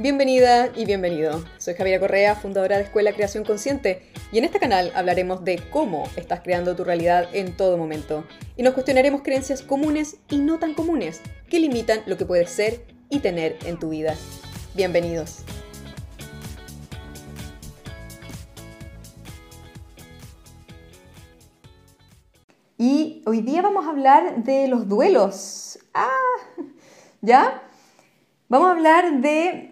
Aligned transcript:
Bienvenida 0.00 0.70
y 0.74 0.86
bienvenido. 0.86 1.44
Soy 1.58 1.74
Javiera 1.74 2.00
Correa, 2.00 2.34
fundadora 2.34 2.78
de 2.78 2.84
Escuela 2.84 3.12
Creación 3.12 3.44
Consciente, 3.44 4.10
y 4.32 4.38
en 4.38 4.44
este 4.44 4.58
canal 4.58 4.90
hablaremos 4.94 5.44
de 5.44 5.62
cómo 5.70 6.08
estás 6.16 6.40
creando 6.40 6.74
tu 6.74 6.84
realidad 6.84 7.28
en 7.34 7.54
todo 7.54 7.76
momento. 7.76 8.24
Y 8.56 8.62
nos 8.62 8.72
cuestionaremos 8.72 9.20
creencias 9.20 9.60
comunes 9.60 10.16
y 10.30 10.38
no 10.38 10.58
tan 10.58 10.72
comunes 10.72 11.20
que 11.50 11.60
limitan 11.60 12.00
lo 12.06 12.16
que 12.16 12.24
puedes 12.24 12.48
ser 12.48 12.82
y 13.10 13.18
tener 13.18 13.58
en 13.66 13.78
tu 13.78 13.90
vida. 13.90 14.14
Bienvenidos. 14.74 15.44
Y 22.78 23.22
hoy 23.26 23.42
día 23.42 23.60
vamos 23.60 23.84
a 23.84 23.90
hablar 23.90 24.44
de 24.44 24.66
los 24.66 24.88
duelos. 24.88 25.78
Ah, 25.92 26.08
¿ya? 27.20 27.64
Vamos 28.48 28.68
a 28.68 28.72
hablar 28.72 29.20
de 29.20 29.69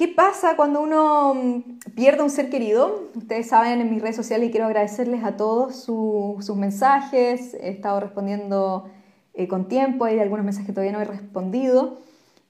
¿Qué 0.00 0.08
pasa 0.08 0.56
cuando 0.56 0.80
uno 0.80 1.34
mm, 1.34 1.90
pierde 1.94 2.22
un 2.22 2.30
ser 2.30 2.48
querido? 2.48 3.10
Ustedes 3.14 3.48
saben 3.48 3.82
en 3.82 3.90
mis 3.90 4.00
redes 4.00 4.16
sociales 4.16 4.48
y 4.48 4.50
quiero 4.50 4.64
agradecerles 4.64 5.22
a 5.24 5.36
todos 5.36 5.76
sus 5.76 6.56
mensajes. 6.56 7.52
He 7.52 7.68
estado 7.68 8.00
respondiendo 8.00 8.88
eh, 9.34 9.46
con 9.46 9.68
tiempo, 9.68 10.06
hay 10.06 10.18
algunos 10.18 10.46
mensajes 10.46 10.68
que 10.68 10.72
todavía 10.72 10.92
no 10.92 11.02
he 11.02 11.04
respondido. 11.04 11.98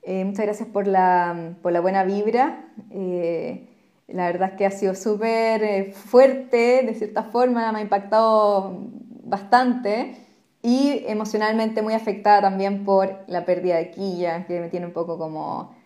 Eh, 0.03 0.25
muchas 0.25 0.45
gracias 0.45 0.69
por 0.69 0.87
la, 0.87 1.57
por 1.61 1.73
la 1.73 1.81
buena 1.81 2.05
vibra. 2.05 2.69
Eh, 2.93 3.69
la 4.07 4.27
verdad 4.27 4.51
es 4.51 4.57
que 4.57 4.67
ha 4.67 4.71
sido 4.71 4.95
súper 4.95 5.93
fuerte, 5.93 6.85
de 6.87 6.95
cierta 6.95 7.25
forma, 7.25 7.73
me 7.73 7.81
ha 7.81 7.83
impactado 7.83 8.79
bastante 9.25 10.15
y 10.63 11.03
emocionalmente 11.09 11.83
muy 11.83 11.95
afectada 11.95 12.43
también 12.43 12.85
por 12.85 13.25
la 13.27 13.45
pérdida 13.45 13.79
de 13.79 13.91
Quilla, 13.91 14.47
que 14.47 14.61
me 14.61 14.69
tiene 14.69 14.87
un 14.87 14.93
poco 14.93 15.19
como 15.19 15.80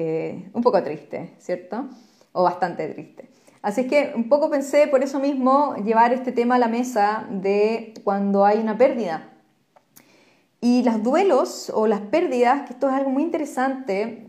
eh, 0.00 0.48
un 0.52 0.62
poco 0.62 0.80
triste, 0.84 1.34
¿cierto? 1.40 1.88
O 2.30 2.44
bastante 2.44 2.86
triste. 2.86 3.28
Así 3.62 3.80
es 3.80 3.86
que 3.88 4.12
un 4.14 4.28
poco 4.28 4.48
pensé 4.48 4.86
por 4.86 5.02
eso 5.02 5.18
mismo 5.18 5.74
llevar 5.84 6.12
este 6.12 6.30
tema 6.30 6.54
a 6.54 6.58
la 6.60 6.68
mesa 6.68 7.26
de 7.28 7.94
cuando 8.04 8.44
hay 8.44 8.58
una 8.58 8.78
pérdida. 8.78 9.28
Y 10.60 10.84
los 10.84 11.02
duelos 11.02 11.72
o 11.74 11.88
las 11.88 12.00
pérdidas, 12.00 12.62
que 12.62 12.74
esto 12.74 12.88
es 12.88 12.94
algo 12.94 13.10
muy 13.10 13.24
interesante, 13.24 14.28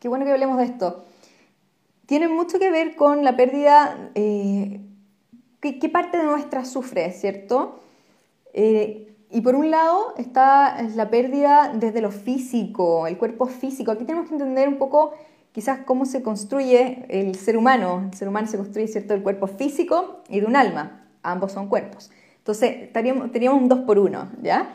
qué 0.00 0.08
bueno 0.08 0.24
que 0.24 0.32
hablemos 0.32 0.58
de 0.58 0.64
esto, 0.64 1.04
tienen 2.06 2.34
mucho 2.34 2.58
que 2.58 2.72
ver 2.72 2.96
con 2.96 3.22
la 3.22 3.36
pérdida, 3.36 4.10
eh, 4.16 4.80
¿qué, 5.60 5.88
parte 5.88 6.18
de 6.18 6.24
nuestra 6.24 6.64
sufre, 6.64 7.12
¿cierto? 7.12 7.78
Eh, 8.54 9.14
y 9.36 9.42
por 9.42 9.54
un 9.54 9.70
lado 9.70 10.14
está 10.16 10.80
la 10.94 11.10
pérdida 11.10 11.70
desde 11.74 12.00
lo 12.00 12.10
físico, 12.10 13.06
el 13.06 13.18
cuerpo 13.18 13.44
físico. 13.44 13.90
Aquí 13.90 14.06
tenemos 14.06 14.28
que 14.28 14.34
entender 14.34 14.66
un 14.66 14.78
poco 14.78 15.12
quizás 15.52 15.80
cómo 15.80 16.06
se 16.06 16.22
construye 16.22 17.04
el 17.10 17.34
ser 17.34 17.58
humano. 17.58 18.08
El 18.10 18.16
ser 18.16 18.28
humano 18.28 18.46
se 18.46 18.56
construye, 18.56 18.88
¿cierto?, 18.88 19.12
del 19.12 19.22
cuerpo 19.22 19.46
físico 19.46 20.22
y 20.30 20.40
de 20.40 20.46
un 20.46 20.56
alma. 20.56 21.06
Ambos 21.22 21.52
son 21.52 21.68
cuerpos. 21.68 22.10
Entonces, 22.38 22.90
teníamos, 22.94 23.30
teníamos 23.30 23.60
un 23.60 23.68
dos 23.68 23.80
por 23.80 23.98
uno, 23.98 24.30
¿ya? 24.40 24.70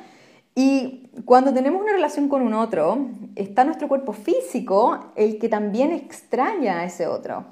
Y 0.54 1.10
cuando 1.26 1.52
tenemos 1.56 1.82
una 1.82 1.94
relación 1.94 2.30
con 2.30 2.44
un 2.44 2.54
otro, 2.54 3.08
está 3.36 3.64
nuestro 3.64 3.88
cuerpo 3.88 4.14
físico 4.14 5.08
el 5.16 5.40
que 5.40 5.50
también 5.50 5.92
extraña 5.92 6.82
a 6.82 6.86
ese 6.86 7.08
otro. 7.08 7.46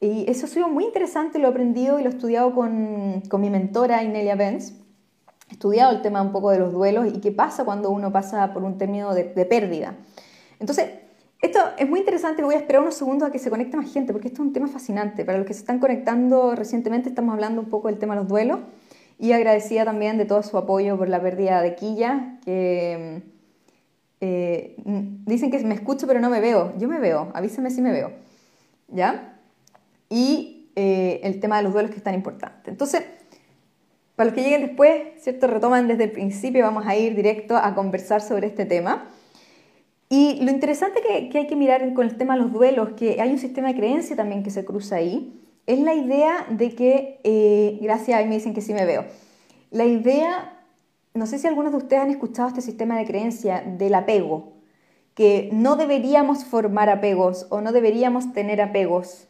Y 0.00 0.24
eso 0.26 0.46
ha 0.46 0.48
sido 0.48 0.70
muy 0.70 0.86
interesante, 0.86 1.38
lo 1.38 1.48
he 1.48 1.50
aprendido 1.50 2.00
y 2.00 2.02
lo 2.02 2.08
he 2.08 2.12
estudiado 2.14 2.54
con, 2.54 3.24
con 3.28 3.42
mi 3.42 3.50
mentora 3.50 4.02
Inelia 4.02 4.36
Benz 4.36 4.80
estudiado 5.50 5.92
el 5.92 6.02
tema 6.02 6.22
un 6.22 6.32
poco 6.32 6.50
de 6.50 6.58
los 6.58 6.72
duelos 6.72 7.08
y 7.12 7.20
qué 7.20 7.32
pasa 7.32 7.64
cuando 7.64 7.90
uno 7.90 8.12
pasa 8.12 8.52
por 8.52 8.62
un 8.62 8.78
término 8.78 9.14
de, 9.14 9.24
pérdida. 9.24 9.96
Entonces, 10.58 10.90
esto 11.42 11.58
es 11.78 11.88
muy 11.88 12.00
interesante, 12.00 12.42
voy 12.42 12.54
a 12.54 12.58
esperar 12.58 12.82
unos 12.82 12.94
segundos 12.94 13.28
a 13.28 13.32
que 13.32 13.38
se 13.38 13.50
conecte 13.50 13.76
más 13.76 13.92
gente, 13.92 14.12
porque 14.12 14.28
esto 14.28 14.42
es 14.42 14.46
un 14.46 14.52
tema 14.52 14.68
fascinante. 14.68 15.24
Para 15.24 15.38
los 15.38 15.46
que 15.46 15.54
se 15.54 15.60
están 15.60 15.78
conectando 15.78 16.54
recientemente, 16.54 17.08
estamos 17.08 17.32
hablando 17.32 17.60
un 17.62 17.68
poco 17.68 17.88
del 17.88 17.98
tema 17.98 18.14
de 18.14 18.20
los 18.20 18.28
duelos 18.28 18.60
y 19.18 19.32
agradecida 19.32 19.84
también 19.84 20.18
de 20.18 20.24
todo 20.24 20.42
su 20.42 20.56
apoyo 20.56 20.96
por 20.96 21.08
la 21.08 21.20
pérdida 21.20 21.62
de 21.62 21.74
Quilla, 21.74 22.38
que 22.44 23.22
eh, 24.20 24.76
dicen 25.26 25.50
que 25.50 25.58
me 25.64 25.74
escucho 25.74 26.06
pero 26.06 26.20
no 26.20 26.30
me 26.30 26.40
veo. 26.40 26.74
Yo 26.78 26.88
me 26.88 26.98
veo, 26.98 27.30
avísame 27.34 27.70
si 27.70 27.80
me 27.80 27.92
veo. 27.92 28.12
¿Ya? 28.88 29.38
Y 30.08 30.70
eh, 30.76 31.20
el 31.24 31.40
tema 31.40 31.58
de 31.58 31.64
los 31.64 31.72
duelos 31.72 31.90
que 31.90 31.98
es 31.98 32.02
tan 32.02 32.14
importante. 32.14 32.70
Entonces, 32.70 33.02
para 34.20 34.32
los 34.32 34.34
que 34.34 34.42
lleguen 34.42 34.66
después, 34.66 35.00
¿cierto? 35.16 35.46
Retoman 35.46 35.88
desde 35.88 36.04
el 36.04 36.10
principio, 36.10 36.62
vamos 36.62 36.86
a 36.86 36.94
ir 36.94 37.14
directo 37.14 37.56
a 37.56 37.74
conversar 37.74 38.20
sobre 38.20 38.48
este 38.48 38.66
tema. 38.66 39.08
Y 40.10 40.44
lo 40.44 40.50
interesante 40.50 41.00
que, 41.00 41.38
hay 41.38 41.46
que 41.46 41.56
mirar 41.56 41.94
con 41.94 42.06
el 42.06 42.18
tema 42.18 42.34
de 42.34 42.42
los 42.42 42.52
duelos, 42.52 42.90
que 42.98 43.18
hay 43.18 43.30
un 43.30 43.38
sistema 43.38 43.68
de 43.68 43.76
creencia 43.76 44.16
también 44.16 44.42
que 44.42 44.50
se 44.50 44.62
cruza 44.66 44.96
ahí, 44.96 45.40
es 45.66 45.78
la 45.78 45.94
idea 45.94 46.44
de 46.50 46.74
que, 46.74 47.18
eh, 47.24 47.78
gracias, 47.80 48.20
a 48.20 48.26
me 48.26 48.34
dicen 48.34 48.52
que 48.52 48.60
sí 48.60 48.74
me 48.74 48.84
veo, 48.84 49.06
la 49.70 49.86
idea, 49.86 50.64
no 51.14 51.24
sé 51.24 51.38
si 51.38 51.46
algunos 51.46 51.72
de 51.72 51.78
ustedes 51.78 52.02
han 52.02 52.10
escuchado 52.10 52.48
este 52.48 52.60
sistema 52.60 52.98
de 52.98 53.06
creencia 53.06 53.62
del 53.66 53.94
apego, 53.94 54.52
que 55.14 55.48
no 55.50 55.76
deberíamos 55.76 56.44
formar 56.44 56.90
apegos 56.90 57.46
o 57.48 57.62
no 57.62 57.72
deberíamos 57.72 58.34
tener 58.34 58.60
apegos. 58.60 59.28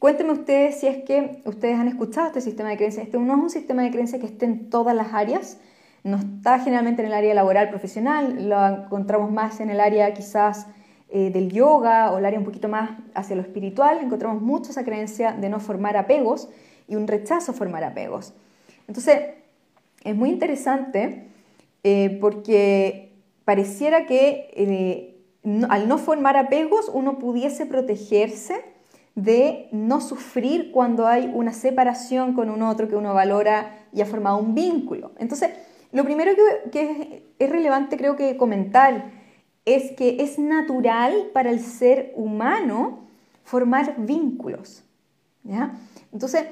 Cuéntenme 0.00 0.32
ustedes 0.32 0.80
si 0.80 0.86
es 0.86 1.04
que 1.04 1.42
ustedes 1.44 1.78
han 1.78 1.86
escuchado 1.86 2.28
este 2.28 2.40
sistema 2.40 2.70
de 2.70 2.78
creencias. 2.78 3.04
Este 3.04 3.18
no 3.18 3.34
es 3.34 3.38
un 3.38 3.50
sistema 3.50 3.82
de 3.82 3.90
creencias 3.90 4.18
que 4.18 4.28
esté 4.28 4.46
en 4.46 4.70
todas 4.70 4.96
las 4.96 5.12
áreas, 5.12 5.58
no 6.04 6.16
está 6.16 6.58
generalmente 6.58 7.02
en 7.02 7.08
el 7.08 7.12
área 7.12 7.34
laboral 7.34 7.68
profesional, 7.68 8.48
lo 8.48 8.66
encontramos 8.66 9.30
más 9.30 9.60
en 9.60 9.68
el 9.68 9.78
área 9.78 10.14
quizás 10.14 10.68
eh, 11.10 11.30
del 11.30 11.52
yoga 11.52 12.12
o 12.12 12.16
el 12.16 12.24
área 12.24 12.38
un 12.38 12.46
poquito 12.46 12.66
más 12.66 12.92
hacia 13.12 13.36
lo 13.36 13.42
espiritual, 13.42 13.98
encontramos 13.98 14.40
mucho 14.40 14.70
esa 14.70 14.86
creencia 14.86 15.32
de 15.32 15.50
no 15.50 15.60
formar 15.60 15.98
apegos 15.98 16.48
y 16.88 16.96
un 16.96 17.06
rechazo 17.06 17.52
a 17.52 17.54
formar 17.54 17.84
apegos. 17.84 18.32
Entonces, 18.88 19.20
es 20.02 20.16
muy 20.16 20.30
interesante 20.30 21.26
eh, 21.84 22.16
porque 22.22 23.12
pareciera 23.44 24.06
que 24.06 24.48
eh, 24.56 25.66
al 25.68 25.88
no 25.88 25.98
formar 25.98 26.38
apegos 26.38 26.88
uno 26.88 27.18
pudiese 27.18 27.66
protegerse 27.66 28.79
de 29.14 29.68
no 29.72 30.00
sufrir 30.00 30.70
cuando 30.72 31.06
hay 31.06 31.30
una 31.34 31.52
separación 31.52 32.34
con 32.34 32.48
un 32.50 32.62
otro 32.62 32.88
que 32.88 32.96
uno 32.96 33.12
valora 33.14 33.86
y 33.92 34.00
ha 34.00 34.06
formado 34.06 34.38
un 34.38 34.54
vínculo. 34.54 35.12
Entonces, 35.18 35.50
lo 35.92 36.04
primero 36.04 36.32
que, 36.70 37.24
es 37.38 37.50
relevante 37.50 37.96
creo 37.96 38.16
que 38.16 38.36
comentar 38.36 39.10
es 39.64 39.92
que 39.92 40.22
es 40.22 40.38
natural 40.38 41.30
para 41.32 41.50
el 41.50 41.60
ser 41.60 42.12
humano 42.16 43.00
formar 43.44 43.94
vínculos. 43.98 44.84
Entonces, 46.12 46.44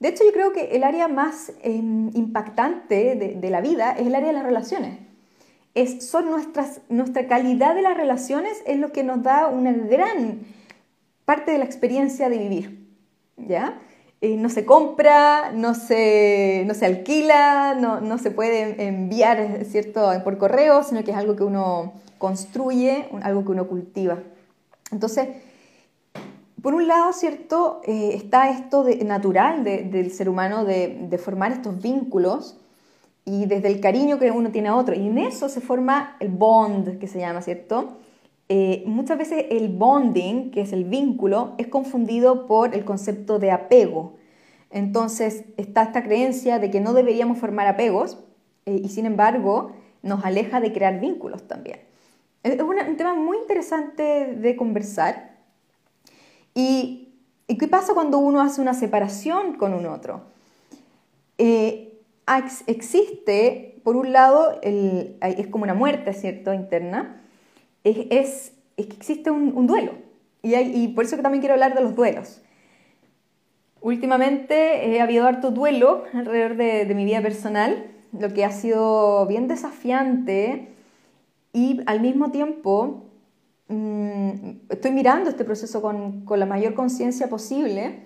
de 0.00 0.08
hecho 0.08 0.24
yo 0.24 0.32
creo 0.32 0.52
que 0.52 0.76
el 0.76 0.84
área 0.84 1.08
más 1.08 1.52
em, 1.62 2.10
impactante 2.14 3.16
de, 3.16 3.50
la 3.50 3.60
vida 3.60 3.92
es 3.92 4.06
el 4.06 4.14
área 4.14 4.28
de 4.28 4.34
las 4.34 4.44
relaciones. 4.44 4.98
Es, 5.74 6.08
son 6.08 6.30
nuestras, 6.30 6.80
nuestra 6.88 7.26
calidad 7.26 7.74
de 7.74 7.82
las 7.82 7.96
relaciones 7.96 8.62
es 8.66 8.78
lo 8.78 8.92
que 8.92 9.04
nos 9.04 9.22
da 9.22 9.48
una 9.48 9.72
gran 9.72 10.40
parte 11.26 11.50
de 11.50 11.58
la 11.58 11.64
experiencia 11.64 12.30
de 12.30 12.38
vivir, 12.38 12.88
¿ya? 13.36 13.78
Eh, 14.22 14.36
no 14.36 14.48
se 14.48 14.64
compra, 14.64 15.52
no 15.52 15.74
se, 15.74 16.64
no 16.66 16.72
se 16.72 16.86
alquila, 16.86 17.76
no, 17.78 18.00
no, 18.00 18.16
se 18.16 18.30
puede 18.30 18.86
enviar 18.86 19.64
¿cierto? 19.66 20.10
por 20.24 20.38
correo, 20.38 20.82
sino 20.82 21.04
que 21.04 21.10
es 21.10 21.16
algo 21.18 21.36
que 21.36 21.44
uno 21.44 21.92
construye, 22.16 23.08
algo 23.22 23.44
que 23.44 23.50
uno 23.50 23.68
cultiva. 23.68 24.20
Entonces, 24.90 25.28
por 26.62 26.72
un 26.72 26.88
lado, 26.88 27.12
¿cierto? 27.12 27.82
Eh, 27.84 28.12
está 28.14 28.48
esto 28.48 28.84
de, 28.84 29.04
natural 29.04 29.64
del 29.64 30.10
ser 30.12 30.30
humano 30.30 30.64
de, 30.64 31.06
de, 31.10 31.18
formar 31.18 31.52
estos 31.52 31.80
vínculos 31.82 32.56
y 33.26 33.44
desde 33.44 33.68
el 33.68 33.80
cariño 33.80 34.18
que 34.18 34.30
uno 34.30 34.50
tiene 34.50 34.68
a 34.68 34.76
otro. 34.76 34.94
Y 34.94 35.06
en 35.08 35.18
eso 35.18 35.50
se 35.50 35.60
forma 35.60 36.16
el 36.20 36.28
bond, 36.28 36.98
que 36.98 37.06
se 37.06 37.18
llama, 37.18 37.42
¿cierto? 37.42 37.98
Eh, 38.48 38.84
muchas 38.86 39.18
veces 39.18 39.46
el 39.50 39.68
bonding, 39.68 40.50
que 40.50 40.60
es 40.60 40.72
el 40.72 40.84
vínculo, 40.84 41.54
es 41.58 41.66
confundido 41.66 42.46
por 42.46 42.74
el 42.74 42.84
concepto 42.84 43.38
de 43.38 43.50
apego. 43.50 44.14
Entonces 44.70 45.44
está 45.56 45.82
esta 45.82 46.04
creencia 46.04 46.58
de 46.58 46.70
que 46.70 46.80
no 46.80 46.92
deberíamos 46.92 47.38
formar 47.38 47.66
apegos 47.66 48.18
eh, 48.66 48.80
y 48.84 48.88
sin 48.88 49.06
embargo 49.06 49.72
nos 50.02 50.24
aleja 50.24 50.60
de 50.60 50.72
crear 50.72 51.00
vínculos 51.00 51.48
también. 51.48 51.80
Es 52.42 52.60
un 52.60 52.96
tema 52.96 53.14
muy 53.14 53.38
interesante 53.38 54.36
de 54.36 54.54
conversar. 54.54 55.36
¿Y, 56.54 57.08
qué 57.48 57.66
pasa 57.66 57.94
cuando 57.94 58.18
uno 58.18 58.40
hace 58.40 58.60
una 58.60 58.74
separación 58.74 59.54
con 59.54 59.74
un 59.74 59.86
otro? 59.86 60.22
Eh, 61.38 61.98
existe, 62.68 63.80
por 63.82 63.96
un 63.96 64.12
lado, 64.12 64.60
es 64.62 65.46
como 65.48 65.64
una 65.64 65.74
muerte, 65.74 66.12
¿cierto?, 66.12 66.54
interna, 66.54 67.25
es, 67.86 68.52
que 68.76 68.82
existe 68.82 69.30
un, 69.30 69.66
duelo. 69.66 69.92
Y, 70.42 70.88
por 70.88 71.04
eso 71.04 71.16
que 71.16 71.22
también 71.22 71.40
quiero 71.40 71.54
hablar 71.54 71.74
de 71.74 71.82
los 71.82 71.94
duelos. 71.94 72.42
Últimamente 73.80 74.88
he 74.88 75.00
habido 75.00 75.26
harto 75.26 75.50
duelo 75.50 76.04
alrededor 76.12 76.56
de, 76.56 76.92
mi 76.94 77.04
vida 77.04 77.20
personal, 77.22 77.86
lo 78.12 78.32
que 78.32 78.44
ha 78.44 78.50
sido 78.50 79.26
bien 79.26 79.46
desafiante 79.48 80.68
y 81.52 81.80
al 81.86 82.00
mismo 82.00 82.30
tiempo 82.30 83.04
mm, 83.68 84.50
estoy 84.70 84.90
mirando 84.90 85.30
este 85.30 85.44
proceso 85.44 85.82
con, 85.82 86.24
la 86.28 86.46
mayor 86.46 86.74
conciencia 86.74 87.28
posible, 87.28 88.00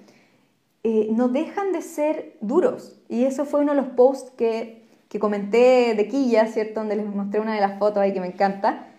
eh, 0.82 1.08
no 1.12 1.28
dejan 1.28 1.72
de 1.72 1.82
ser 1.82 2.36
duros. 2.40 3.00
Y 3.08 3.24
eso 3.24 3.44
fue 3.44 3.60
uno 3.60 3.74
de 3.74 3.80
los 3.80 3.90
posts 3.90 4.30
que, 4.32 4.84
que 5.08 5.18
comenté 5.18 5.94
de 5.94 6.08
Quilla, 6.08 6.46
¿cierto? 6.46 6.80
Donde 6.80 6.96
les 6.96 7.06
mostré 7.06 7.40
una 7.40 7.54
de 7.54 7.60
las 7.60 7.78
fotos 7.78 7.98
ahí 7.98 8.12
que 8.12 8.20
me 8.20 8.28
encanta. 8.28 8.89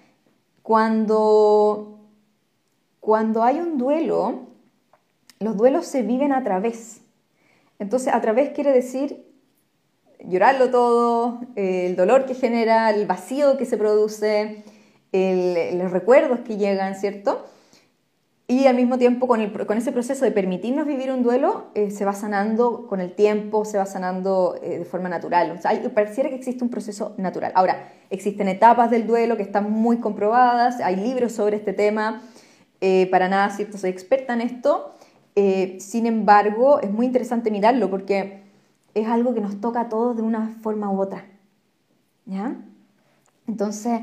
Cuando, 0.63 2.00
cuando 3.00 3.44
hay 3.44 3.60
un 3.60 3.78
duelo, 3.78 4.48
los 5.40 5.58
duelos 5.58 5.86
se 5.88 6.04
viven 6.04 6.31
a 6.31 6.44
través. 6.44 7.02
Entonces, 7.80 8.13
a 8.13 8.22
través 8.22 8.52
quiere 8.52 8.72
decir 8.72 9.25
llorarlo 10.24 10.69
todo, 10.69 11.42
el 11.56 11.96
dolor 11.96 12.25
que 12.25 12.36
genera, 12.36 12.90
el 12.92 13.08
vacío 13.08 13.58
que 13.58 13.66
se 13.66 13.78
produce, 13.78 14.63
los 15.12 15.92
recuerdos 15.92 16.42
que 16.42 16.58
llegan, 16.58 16.96
¿cierto? 16.96 17.46
Y 18.51 18.68
al 18.68 18.75
mismo 18.75 18.98
tiempo 18.98 19.27
con, 19.27 19.39
ese 19.39 19.94
proceso 19.94 20.25
de 20.25 20.31
permitirnos 20.31 20.86
vivir 20.86 21.09
un 21.09 21.24
duelo, 21.24 21.68
eh, 21.74 21.89
se 21.89 22.03
va 22.03 22.12
sanando 22.12 22.86
con 22.86 23.00
el 23.00 23.13
tiempo, 23.13 23.63
se 23.63 23.77
va 23.77 23.86
sanando 23.86 24.59
eh, 24.62 24.80
de 24.80 24.83
forma 24.83 25.07
natural. 25.07 25.51
O 25.51 25.62
sea, 25.62 25.71
pareciera 25.94 26.27
que 26.27 26.36
existe 26.36 26.62
un 26.62 26.69
proceso 26.69 27.13
natural. 27.15 27.53
Ahora, 27.56 27.94
existen 28.09 28.50
etapas 28.50 28.92
del 28.92 29.07
duelo 29.07 29.38
que 29.38 29.44
están 29.44 29.71
muy 29.71 30.01
comprobadas, 30.01 30.81
hay 30.81 30.98
libros 30.98 31.31
sobre 31.31 31.56
este 31.56 31.71
tema, 31.71 32.24
eh, 32.81 33.07
para 33.09 33.30
nada, 33.30 33.51
¿cierto? 33.51 33.77
Soy 33.77 33.89
experta 33.89 34.33
en 34.33 34.42
esto. 34.42 34.95
sin 35.80 36.06
embargo, 36.06 36.81
es 36.81 36.92
muy 36.92 37.06
interesante 37.06 37.51
mirarlo 37.51 37.89
porque 37.89 38.42
es 38.94 39.07
algo 39.07 39.33
que 39.33 39.39
nos 39.39 39.62
toca 39.62 39.80
a 39.80 39.88
todos 39.88 40.18
de 40.18 40.24
una 40.24 40.57
forma 40.62 40.92
u 40.92 41.00
otra. 41.00 41.24
¿Ya? 42.25 42.57
Entonces, 43.47 44.01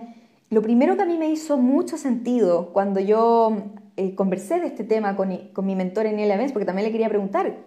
lo 0.49 0.63
primero 0.63 0.97
que 0.97 1.03
a 1.03 1.05
mí 1.05 1.19
me 1.19 1.29
hizo 1.29 1.59
mucho 1.59 1.99
sentido 1.99 2.71
cuando 2.73 2.99
yo 2.99 3.75
eh, 3.99 4.15
conversé 4.15 4.61
de 4.61 4.69
este 4.69 4.85
tema 4.85 5.17
con, 5.17 5.29
mi 5.29 5.75
mentor 5.75 6.07
en 6.07 6.19
el 6.19 6.31
Evans, 6.31 6.53
porque 6.53 6.65
también 6.65 6.87
le 6.87 6.93
quería 6.93 7.09
preguntar, 7.09 7.59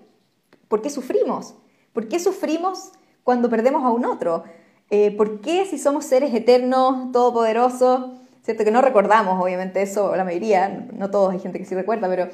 ¿por 0.68 0.82
qué 0.82 0.90
sufrimos? 0.90 1.56
¿Por 1.94 2.08
qué 2.08 2.20
sufrimos 2.20 2.92
cuando 3.24 3.50
perdemos 3.50 3.84
a 3.84 3.90
un 3.90 4.06
otro? 4.06 4.44
Eh, 4.90 5.16
¿Por 5.16 5.42
qué 5.42 5.66
si 5.66 5.78
somos 5.78 6.06
seres 6.06 6.34
eternos, 6.34 7.12
todopoderosos, 7.12 8.12
cierto 8.44 8.64
que 8.64 8.72
no 8.72 8.82
recordamos, 8.82 9.42
obviamente 9.44 9.82
eso, 9.82 10.16
la 10.16 10.24
mayoría, 10.24 10.88
no 10.94 11.12
todos, 11.12 11.32
hay 11.34 11.40
gente 11.40 11.60
que 11.60 11.66
sí 11.66 11.76
recuerda, 11.76 12.08
pero 12.08 12.30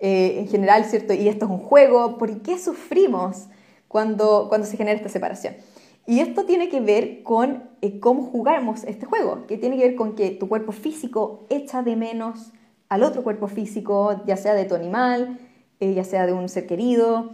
eh, 0.00 0.40
en 0.40 0.48
general, 0.48 0.84
cierto, 0.84 1.12
y 1.12 1.28
esto 1.28 1.44
es 1.44 1.50
un 1.50 1.58
juego, 1.58 2.18
¿por 2.18 2.42
qué 2.42 2.58
sufrimos? 2.58 3.46
cuando, 3.92 4.46
cuando 4.48 4.66
se 4.66 4.76
genera 4.76 4.96
esta 4.96 5.10
separación. 5.10 5.54
Y 6.06 6.20
esto 6.20 6.46
tiene 6.46 6.68
que 6.68 6.80
ver 6.80 7.22
con 7.22 7.70
eh, 7.82 8.00
cómo 8.00 8.24
jugamos 8.24 8.82
este 8.84 9.06
juego, 9.06 9.46
que 9.46 9.58
tiene 9.58 9.76
que 9.76 9.88
ver 9.88 9.94
con 9.94 10.16
que 10.16 10.30
tu 10.30 10.48
cuerpo 10.48 10.72
físico 10.72 11.46
echa 11.50 11.82
de 11.82 11.94
menos 11.94 12.52
al 12.92 13.04
otro 13.04 13.22
cuerpo 13.22 13.48
físico, 13.48 14.20
ya 14.26 14.36
sea 14.36 14.52
de 14.52 14.66
tu 14.66 14.74
animal, 14.74 15.38
eh, 15.80 15.94
ya 15.94 16.04
sea 16.04 16.26
de 16.26 16.34
un 16.34 16.50
ser 16.50 16.66
querido, 16.66 17.30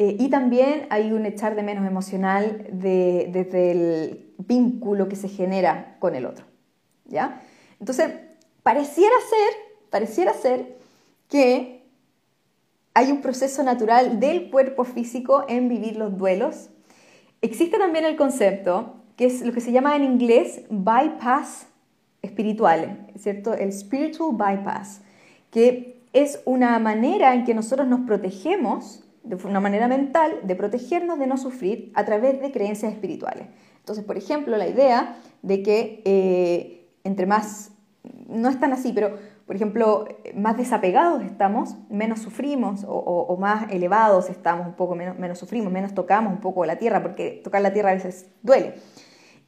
eh, 0.00 0.16
y 0.18 0.30
también 0.30 0.88
hay 0.90 1.12
un 1.12 1.24
echar 1.26 1.54
de 1.54 1.62
menos 1.62 1.86
emocional 1.86 2.66
de, 2.72 3.28
desde 3.32 3.70
el 3.70 4.34
vínculo 4.38 5.08
que 5.08 5.14
se 5.14 5.28
genera 5.28 5.96
con 6.00 6.16
el 6.16 6.26
otro. 6.26 6.44
¿ya? 7.04 7.40
Entonces, 7.78 8.14
pareciera 8.64 9.14
ser, 9.30 9.62
pareciera 9.90 10.34
ser 10.34 10.76
que 11.28 11.84
hay 12.92 13.12
un 13.12 13.22
proceso 13.22 13.62
natural 13.62 14.18
del 14.18 14.50
cuerpo 14.50 14.82
físico 14.82 15.44
en 15.48 15.68
vivir 15.68 15.98
los 15.98 16.18
duelos. 16.18 16.70
Existe 17.42 17.78
también 17.78 18.06
el 18.06 18.16
concepto, 18.16 18.96
que 19.16 19.26
es 19.26 19.42
lo 19.42 19.52
que 19.52 19.60
se 19.60 19.70
llama 19.70 19.94
en 19.94 20.02
inglés 20.02 20.62
bypass 20.68 21.68
espiritual, 22.26 23.06
¿cierto? 23.16 23.54
El 23.54 23.72
spiritual 23.72 24.32
bypass, 24.32 25.02
que 25.50 26.02
es 26.12 26.40
una 26.44 26.78
manera 26.78 27.34
en 27.34 27.44
que 27.44 27.54
nosotros 27.54 27.86
nos 27.86 28.00
protegemos, 28.00 29.02
de 29.22 29.36
una 29.44 29.60
manera 29.60 29.88
mental, 29.88 30.40
de 30.42 30.54
protegernos 30.54 31.18
de 31.18 31.26
no 31.26 31.36
sufrir 31.36 31.90
a 31.94 32.04
través 32.04 32.40
de 32.40 32.52
creencias 32.52 32.92
espirituales. 32.92 33.46
Entonces, 33.78 34.04
por 34.04 34.16
ejemplo, 34.16 34.56
la 34.56 34.68
idea 34.68 35.16
de 35.42 35.62
que 35.62 36.02
eh, 36.04 36.76
entre 37.06 37.26
más, 37.26 37.70
no 38.28 38.48
es 38.48 38.58
tan 38.58 38.72
así, 38.72 38.92
pero 38.92 39.16
por 39.46 39.54
ejemplo, 39.54 40.08
más 40.34 40.56
desapegados 40.56 41.22
estamos, 41.22 41.76
menos 41.88 42.18
sufrimos, 42.18 42.84
o, 42.86 43.36
más 43.38 43.70
elevados 43.70 44.28
estamos, 44.28 44.66
un 44.66 44.74
poco 44.74 44.96
menos, 44.96 45.16
menos, 45.18 45.38
sufrimos, 45.38 45.72
menos 45.72 45.94
tocamos 45.94 46.32
un 46.32 46.40
poco 46.40 46.66
la 46.66 46.76
tierra, 46.76 47.00
porque 47.00 47.40
tocar 47.44 47.62
la 47.62 47.72
tierra 47.72 47.90
a 47.90 47.94
veces 47.94 48.28
duele. 48.42 48.74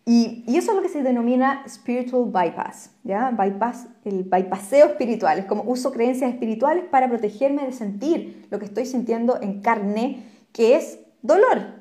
Y, 0.08 0.42
eso 0.56 0.70
es 0.70 0.76
lo 0.76 0.80
que 0.80 0.88
se 0.88 1.02
denomina 1.02 1.62
spiritual 1.68 2.24
bypass, 2.24 2.92
¿ya? 3.04 3.30
Bypass, 3.30 3.88
el 4.06 4.24
bypasseo 4.24 4.86
espiritual, 4.86 5.38
es 5.38 5.44
como 5.44 5.64
uso 5.64 5.92
creencias 5.92 6.32
espirituales 6.32 6.84
para 6.90 7.10
protegerme 7.10 7.66
de 7.66 7.72
sentir 7.72 8.46
lo 8.50 8.58
que 8.58 8.64
estoy 8.64 8.86
sintiendo 8.86 9.38
en 9.42 9.60
carne, 9.60 10.24
que 10.54 10.76
es 10.76 11.00
dolor. 11.20 11.74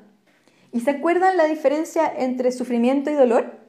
¿Y 0.72 0.80
se 0.80 0.90
acuerdan 0.90 1.38
la 1.38 1.46
diferencia 1.46 2.06
entre 2.18 2.52
sufrimiento 2.52 3.10
y 3.10 3.14
dolor? 3.14 3.60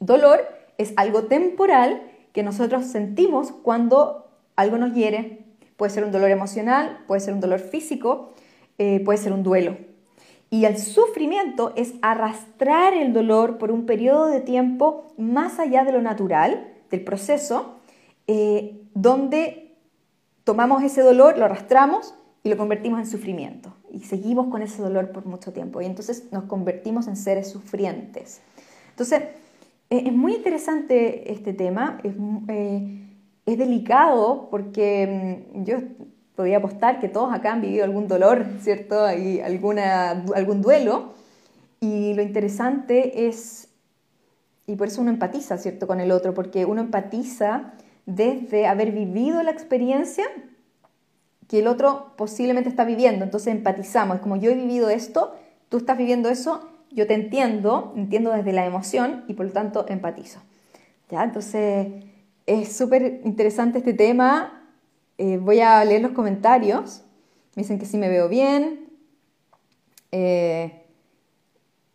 Dolor 0.00 0.40
es 0.76 0.92
algo 0.96 1.26
temporal 1.26 2.02
que 2.32 2.42
nosotros 2.42 2.84
sentimos 2.84 3.52
cuando 3.52 4.28
algo 4.56 4.76
nos 4.78 4.92
hiere. 4.92 5.44
Puede 5.76 5.90
ser 5.90 6.02
un 6.02 6.10
dolor 6.10 6.32
emocional, 6.32 7.04
puede 7.06 7.20
ser 7.20 7.32
un 7.32 7.38
dolor 7.38 7.60
físico, 7.60 8.32
eh, 8.78 8.98
puede 9.04 9.18
ser 9.18 9.32
un 9.32 9.44
duelo. 9.44 9.76
Y 10.50 10.64
el 10.64 10.78
sufrimiento 10.78 11.72
es 11.76 11.94
arrastrar 12.00 12.94
el 12.94 13.12
dolor 13.12 13.58
por 13.58 13.70
un 13.70 13.84
periodo 13.84 14.26
de 14.26 14.40
tiempo 14.40 15.12
más 15.18 15.58
allá 15.58 15.84
de 15.84 15.92
lo 15.92 16.00
natural, 16.00 16.72
del 16.90 17.04
proceso, 17.04 17.76
eh, 18.26 18.80
donde 18.94 19.76
tomamos 20.44 20.82
ese 20.82 21.02
dolor, 21.02 21.36
lo 21.36 21.44
arrastramos 21.44 22.14
y 22.42 22.48
lo 22.48 22.56
convertimos 22.56 22.98
en 22.98 23.06
sufrimiento. 23.06 23.74
Y 23.92 24.00
seguimos 24.00 24.48
con 24.48 24.62
ese 24.62 24.80
dolor 24.80 25.12
por 25.12 25.26
mucho 25.26 25.52
tiempo. 25.52 25.82
Y 25.82 25.86
entonces 25.86 26.28
nos 26.32 26.44
convertimos 26.44 27.06
en 27.08 27.16
seres 27.16 27.50
sufrientes. 27.50 28.40
Entonces, 28.90 29.24
es 29.90 30.12
muy 30.12 30.34
interesante 30.34 31.32
este 31.32 31.52
tema, 31.52 31.98
es, 32.02 32.14
eh, 32.48 33.04
delicado 33.44 34.48
porque 34.50 35.46
mm, 35.54 35.64
yo 35.64 35.78
podría 36.38 36.58
apostar 36.58 37.00
que 37.00 37.08
todos 37.08 37.34
acá 37.34 37.52
han 37.52 37.60
vivido 37.60 37.84
algún 37.84 38.06
dolor, 38.06 38.46
¿cierto? 38.60 39.12
Y 39.12 39.40
alguna, 39.40 40.10
algún 40.36 40.62
duelo. 40.62 41.14
Y 41.80 42.14
lo 42.14 42.22
interesante 42.22 43.26
es, 43.26 43.66
y 44.64 44.76
por 44.76 44.86
eso 44.86 45.00
uno 45.00 45.10
empatiza, 45.10 45.58
¿cierto? 45.58 45.88
Con 45.88 45.98
el 45.98 46.12
otro, 46.12 46.34
porque 46.34 46.64
uno 46.64 46.80
empatiza 46.80 47.72
desde 48.06 48.68
haber 48.68 48.92
vivido 48.92 49.42
la 49.42 49.50
experiencia 49.50 50.26
que 51.48 51.58
el 51.58 51.66
otro 51.66 52.12
posiblemente 52.16 52.70
está 52.70 52.84
viviendo. 52.84 53.24
Entonces 53.24 53.52
empatizamos, 53.52 54.18
es 54.18 54.22
como 54.22 54.36
yo 54.36 54.52
he 54.52 54.54
vivido 54.54 54.90
esto, 54.90 55.34
tú 55.68 55.78
estás 55.78 55.98
viviendo 55.98 56.28
eso, 56.28 56.68
yo 56.92 57.08
te 57.08 57.14
entiendo, 57.14 57.92
entiendo 57.96 58.30
desde 58.30 58.52
la 58.52 58.64
emoción 58.64 59.24
y 59.26 59.34
por 59.34 59.46
lo 59.46 59.50
tanto 59.50 59.86
empatizo. 59.88 60.38
¿Ya? 61.10 61.24
Entonces, 61.24 61.88
es 62.46 62.76
súper 62.76 63.22
interesante 63.24 63.78
este 63.78 63.92
tema. 63.92 64.57
Eh, 65.18 65.36
voy 65.36 65.60
a 65.60 65.84
leer 65.84 66.00
los 66.00 66.12
comentarios. 66.12 67.02
Me 67.54 67.62
dicen 67.62 67.78
que 67.78 67.86
sí 67.86 67.98
me 67.98 68.08
veo 68.08 68.28
bien. 68.28 68.88
Eh, 70.12 70.86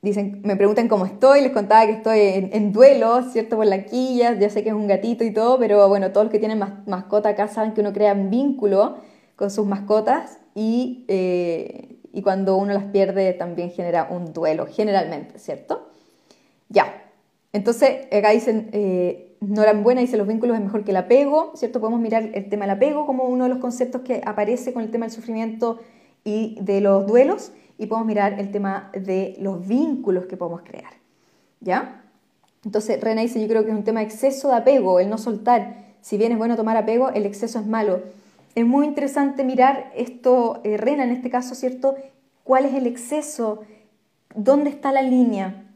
dicen, 0.02 0.42
me 0.44 0.56
preguntan 0.56 0.88
cómo 0.88 1.06
estoy. 1.06 1.42
Les 1.42 1.52
contaba 1.52 1.86
que 1.86 1.94
estoy 1.94 2.20
en, 2.20 2.74
duelo, 2.74 3.24
¿cierto? 3.32 3.56
Por 3.56 3.66
la 3.66 3.86
quilla. 3.86 4.38
Ya 4.38 4.50
sé 4.50 4.64
que 4.64 4.70
es 4.70 4.76
un 4.76 4.88
gatito 4.88 5.24
y 5.24 5.32
todo, 5.32 5.58
pero 5.58 5.88
bueno, 5.88 6.12
todos 6.12 6.26
los 6.26 6.32
que 6.32 6.40
tienen 6.40 6.60
mascota 6.86 7.30
acá 7.30 7.48
saben 7.48 7.74
que 7.74 7.82
uno 7.82 7.94
crea 7.94 8.14
un 8.14 8.30
vínculo 8.30 8.98
con 9.36 9.50
sus 9.50 9.66
mascotas 9.66 10.38
y 10.54 11.06
eh, 11.08 11.94
y 12.14 12.22
cuando 12.22 12.56
uno 12.58 12.74
las 12.74 12.86
pierde 12.86 13.34
también 13.34 13.72
genera 13.72 14.08
un 14.10 14.34
duelo, 14.34 14.68
generalmente, 14.68 15.40
¿cierto? 15.40 15.90
Ya, 16.70 17.12
entonces 17.52 18.06
acá 18.12 18.30
dicen, 18.30 18.70
Norambuena 19.48 20.02
dice 20.02 20.18
los 20.18 20.28
vínculos 20.28 20.58
es 20.58 20.64
mejor 20.64 20.84
que 20.84 20.92
el 20.92 20.98
apego, 20.98 21.52
¿cierto? 21.56 21.80
Podemos 21.80 22.00
mirar 22.00 22.30
el 22.34 22.50
tema 22.50 22.66
del 22.66 22.76
apego 22.76 23.06
como 23.06 23.24
uno 23.24 23.44
de 23.46 23.50
los 23.50 23.60
conceptos 23.60 24.02
que 24.02 24.22
aparece 24.26 24.74
con 24.74 24.84
el 24.84 24.92
tema 24.92 25.06
del 25.06 25.14
sufrimiento 25.14 25.80
y 26.24 26.58
de 26.62 26.82
los 26.82 27.06
duelos 27.08 27.52
y 27.78 27.88
podemos 27.88 28.08
mirar 28.08 28.40
el 28.40 28.52
tema 28.52 28.90
de 28.94 29.36
los 29.40 29.68
vínculos 29.68 30.26
que 30.26 30.38
podemos 30.38 30.62
crear, 30.62 30.94
¿ya? 31.60 32.04
Entonces 32.64 33.02
Rena 33.02 33.22
dice, 33.22 33.42
yo 33.42 33.48
creo 33.48 33.64
que 33.64 33.72
es 33.72 33.76
un 33.76 33.84
tema 33.84 34.00
de 34.00 34.06
exceso 34.06 34.50
de 34.50 34.56
apego, 34.56 35.00
el 35.00 35.10
no 35.10 35.18
soltar. 35.18 35.84
Si 36.02 36.18
bien 36.18 36.32
es 36.32 36.38
bueno 36.38 36.56
tomar 36.56 36.78
apego, 36.78 37.10
el 37.10 37.26
exceso 37.26 37.60
es 37.60 37.66
malo 37.66 38.02
es 38.56 38.66
muy 38.66 38.86
interesante 38.86 39.44
mirar 39.44 39.92
esto, 39.96 40.62
eh, 40.64 40.78
Rena 40.78 41.04
en 41.04 41.12
este 41.12 41.30
caso, 41.30 41.56
¿cierto? 41.56 41.96
¿Cuál 42.44 42.66
es 42.66 42.76
el 42.76 42.86
exceso? 42.86 43.62
¿Dónde 44.36 44.70
está 44.70 44.92
la 44.92 45.02
línea? 45.02 45.73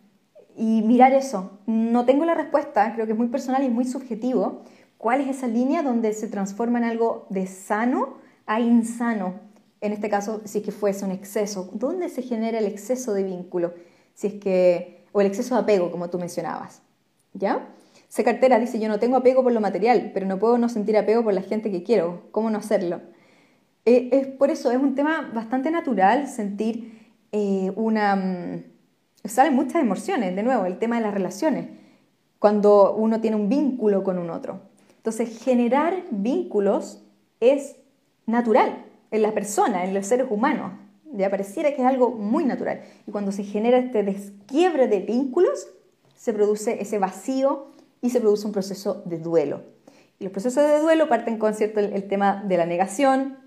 Y 0.58 0.82
mirar 0.82 1.14
eso. 1.14 1.60
No 1.68 2.06
tengo 2.06 2.26
la 2.26 2.34
respuesta, 2.34 2.92
creo 2.96 3.06
que 3.06 3.12
es 3.12 3.18
muy 3.18 3.28
personal 3.28 3.64
y 3.64 3.70
muy 3.70 3.86
subjetivo. 3.86 4.64
¿Cuál 4.98 5.22
es 5.22 5.28
esa 5.28 5.48
línea 5.48 5.84
donde 5.84 6.12
se 6.14 6.28
transforma 6.28 6.80
en 6.80 6.86
algo 6.86 7.28
de 7.30 7.46
sano 7.46 8.16
a 8.48 8.60
insano? 8.60 9.36
En 9.82 9.94
este 9.94 10.10
caso, 10.10 10.42
si 10.46 10.58
es 10.58 10.66
que 10.66 10.72
fuese 10.72 11.06
un 11.06 11.12
exceso. 11.12 11.70
¿Dónde 11.74 12.10
se 12.10 12.24
genera 12.24 12.58
el 12.58 12.66
exceso 12.66 13.14
de 13.14 13.24
vínculo? 13.24 13.76
Si 14.16 14.26
es 14.26 14.34
que, 14.34 15.06
o 15.12 15.22
el 15.22 15.28
exceso 15.28 15.54
de 15.54 15.62
apego, 15.62 15.92
como 15.92 16.10
tú 16.10 16.18
mencionabas. 16.18 16.82
¿Ya? 17.34 17.68
Se 18.08 18.24
cartera 18.24 18.58
dice, 18.58 18.80
yo 18.80 18.88
no 18.88 18.98
tengo 18.98 19.18
apego 19.18 19.44
por 19.44 19.52
lo 19.52 19.62
material, 19.62 20.10
pero 20.12 20.26
no 20.26 20.40
puedo 20.40 20.58
no 20.58 20.70
sentir 20.70 20.98
apego 20.98 21.24
por 21.24 21.34
la 21.34 21.44
gente 21.44 21.70
que 21.70 21.84
quiero. 21.84 22.24
¿Cómo 22.32 22.50
no 22.50 22.58
hacerlo? 22.58 23.02
Eh, 23.86 24.10
es 24.12 24.28
por 24.28 24.50
eso, 24.50 24.72
es 24.72 24.78
un 24.78 24.96
tema 24.96 25.32
bastante 25.34 25.70
natural 25.70 26.28
sentir 26.28 27.12
eh, 27.32 27.72
una... 27.76 28.64
Salen 29.28 29.56
muchas 29.56 29.82
emociones, 29.82 30.36
de 30.36 30.44
nuevo, 30.44 30.66
el 30.66 30.80
tema 30.80 30.98
de 30.98 31.02
las 31.02 31.14
relaciones, 31.14 31.68
cuando 32.40 32.96
uno 32.96 33.22
tiene 33.22 33.36
un 33.36 33.50
vínculo 33.50 34.04
con 34.04 34.18
un 34.18 34.30
otro. 34.30 34.62
Entonces, 34.98 35.42
generar 35.44 36.04
vínculos 36.12 37.04
es 37.40 37.78
natural 38.26 38.86
en 39.12 39.22
la 39.22 39.34
persona, 39.34 39.86
en 39.86 39.94
los 39.94 40.06
seres 40.06 40.28
humanos. 40.30 40.74
Ya 41.14 41.30
pareciera 41.30 41.74
que 41.74 41.82
es 41.82 41.88
algo 41.88 42.12
muy 42.12 42.46
natural. 42.46 42.82
Y 43.08 43.12
cuando 43.12 43.32
se 43.32 43.44
genera 43.44 43.78
este 43.78 44.04
desquiebre 44.04 44.88
de 44.88 45.00
vínculos, 45.00 45.68
se 46.16 46.34
produce 46.34 46.82
ese 46.82 47.00
vacío 47.00 47.68
y 48.02 48.10
se 48.10 48.20
produce 48.20 48.46
un 48.46 48.52
proceso 48.52 49.02
de 49.06 49.18
duelo. 49.18 49.62
Y 50.20 50.26
los 50.26 50.34
procesos 50.34 50.64
de 50.68 50.80
duelo 50.80 51.08
parten 51.08 51.38
con 51.38 51.54
cierto 51.54 51.80
el, 51.80 52.08
tema 52.08 52.44
de 52.46 52.58
la 52.58 52.66
negación, 52.66 53.38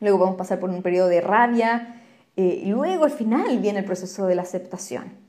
luego 0.00 0.18
vamos 0.18 0.34
a 0.34 0.38
pasar 0.38 0.60
por 0.60 0.70
un 0.70 0.82
periodo 0.82 1.08
de 1.08 1.20
rabia, 1.20 2.00
eh, 2.36 2.62
y 2.64 2.70
luego 2.70 3.04
al 3.04 3.10
final 3.10 3.58
viene 3.58 3.80
el 3.80 3.84
proceso 3.84 4.26
de 4.26 4.36
la 4.36 4.42
aceptación. 4.42 5.21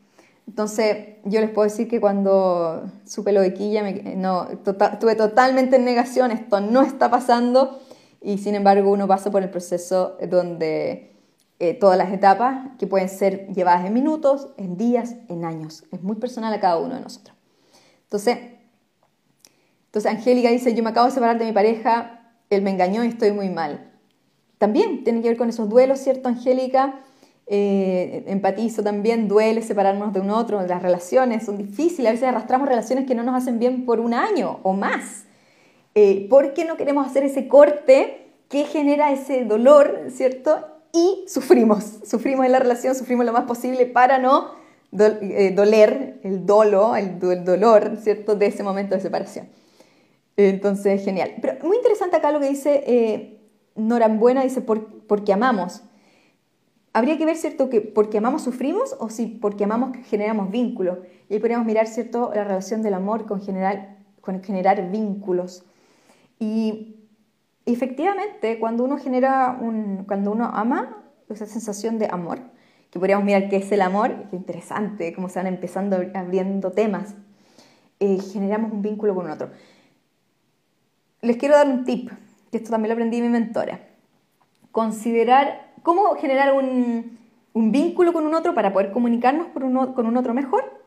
Entonces, 0.48 1.18
yo 1.24 1.40
les 1.40 1.50
puedo 1.50 1.68
decir 1.68 1.88
que 1.88 2.00
cuando 2.00 2.84
supe 3.06 3.32
lo 3.32 3.42
de 3.42 3.54
Quilla, 3.54 3.84
no, 4.16 4.48
tota, 4.64 4.88
estuve 4.88 5.16
totalmente 5.16 5.78
en 5.78 5.86
negación, 5.86 6.32
esto 6.32 6.60
no 6.60 6.82
está 6.82 7.10
pasando, 7.10 7.80
y 8.22 8.38
sin 8.38 8.56
embargo 8.56 8.92
uno 8.92 9.08
pasa 9.08 9.32
por 9.32 9.42
el 9.44 9.50
proceso 9.50 10.18
donde 10.30 11.16
eh, 11.60 11.74
todas 11.74 11.98
las 11.98 12.12
etapas, 12.12 12.72
que 12.78 12.88
pueden 12.88 13.10
ser 13.10 13.48
llevadas 13.54 13.86
en 13.86 13.94
minutos, 13.94 14.50
en 14.58 14.76
días, 14.78 15.16
en 15.30 15.46
años, 15.46 15.86
es 15.92 16.04
muy 16.04 16.18
personal 16.18 16.54
a 16.54 16.60
cada 16.60 16.78
uno 16.78 16.96
de 16.96 17.02
nosotros. 17.02 17.36
Entonces, 18.04 18.38
entonces 19.86 20.12
Angélica 20.12 20.50
dice, 20.50 20.74
yo 20.74 20.84
me 20.84 20.90
acabo 20.90 21.08
de 21.08 21.14
separar 21.14 21.40
de 21.40 21.46
mi 21.46 21.52
pareja, 21.52 22.34
él 22.50 22.62
me 22.64 22.72
engañó 22.72 23.04
y 23.04 23.08
estoy 23.08 23.32
muy 23.32 23.50
mal. 23.50 23.92
También 24.58 25.04
tiene 25.04 25.22
que 25.22 25.30
ver 25.30 25.38
con 25.38 25.50
esos 25.50 25.70
duelos, 25.70 26.00
¿cierto, 26.00 26.30
Angélica? 26.30 27.00
Eh, 27.46 28.24
empatizo 28.28 28.84
también, 28.84 29.28
duele 29.28 29.62
separarnos 29.62 30.14
de 30.14 30.22
un 30.22 30.30
otro, 30.30 30.66
las 30.66 30.82
relaciones 30.82 31.44
son 31.44 31.58
difíciles, 31.58 32.08
a 32.08 32.14
veces 32.14 32.30
arrastramos 32.30 32.70
relaciones 32.70 33.06
que 33.06 33.16
no 33.16 33.24
nos 33.24 33.36
hacen 33.36 33.60
bien 33.60 33.86
por 33.86 34.00
un 34.00 34.14
año 34.14 34.60
o 34.64 34.74
más. 34.74 35.26
Eh, 35.96 36.28
¿Por 36.30 36.54
qué 36.54 36.66
no 36.66 36.78
queremos 36.78 37.06
hacer 37.06 37.24
ese 37.24 37.48
corte 37.48 38.28
que 38.50 38.66
genera 38.66 39.12
ese 39.12 39.46
dolor, 39.46 40.08
¿cierto? 40.10 40.68
Y 40.94 41.26
sufrimos, 41.28 42.00
sufrimos 42.06 42.46
en 42.46 42.52
la 42.52 42.60
relación, 42.60 42.96
sufrimos 42.96 43.26
lo 43.26 43.34
más 43.34 43.46
posible 43.46 43.86
para 43.86 44.20
no 44.20 44.52
eh, 45.00 45.52
doler, 45.56 46.20
el 46.24 46.46
dolo, 46.46 46.96
el, 46.96 47.20
dolor, 47.20 47.98
¿cierto?, 48.02 48.36
de 48.36 48.46
ese 48.46 48.64
momento 48.64 48.96
de 48.96 49.02
separación. 49.02 49.48
Entonces, 50.38 51.04
genial. 51.04 51.34
Pero 51.42 51.56
muy 51.64 51.78
interesante 51.78 52.16
acá 52.16 52.32
lo 52.32 52.40
que 52.40 52.50
dice 52.50 52.84
eh, 52.86 53.40
Norambuena, 53.76 54.44
dice, 54.44 54.62
porque 54.62 55.34
amamos. 55.34 55.82
Habría 56.94 57.18
que 57.18 57.26
ver, 57.26 57.36
¿cierto?, 57.36 57.72
que 57.72 57.82
porque 57.82 58.20
amamos 58.20 58.44
sufrimos 58.44 58.96
o 59.00 59.10
si 59.10 59.26
porque 59.26 59.64
amamos 59.64 59.98
generamos 60.06 60.52
vínculos. 60.52 61.00
Y 61.28 61.34
ahí 61.34 61.40
podríamos 61.40 61.66
mirar, 61.66 61.88
¿cierto?, 61.88 62.32
la 62.34 62.44
relación 62.44 62.84
del 62.84 62.94
amor 62.94 63.26
con, 63.26 63.42
generar, 63.42 64.92
vínculos. 64.92 65.66
Y 66.40 66.96
efectivamente, 67.66 68.60
cuando 68.60 68.84
uno 68.84 68.98
genera 68.98 69.60
cuando 70.06 70.32
uno 70.32 70.52
ama, 70.54 71.04
esa 71.30 71.48
sensación 71.48 71.98
de 71.98 72.08
amor, 72.12 72.40
que 72.92 73.00
podríamos 73.00 73.26
mirar 73.26 73.50
qué 73.50 73.56
es 73.58 73.72
el 73.72 73.82
amor, 73.82 74.14
qué 74.30 74.36
interesante, 74.36 75.14
cómo 75.16 75.30
se 75.30 75.40
van 75.40 75.48
empezando 75.48 75.98
abriendo 76.14 76.72
temas, 76.74 77.16
eh, 78.00 78.20
generamos 78.20 78.72
un 78.72 78.84
vínculo 78.84 79.16
con 79.16 79.32
otro. 79.32 79.50
Les 81.22 81.38
quiero 81.38 81.56
dar 81.56 81.68
un 81.68 81.86
tip, 81.86 82.12
que 82.52 82.58
esto 82.58 82.70
también 82.70 82.90
lo 82.90 82.94
aprendí 82.94 83.20
de 83.20 83.24
mi 83.24 83.30
mentora. 83.30 83.80
Considerar 84.72 85.63
cómo 85.84 86.16
generar 86.16 86.54
un, 86.54 87.20
un 87.54 87.72
vínculo 87.72 88.14
con 88.14 88.26
un 88.26 88.34
otro 88.34 88.56
para 88.56 88.74
poder 88.74 88.92
comunicarnos 88.92 89.48
con 89.50 90.06
un 90.06 90.18
otro 90.18 90.34
mejor. 90.34 90.82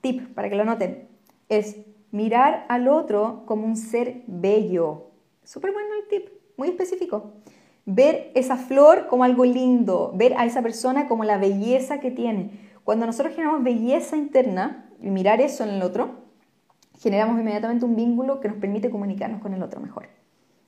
Tip, 0.00 0.34
para 0.34 0.48
que 0.48 0.56
lo 0.56 0.64
noten, 0.64 1.08
es 1.48 1.76
mirar 2.10 2.66
al 2.68 2.88
otro 2.88 3.44
como 3.46 3.66
un 3.66 3.76
ser 3.76 4.22
bello. 4.26 5.10
Súper 5.44 5.72
bueno 5.72 5.88
el 6.00 6.08
tip, 6.08 6.28
muy 6.56 6.68
específico 6.68 7.32
ver 7.90 8.30
esa 8.34 8.58
flor 8.58 9.06
como 9.06 9.24
algo 9.24 9.46
lindo, 9.46 10.12
ver 10.14 10.34
a 10.36 10.44
esa 10.44 10.60
persona 10.60 11.08
como 11.08 11.24
la 11.24 11.38
belleza 11.38 12.00
que 12.00 12.10
tiene. 12.10 12.50
Cuando 12.84 13.06
nosotros 13.06 13.34
generamos 13.34 13.64
belleza 13.64 14.14
interna 14.14 14.90
y 15.00 15.08
mirar 15.08 15.40
eso 15.40 15.64
en 15.64 15.70
el 15.70 15.82
otro, 15.82 16.10
generamos 16.98 17.40
inmediatamente 17.40 17.86
un 17.86 17.96
vínculo 17.96 18.40
que 18.40 18.48
nos 18.48 18.58
permite 18.58 18.90
comunicarnos 18.90 19.40
con 19.40 19.54
el 19.54 19.62
otro 19.62 19.80
mejor. 19.80 20.10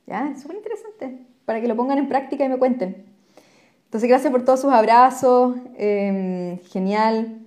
¿Ya? 0.07 0.31
Es 0.31 0.41
súper 0.41 0.57
interesante, 0.57 1.27
para 1.45 1.61
que 1.61 1.69
lo 1.69 1.77
pongan 1.77 1.99
en 1.99 2.09
práctica 2.09 2.43
y 2.43 2.49
me 2.49 2.57
cuenten. 2.57 3.05
Entonces, 3.91 4.09
gracias 4.09 4.31
por 4.31 4.45
todos 4.45 4.61
sus 4.61 4.73
abrazos, 4.73 5.57
em, 5.77 6.59
genial. 6.61 7.41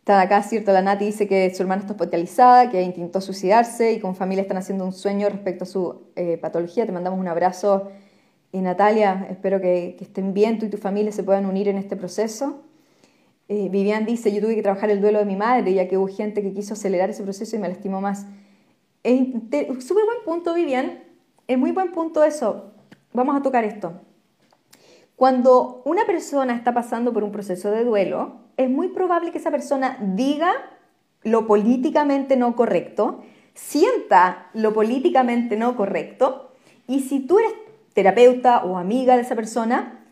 Está 0.00 0.20
acá, 0.20 0.42
¿cierto? 0.42 0.72
La 0.72 0.82
Nati 0.82 1.06
dice 1.06 1.26
que 1.26 1.52
su 1.54 1.62
hermana 1.62 1.80
está 1.80 1.94
hospitalizada, 1.94 2.70
que 2.70 2.82
intentó 2.82 3.20
suicidarse 3.20 3.92
y 3.92 3.98
con 3.98 4.14
familia 4.14 4.42
están 4.42 4.58
haciendo 4.58 4.84
un 4.84 4.92
sueño 4.92 5.28
respecto 5.28 5.64
a 5.64 5.66
su 5.66 6.02
eh, 6.16 6.38
patología. 6.38 6.86
Te 6.86 6.92
mandamos 6.92 7.18
un 7.18 7.28
abrazo 7.28 7.90
Natalia, 8.62 9.26
espero 9.30 9.60
que, 9.60 9.96
estén 10.00 10.34
bien, 10.34 10.58
tú 10.58 10.66
y 10.66 10.70
tu 10.70 10.78
familia 10.78 11.12
se 11.12 11.22
puedan 11.22 11.46
unir 11.46 11.68
en 11.68 11.78
este 11.78 11.96
proceso. 11.96 12.62
Eh, 13.48 13.68
Vivian 13.70 14.04
dice, 14.04 14.32
yo 14.32 14.40
tuve 14.40 14.54
que 14.54 14.62
trabajar 14.62 14.90
el 14.90 15.00
duelo 15.00 15.18
de 15.18 15.24
mi 15.24 15.36
madre, 15.36 15.72
ya 15.72 15.88
que 15.88 15.96
hubo 15.98 16.08
gente 16.08 16.42
que 16.42 16.52
quiso 16.52 16.74
acelerar 16.74 17.10
ese 17.10 17.22
proceso 17.22 17.56
y 17.56 17.58
me 17.58 17.68
lastimó 17.68 18.00
más. 18.00 18.26
Es 19.02 19.28
súper 19.86 20.04
buen 20.04 20.24
punto, 20.24 20.54
Vivian. 20.54 21.00
Es 21.46 21.58
muy 21.58 21.72
buen 21.72 21.92
punto 21.92 22.24
eso. 22.24 22.72
Vamos 23.12 23.36
a 23.36 23.42
tocar 23.42 23.64
esto. 23.64 24.00
Cuando 25.16 25.82
una 25.86 26.04
persona 26.04 26.54
está 26.54 26.74
pasando 26.74 27.12
por 27.12 27.24
un 27.24 27.32
proceso 27.32 27.70
de 27.70 27.84
duelo, 27.84 28.34
es 28.56 28.68
muy 28.68 28.88
probable 28.88 29.32
que 29.32 29.38
esa 29.38 29.50
persona 29.50 29.96
diga 30.00 30.52
lo 31.22 31.46
políticamente 31.46 32.36
no 32.36 32.54
correcto, 32.54 33.22
sienta 33.54 34.50
lo 34.52 34.74
políticamente 34.74 35.56
no 35.56 35.74
correcto, 35.74 36.52
y 36.86 37.00
si 37.00 37.20
tú 37.20 37.38
eres 37.38 37.52
terapeuta 37.94 38.64
o 38.64 38.76
amiga 38.76 39.16
de 39.16 39.22
esa 39.22 39.34
persona, 39.34 40.04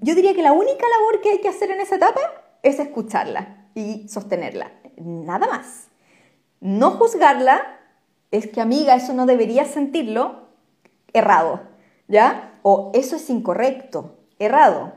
yo 0.00 0.14
diría 0.14 0.34
que 0.34 0.42
la 0.42 0.52
única 0.52 0.84
labor 0.98 1.20
que 1.20 1.30
hay 1.30 1.40
que 1.40 1.48
hacer 1.48 1.70
en 1.70 1.80
esa 1.80 1.96
etapa 1.96 2.20
es 2.62 2.80
escucharla 2.80 3.68
y 3.74 4.08
sostenerla. 4.08 4.72
Nada 4.96 5.46
más. 5.46 5.88
No 6.60 6.92
juzgarla 6.92 7.78
es 8.30 8.48
que, 8.48 8.60
amiga, 8.60 8.94
eso 8.96 9.14
no 9.14 9.26
deberías 9.26 9.68
sentirlo 9.68 10.48
errado, 11.12 11.60
¿ya? 12.08 12.51
O 12.62 12.90
eso 12.94 13.16
es 13.16 13.28
incorrecto, 13.28 14.16
errado. 14.38 14.92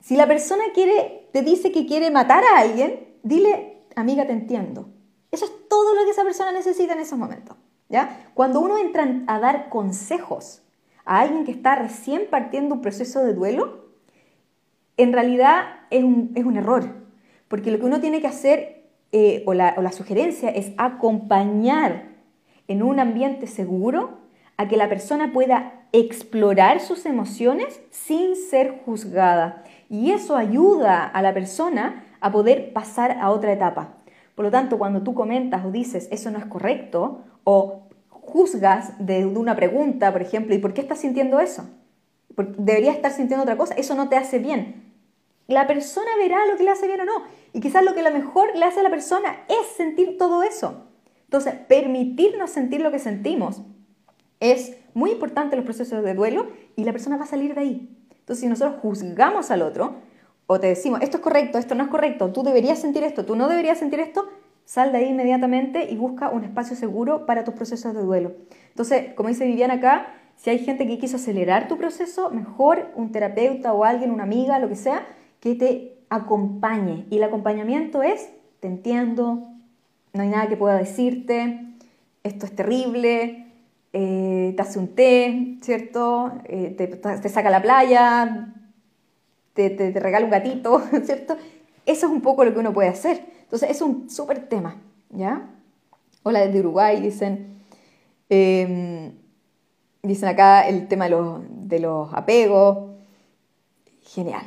Si 0.00 0.16
la 0.16 0.26
persona 0.26 0.64
quiere, 0.74 1.28
te 1.32 1.42
dice 1.42 1.72
que 1.72 1.86
quiere 1.86 2.10
matar 2.10 2.42
a 2.44 2.60
alguien, 2.60 3.16
dile, 3.22 3.82
amiga, 3.96 4.26
te 4.26 4.32
entiendo. 4.32 4.88
Eso 5.30 5.44
es 5.44 5.68
todo 5.68 5.94
lo 5.94 6.04
que 6.04 6.10
esa 6.10 6.24
persona 6.24 6.52
necesita 6.52 6.92
en 6.92 7.00
esos 7.00 7.18
momentos, 7.18 7.56
¿ya? 7.88 8.30
Cuando 8.34 8.60
uno 8.60 8.78
entra 8.78 9.22
a 9.26 9.38
dar 9.38 9.68
consejos 9.68 10.62
a 11.04 11.20
alguien 11.20 11.44
que 11.44 11.52
está 11.52 11.74
recién 11.74 12.26
partiendo 12.30 12.74
un 12.74 12.80
proceso 12.82 13.20
de 13.24 13.32
duelo, 13.32 13.86
en 14.96 15.12
realidad 15.12 15.64
es 15.90 16.04
un, 16.04 16.56
error, 16.56 16.84
porque 17.48 17.70
lo 17.70 17.78
que 17.78 17.86
uno 17.86 18.00
tiene 18.00 18.20
que 18.20 18.26
hacer, 18.26 18.90
eh, 19.10 19.42
o, 19.46 19.54
la, 19.54 19.74
o 19.76 19.82
la 19.82 19.92
sugerencia, 19.92 20.50
es 20.50 20.72
acompañar 20.76 22.10
en 22.68 22.82
un 22.82 23.00
ambiente 23.00 23.46
seguro 23.46 24.21
a 24.62 24.68
que 24.68 24.76
la 24.76 24.88
persona 24.88 25.32
pueda 25.32 25.86
explorar 25.90 26.80
sus 26.80 27.04
emociones 27.04 27.80
sin 27.90 28.36
ser 28.36 28.80
juzgada. 28.84 29.64
Y 29.90 30.12
eso 30.12 30.36
ayuda 30.36 31.04
a 31.04 31.20
la 31.20 31.34
persona 31.34 32.04
a 32.20 32.30
poder 32.30 32.72
pasar 32.72 33.18
a 33.20 33.30
otra 33.30 33.52
etapa. 33.52 33.96
Por 34.36 34.44
lo 34.44 34.50
tanto, 34.50 34.78
cuando 34.78 35.02
tú 35.02 35.14
comentas 35.14 35.64
o 35.64 35.72
dices 35.72 36.08
eso 36.12 36.30
no 36.30 36.38
es 36.38 36.46
correcto 36.46 37.22
o 37.42 37.88
juzgas 38.08 38.94
de, 39.04 39.26
una 39.26 39.56
pregunta, 39.56 40.12
por 40.12 40.22
ejemplo, 40.22 40.54
¿y 40.54 40.58
por 40.58 40.74
qué 40.74 40.80
estás 40.80 41.00
sintiendo 41.00 41.40
eso? 41.40 41.68
Debería 42.56 42.92
estar 42.92 43.10
sintiendo 43.10 43.42
otra 43.42 43.56
cosa, 43.56 43.74
eso 43.74 43.96
no 43.96 44.08
te 44.08 44.16
hace 44.16 44.38
bien. 44.38 44.92
La 45.48 45.66
persona 45.66 46.10
verá 46.18 46.46
lo 46.46 46.56
que 46.56 46.62
le 46.62 46.70
hace 46.70 46.86
bien 46.86 47.00
o 47.00 47.04
no. 47.04 47.24
Y 47.52 47.60
quizás 47.60 47.84
lo 47.84 47.94
que 47.94 48.02
lo 48.02 48.12
mejor 48.12 48.56
le 48.56 48.64
hace 48.64 48.78
a 48.78 48.84
la 48.84 48.90
persona 48.90 49.40
es 49.48 49.76
sentir 49.76 50.16
todo 50.16 50.44
eso. 50.44 50.84
Entonces, 51.24 51.54
permitirnos 51.66 52.50
sentir 52.50 52.80
lo 52.80 52.92
que 52.92 53.00
sentimos 53.00 53.62
es 54.42 54.76
muy 54.94 55.12
importante 55.12 55.56
los 55.56 55.64
procesos 55.64 56.04
de 56.04 56.14
duelo 56.14 56.48
y 56.76 56.84
la 56.84 56.92
persona 56.92 57.16
va 57.16 57.24
a 57.24 57.28
salir 57.28 57.54
de 57.54 57.60
ahí. 57.60 57.96
Entonces, 58.10 58.40
si 58.40 58.48
nosotros 58.48 58.80
juzgamos 58.82 59.50
al 59.50 59.62
otro 59.62 59.94
o 60.46 60.60
te 60.60 60.66
decimos, 60.66 61.00
esto 61.02 61.16
es 61.16 61.22
correcto, 61.22 61.58
esto 61.58 61.74
no 61.74 61.84
es 61.84 61.90
correcto, 61.90 62.32
tú 62.32 62.42
deberías 62.42 62.78
sentir 62.78 63.04
esto, 63.04 63.24
tú 63.24 63.36
no 63.36 63.48
deberías 63.48 63.78
sentir 63.78 64.00
esto, 64.00 64.28
Sal 64.64 64.92
de 64.92 64.98
ahí 64.98 65.08
inmediatamente 65.08 65.90
y 65.90 65.96
busca 65.96 66.30
un 66.30 66.44
espacio 66.44 66.76
seguro 66.76 67.26
para 67.26 67.44
tus 67.44 67.54
procesos 67.54 67.94
de 67.94 68.00
duelo. 68.00 68.32
Entonces, 68.68 69.12
como 69.14 69.28
dice 69.28 69.44
Viviana 69.44 69.74
acá, 69.74 70.14
si 70.36 70.50
hay 70.50 70.60
gente 70.60 70.86
que 70.86 70.98
quiso 70.98 71.16
acelerar 71.16 71.68
tu 71.68 71.76
proceso, 71.76 72.30
mejor 72.30 72.90
un 72.94 73.12
terapeuta 73.12 73.72
o 73.72 73.84
alguien, 73.84 74.10
una 74.10 74.22
amiga, 74.22 74.58
lo 74.58 74.68
que 74.68 74.76
sea, 74.76 75.06
que 75.40 75.54
te 75.54 75.98
acompañe. 76.08 77.06
Y 77.10 77.16
el 77.16 77.24
acompañamiento 77.24 78.02
es, 78.02 78.30
te 78.60 78.68
entiendo, 78.68 79.48
no 80.12 80.22
hay 80.22 80.28
nada 80.28 80.48
que 80.48 80.56
pueda 80.56 80.76
decirte, 80.76 81.66
esto 82.22 82.46
es 82.46 82.54
terrible, 82.54 83.41
eh, 83.92 84.54
te 84.56 84.62
hace 84.62 84.78
un 84.78 84.94
té, 84.94 85.58
¿cierto? 85.60 86.32
Eh, 86.44 86.74
te, 86.76 87.28
saca 87.28 87.48
a 87.48 87.52
la 87.52 87.62
playa, 87.62 88.54
te, 89.52 89.92
regala 89.94 90.24
un 90.24 90.30
gatito, 90.30 90.82
¿cierto? 91.04 91.36
Eso 91.84 92.06
es 92.06 92.12
un 92.12 92.22
poco 92.22 92.44
lo 92.44 92.52
que 92.52 92.60
uno 92.60 92.72
puede 92.72 92.88
hacer. 92.88 93.24
Entonces, 93.42 93.70
es 93.70 93.82
un 93.82 94.08
súper 94.08 94.48
tema, 94.48 94.76
¿ya? 95.10 95.50
Hola 96.22 96.40
desde 96.40 96.60
Uruguay, 96.60 97.00
dicen. 97.00 97.60
Em, 98.30 99.12
dicen 100.02 100.28
acá 100.28 100.66
el 100.68 100.88
tema 100.88 101.04
de 101.04 101.10
los, 101.10 101.40
de 101.48 101.78
los 101.80 102.14
apegos. 102.14 102.92
Genial. 104.02 104.46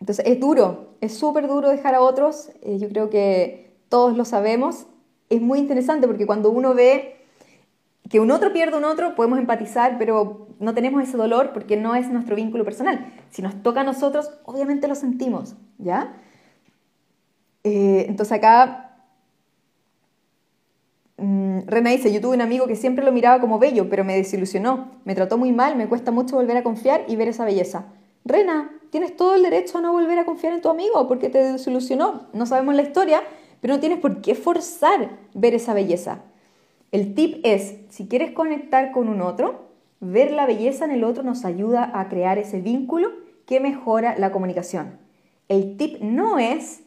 Entonces, 0.00 0.26
es 0.26 0.38
duro, 0.38 0.96
es 1.00 1.16
súper 1.16 1.48
duro 1.48 1.70
dejar 1.70 1.94
a 1.94 2.02
otros. 2.02 2.50
Eh, 2.62 2.78
yo 2.78 2.88
creo 2.88 3.08
que 3.08 3.74
todos 3.88 4.16
lo 4.16 4.24
sabemos. 4.24 4.86
Es 5.30 5.40
muy 5.40 5.58
interesante 5.58 6.06
porque 6.06 6.26
cuando 6.26 6.50
uno 6.50 6.74
ve 6.74 7.17
que 8.08 8.20
un 8.20 8.30
otro 8.30 8.52
pierde 8.52 8.74
a 8.74 8.78
un 8.78 8.84
otro, 8.84 9.14
podemos 9.14 9.38
empatizar, 9.38 9.98
pero 9.98 10.48
no 10.58 10.74
tenemos 10.74 11.02
ese 11.02 11.16
dolor 11.16 11.52
porque 11.52 11.76
no 11.76 11.94
es 11.94 12.08
nuestro 12.08 12.36
vínculo 12.36 12.64
personal. 12.64 13.12
Si 13.30 13.42
nos 13.42 13.62
toca 13.62 13.82
a 13.82 13.84
nosotros, 13.84 14.30
obviamente 14.44 14.88
lo 14.88 14.94
sentimos, 14.94 15.56
¿ya? 15.78 16.14
Eh, 17.64 18.06
entonces 18.08 18.32
acá 18.32 19.02
mm, 21.18 21.60
Rena 21.66 21.90
dice, 21.90 22.12
yo 22.12 22.20
tuve 22.20 22.34
un 22.34 22.40
amigo 22.40 22.66
que 22.66 22.76
siempre 22.76 23.04
lo 23.04 23.12
miraba 23.12 23.40
como 23.40 23.58
bello, 23.58 23.90
pero 23.90 24.04
me 24.04 24.16
desilusionó, 24.16 24.92
me 25.04 25.14
trató 25.14 25.36
muy 25.36 25.52
mal, 25.52 25.76
me 25.76 25.88
cuesta 25.88 26.10
mucho 26.10 26.36
volver 26.36 26.56
a 26.56 26.62
confiar 26.62 27.04
y 27.08 27.16
ver 27.16 27.28
esa 27.28 27.44
belleza. 27.44 27.86
Rena, 28.24 28.70
tienes 28.90 29.16
todo 29.16 29.34
el 29.34 29.42
derecho 29.42 29.78
a 29.78 29.80
no 29.80 29.92
volver 29.92 30.18
a 30.18 30.24
confiar 30.24 30.54
en 30.54 30.62
tu 30.62 30.70
amigo 30.70 31.06
porque 31.08 31.28
te 31.28 31.52
desilusionó. 31.52 32.28
No 32.32 32.46
sabemos 32.46 32.74
la 32.74 32.82
historia, 32.82 33.22
pero 33.60 33.74
no 33.74 33.80
tienes 33.80 33.98
por 33.98 34.20
qué 34.22 34.34
forzar 34.34 35.10
ver 35.34 35.54
esa 35.54 35.74
belleza. 35.74 36.22
El 36.90 37.14
tip 37.14 37.40
es, 37.44 37.76
si 37.90 38.08
quieres 38.08 38.32
conectar 38.32 38.92
con 38.92 39.08
un 39.08 39.20
otro, 39.20 39.68
ver 40.00 40.30
la 40.30 40.46
belleza 40.46 40.84
en 40.84 40.92
el 40.92 41.04
otro 41.04 41.22
nos 41.22 41.44
ayuda 41.44 41.90
a 41.94 42.08
crear 42.08 42.38
ese 42.38 42.60
vínculo 42.60 43.10
que 43.46 43.60
mejora 43.60 44.16
la 44.18 44.32
comunicación. 44.32 44.98
El 45.48 45.76
tip 45.76 46.00
no 46.00 46.38
es 46.38 46.82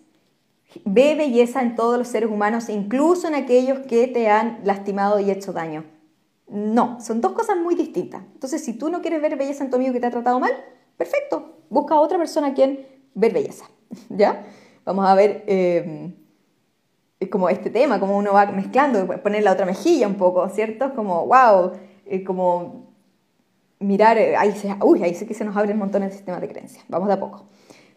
ve 0.85 1.15
belleza 1.15 1.61
en 1.61 1.75
todos 1.75 1.97
los 1.97 2.07
seres 2.07 2.29
humanos, 2.29 2.69
incluso 2.69 3.27
en 3.27 3.35
aquellos 3.35 3.79
que 3.79 4.07
te 4.07 4.29
han 4.29 4.61
lastimado 4.63 5.19
y 5.19 5.29
hecho 5.29 5.53
daño. 5.53 5.83
No, 6.47 6.99
son 7.01 7.21
dos 7.21 7.33
cosas 7.33 7.57
muy 7.57 7.75
distintas. 7.75 8.23
Entonces, 8.33 8.63
si 8.63 8.73
tú 8.73 8.89
no 8.89 9.01
quieres 9.01 9.21
ver 9.21 9.37
belleza 9.37 9.63
en 9.63 9.69
tu 9.69 9.77
amigo 9.77 9.93
que 9.93 9.99
te 9.99 10.07
ha 10.07 10.11
tratado 10.11 10.39
mal, 10.39 10.51
perfecto, 10.97 11.57
busca 11.69 11.95
a 11.95 11.99
otra 11.99 12.17
persona 12.17 12.47
a 12.47 12.53
quien 12.53 12.85
ver 13.13 13.33
belleza. 13.33 13.65
¿Ya? 14.09 14.45
Vamos 14.85 15.05
a 15.05 15.15
ver 15.15 15.43
eh, 15.47 16.13
como 17.29 17.49
este 17.49 17.69
tema, 17.69 17.99
como 17.99 18.17
uno 18.17 18.33
va 18.33 18.47
mezclando, 18.47 19.05
poner 19.21 19.43
la 19.43 19.51
otra 19.53 19.65
mejilla 19.65 20.07
un 20.07 20.15
poco, 20.15 20.47
¿cierto? 20.49 20.85
Es 20.85 20.91
como, 20.91 21.27
wow, 21.27 21.71
eh, 22.05 22.23
como 22.23 22.91
mirar, 23.79 24.17
eh, 24.17 24.35
ahí 24.35 24.51
se, 24.53 24.75
uy, 24.81 25.03
ahí 25.03 25.13
sé 25.13 25.27
que 25.27 25.33
se 25.33 25.45
nos 25.45 25.55
abre 25.55 25.73
un 25.73 25.79
montón 25.79 26.03
el 26.03 26.11
sistema 26.11 26.39
de 26.39 26.47
creencias. 26.47 26.83
Vamos 26.87 27.07
de 27.07 27.13
a 27.15 27.19
poco. 27.19 27.45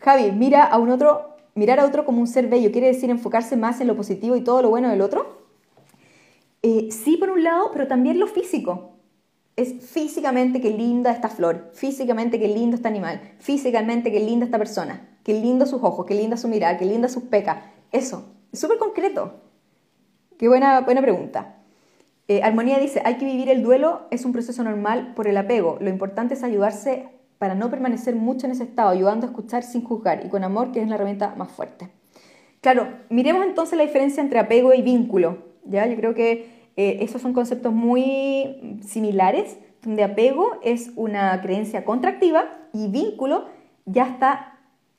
Javi, 0.00 0.32
mira 0.32 0.64
a 0.64 0.78
un 0.78 0.90
otro, 0.90 1.36
mirar 1.54 1.80
a 1.80 1.86
otro 1.86 2.04
como 2.04 2.20
un 2.20 2.26
ser 2.26 2.48
bello, 2.48 2.72
¿quiere 2.72 2.88
decir 2.88 3.10
enfocarse 3.10 3.56
más 3.56 3.80
en 3.80 3.86
lo 3.86 3.96
positivo 3.96 4.36
y 4.36 4.42
todo 4.42 4.62
lo 4.62 4.70
bueno 4.70 4.90
del 4.90 5.00
otro? 5.00 5.44
Eh, 6.62 6.88
sí, 6.90 7.16
por 7.16 7.30
un 7.30 7.44
lado, 7.44 7.70
pero 7.72 7.86
también 7.86 8.18
lo 8.18 8.26
físico. 8.26 8.92
Es 9.56 9.72
físicamente 9.86 10.60
qué 10.60 10.70
linda 10.70 11.12
esta 11.12 11.28
flor, 11.28 11.70
físicamente 11.74 12.40
qué 12.40 12.48
lindo 12.48 12.74
este 12.76 12.88
animal, 12.88 13.20
físicamente 13.38 14.10
qué 14.10 14.18
linda 14.18 14.46
esta 14.46 14.58
persona, 14.58 15.16
qué 15.22 15.34
lindo 15.34 15.64
sus 15.64 15.82
ojos, 15.82 16.06
qué 16.06 16.14
linda 16.14 16.36
su 16.36 16.48
mirada, 16.48 16.76
qué 16.76 16.84
linda 16.84 17.08
sus 17.08 17.22
pecas. 17.24 17.58
Eso, 17.92 18.24
es 18.26 18.33
súper 18.54 18.78
concreto. 18.78 19.40
Qué 20.38 20.48
buena, 20.48 20.80
buena 20.80 21.02
pregunta. 21.02 21.56
Eh, 22.26 22.42
Armonía 22.42 22.78
dice, 22.78 23.02
hay 23.04 23.16
que 23.16 23.26
vivir 23.26 23.50
el 23.50 23.62
duelo, 23.62 24.02
es 24.10 24.24
un 24.24 24.32
proceso 24.32 24.64
normal 24.64 25.12
por 25.14 25.28
el 25.28 25.36
apego. 25.36 25.78
Lo 25.80 25.90
importante 25.90 26.34
es 26.34 26.42
ayudarse 26.42 27.08
para 27.38 27.54
no 27.54 27.70
permanecer 27.70 28.16
mucho 28.16 28.46
en 28.46 28.52
ese 28.52 28.64
estado, 28.64 28.88
ayudando 28.88 29.26
a 29.26 29.30
escuchar 29.30 29.62
sin 29.62 29.84
juzgar 29.84 30.24
y 30.24 30.28
con 30.28 30.44
amor, 30.44 30.72
que 30.72 30.80
es 30.80 30.88
la 30.88 30.94
herramienta 30.94 31.34
más 31.36 31.50
fuerte. 31.50 31.90
Claro, 32.60 32.88
miremos 33.10 33.44
entonces 33.44 33.76
la 33.76 33.84
diferencia 33.84 34.22
entre 34.22 34.38
apego 34.38 34.72
y 34.72 34.80
vínculo. 34.80 35.38
¿ya? 35.64 35.86
Yo 35.86 35.96
creo 35.96 36.14
que 36.14 36.70
eh, 36.76 36.98
esos 37.00 37.20
son 37.20 37.34
conceptos 37.34 37.72
muy 37.72 38.80
similares, 38.82 39.58
donde 39.82 40.02
apego 40.02 40.52
es 40.62 40.90
una 40.96 41.40
creencia 41.42 41.84
contractiva 41.84 42.46
y 42.72 42.88
vínculo 42.88 43.44
ya 43.84 44.06
está 44.06 44.53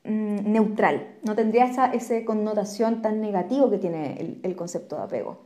Mm, 0.06 0.52
neutral, 0.52 1.16
no 1.24 1.34
tendría 1.34 1.64
esa, 1.64 2.24
connotación 2.24 3.02
tan 3.02 3.20
negativa 3.20 3.68
que 3.68 3.78
tiene 3.78 4.38
el, 4.44 4.54
concepto 4.54 4.96
de 4.96 5.02
apego. 5.02 5.40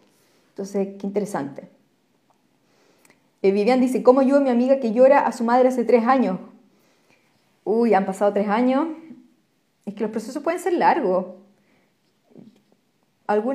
Entonces, 0.50 0.96
qué 0.98 1.06
interesante. 1.06 1.68
Eh, 3.40 3.52
Vivian 3.52 3.80
dice, 3.80 4.02
¿cómo 4.02 4.20
a 4.20 4.24
mi 4.24 4.50
amiga 4.50 4.78
que 4.78 4.92
llora 4.92 5.20
a 5.20 5.32
su 5.32 5.44
madre 5.44 5.68
hace 5.68 5.84
tres 5.84 6.04
años? 6.06 6.38
Uy, 7.64 7.94
han 7.94 8.04
pasado 8.04 8.34
tres 8.34 8.48
años. 8.48 8.88
Es 9.86 9.94
que 9.94 10.02
los 10.02 10.10
procesos 10.10 10.42
pueden 10.42 10.60
ser 10.60 10.74
largos. 10.74 11.36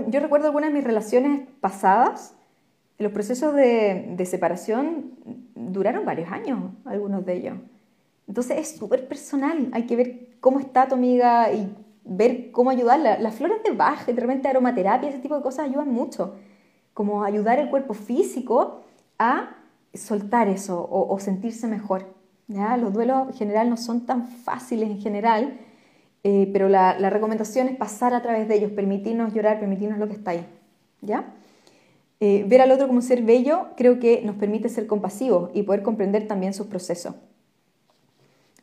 yo 0.07 0.19
recuerdo 0.19 0.47
algunas 0.47 0.71
de 0.71 0.73
mis 0.73 0.83
relaciones 0.83 1.47
pasadas, 1.61 2.35
los 2.97 3.11
procesos 3.11 3.53
de 3.53 4.25
separación 4.25 5.11
duraron 5.53 6.03
varios 6.03 6.31
años, 6.31 6.71
algunos 6.85 7.23
de 7.25 7.33
ellos. 7.35 7.57
Entonces 8.27 8.57
es 8.57 8.77
súper 8.77 9.07
personal, 9.07 9.69
hay 9.71 9.85
que 9.85 9.95
ver 9.95 10.37
cómo 10.39 10.59
está 10.59 10.87
tu 10.87 10.95
amiga 10.95 11.51
y 11.51 11.75
ver 12.05 12.51
cómo 12.51 12.69
ayudarla. 12.69 13.19
Las 13.19 13.35
flores 13.35 13.63
de 13.63 13.71
baje, 13.71 14.13
de 14.13 14.21
repente 14.21 14.47
aromaterapia, 14.47 15.09
ese 15.09 15.19
tipo 15.19 15.35
de 15.35 15.41
cosas 15.41 15.65
ayudan 15.65 15.91
mucho. 15.91 16.35
Como 16.93 17.23
ayudar 17.23 17.59
el 17.59 17.69
cuerpo 17.69 17.93
físico 17.93 18.83
a 19.19 19.57
soltar 19.93 20.47
eso 20.47 20.87
o, 20.89 21.19
sentirse 21.19 21.67
mejor. 21.67 22.13
¿ya? 22.47 22.77
Los 22.77 22.93
duelos 22.93 23.29
en 23.29 23.33
general 23.33 23.69
no 23.69 23.77
son 23.77 24.05
tan 24.05 24.27
fáciles 24.27 24.89
en 24.89 24.99
general, 24.99 25.59
eh, 26.23 26.49
pero 26.51 26.69
la, 26.69 26.93
recomendación 27.09 27.67
es 27.67 27.77
pasar 27.77 28.13
a 28.13 28.21
través 28.21 28.47
de 28.47 28.55
ellos, 28.55 28.71
permitirnos 28.71 29.33
llorar, 29.33 29.59
permitirnos 29.59 29.99
lo 29.99 30.07
que 30.07 30.13
está 30.13 30.31
ahí. 30.31 30.45
¿ya? 31.01 31.33
Eh, 32.19 32.45
ver 32.47 32.61
al 32.61 32.71
otro 32.71 32.87
como 32.87 32.99
un 32.99 33.03
ser 33.03 33.23
bello 33.23 33.67
creo 33.75 33.99
que 33.99 34.21
nos 34.21 34.35
permite 34.37 34.69
ser 34.69 34.87
compasivos 34.87 35.51
y 35.53 35.63
poder 35.63 35.83
comprender 35.83 36.27
también 36.27 36.53
sus 36.53 36.67
procesos. 36.67 37.15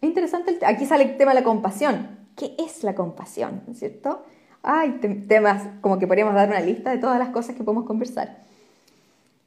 Es 0.02 0.08
interesante, 0.08 0.58
aquí 0.66 0.84
sale 0.84 1.04
el 1.04 1.16
tema 1.16 1.30
de 1.30 1.40
la 1.40 1.44
compasión. 1.44 2.18
¿Qué 2.36 2.56
es 2.58 2.82
la 2.82 2.96
compasión? 2.96 3.62
¿Cierto? 3.72 4.24
Hay 4.64 4.98
temas 5.28 5.62
como 5.80 6.00
que 6.00 6.08
podríamos 6.08 6.34
dar 6.34 6.48
una 6.48 6.58
lista 6.58 6.90
de 6.90 6.98
todas 6.98 7.20
las 7.20 7.28
cosas 7.28 7.54
que 7.54 7.62
podemos 7.62 7.86
conversar. 7.86 8.42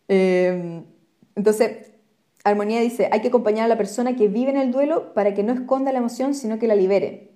Em, 0.07 0.83
entonces, 1.35 1.91
Armonía 2.45 2.79
dice, 2.79 3.09
hay 3.11 3.19
que 3.19 3.27
acompañar 3.27 3.65
a 3.65 3.67
la 3.67 3.77
persona 3.77 4.15
que 4.15 4.29
vive 4.29 4.51
en 4.51 4.57
el 4.57 4.71
duelo 4.71 5.13
para 5.13 5.33
que 5.33 5.43
no 5.43 5.51
esconda 5.51 5.91
la 5.91 5.99
emoción, 5.99 6.33
sino 6.33 6.57
que 6.57 6.67
la 6.67 6.75
libere. 6.75 7.31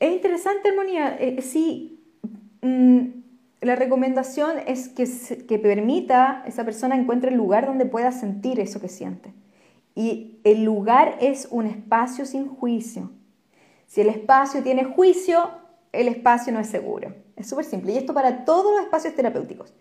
Es 0.00 0.10
interesante, 0.10 0.70
Armonía. 0.70 1.18
Eh, 1.20 1.42
sí, 1.42 2.02
mm, 2.62 3.00
la 3.60 3.76
recomendación 3.76 4.52
es 4.66 4.88
que, 4.88 5.06
que 5.46 5.58
permita 5.58 6.44
esa 6.46 6.64
persona 6.64 6.96
encuentre 6.96 7.30
el 7.30 7.36
lugar 7.36 7.66
donde 7.66 7.84
pueda 7.84 8.10
sentir 8.10 8.58
eso 8.58 8.80
que 8.80 8.88
siente. 8.88 9.34
Y 9.98 10.38
el 10.44 10.62
lugar 10.62 11.18
es 11.20 11.48
un 11.50 11.66
espacio 11.66 12.24
sin 12.24 12.46
juicio. 12.46 13.10
Si 13.88 14.00
el 14.00 14.08
espacio 14.08 14.62
tiene 14.62 14.84
juicio, 14.84 15.50
el 15.90 16.06
espacio 16.06 16.52
no 16.52 16.60
es 16.60 16.68
seguro. 16.68 17.16
Es 17.34 17.48
súper 17.48 17.64
simple. 17.64 17.92
Y 17.92 17.96
esto 17.96 18.14
para 18.14 18.44
todos 18.44 18.76
los 18.76 18.84
espacios 18.84 19.16
terapéuticos. 19.16 19.74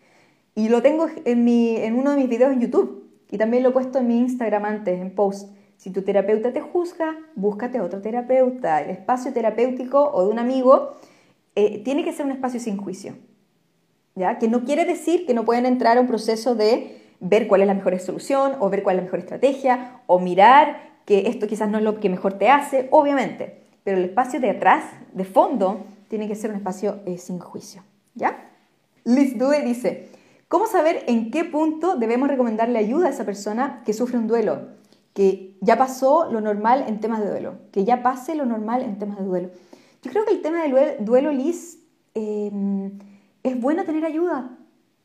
Y 0.55 0.69
lo 0.69 0.81
tengo 0.81 1.05
en, 1.23 1.47
en 1.47 1.93
uno 1.93 2.09
de 2.09 2.17
mis 2.17 2.29
videos 2.29 2.51
en 2.51 2.61
YouTube. 2.61 3.07
Y 3.29 3.37
también 3.37 3.61
lo 3.61 3.69
he 3.69 3.73
puesto 3.73 3.99
en 3.99 4.07
mi 4.07 4.17
Instagram 4.17 4.65
antes, 4.65 4.99
en 4.99 5.13
post. 5.13 5.51
Si 5.75 5.91
tu 5.91 6.01
terapeuta 6.01 6.51
te 6.51 6.61
juzga, 6.61 7.15
búscate 7.35 7.79
otro 7.79 8.01
terapeuta. 8.01 8.81
El 8.81 8.89
espacio 8.89 9.31
terapéutico 9.33 10.01
o 10.01 10.23
de 10.23 10.31
un 10.31 10.39
amigo 10.39 10.97
eh, 11.53 11.83
tiene 11.83 12.03
que 12.03 12.11
ser 12.11 12.25
un 12.25 12.31
espacio 12.31 12.59
sin 12.59 12.77
juicio. 12.77 13.13
¿ya? 14.15 14.39
Que 14.39 14.47
no 14.47 14.63
quiere 14.63 14.83
decir 14.83 15.27
que 15.27 15.35
no 15.35 15.45
pueden 15.45 15.67
entrar 15.67 15.99
a 15.99 16.01
un 16.01 16.07
proceso 16.07 16.55
de 16.55 17.06
ver 17.19 17.47
cuál 17.47 17.61
es 17.61 17.67
la 17.67 17.73
mejor 17.73 17.97
solución 17.99 18.53
o 18.59 18.69
ver 18.69 18.83
cuál 18.83 18.95
es 18.95 19.01
la 19.01 19.05
mejor 19.05 19.19
estrategia 19.19 20.01
o 20.07 20.19
mirar 20.19 20.87
que 21.05 21.29
esto 21.29 21.47
quizás 21.47 21.69
no 21.69 21.77
es 21.77 21.83
lo 21.83 21.99
que 21.99 22.09
mejor 22.09 22.33
te 22.33 22.49
hace, 22.49 22.87
obviamente, 22.91 23.63
pero 23.83 23.97
el 23.97 24.05
espacio 24.05 24.39
de 24.39 24.49
atrás, 24.49 24.83
de 25.13 25.23
fondo, 25.23 25.85
tiene 26.09 26.27
que 26.27 26.35
ser 26.35 26.51
un 26.51 26.57
espacio 26.57 26.99
eh, 27.05 27.17
sin 27.17 27.39
juicio, 27.39 27.81
¿ya? 28.13 28.49
Liz 29.05 29.37
Due 29.37 29.61
dice, 29.61 30.09
¿cómo 30.49 30.67
saber 30.67 31.03
en 31.07 31.31
qué 31.31 31.45
punto 31.45 31.95
debemos 31.95 32.27
recomendarle 32.27 32.77
ayuda 32.77 33.07
a 33.07 33.11
esa 33.11 33.25
persona 33.25 33.81
que 33.85 33.93
sufre 33.93 34.17
un 34.17 34.27
duelo? 34.27 34.67
Que 35.13 35.55
ya 35.61 35.77
pasó 35.77 36.29
lo 36.29 36.41
normal 36.41 36.83
en 36.87 36.99
temas 36.99 37.21
de 37.21 37.29
duelo, 37.29 37.55
que 37.71 37.85
ya 37.85 38.03
pase 38.03 38.35
lo 38.35 38.45
normal 38.45 38.81
en 38.83 38.99
temas 38.99 39.17
de 39.17 39.23
duelo. 39.23 39.49
Yo 40.03 40.11
creo 40.11 40.25
que 40.25 40.31
el 40.31 40.41
tema 40.41 40.61
del 40.61 41.05
duelo, 41.05 41.31
Liz, 41.31 41.79
eh, 42.15 42.51
es 43.43 43.61
bueno 43.61 43.85
tener 43.85 44.03
ayuda, 44.03 44.56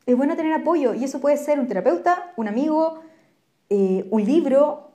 es 0.05 0.17
bueno 0.17 0.35
tener 0.35 0.53
apoyo 0.53 0.93
y 0.93 1.03
eso 1.03 1.19
puede 1.19 1.37
ser 1.37 1.59
un 1.59 1.67
terapeuta, 1.67 2.33
un 2.35 2.47
amigo, 2.47 2.99
eh, 3.69 4.07
un 4.11 4.23
libro. 4.23 4.91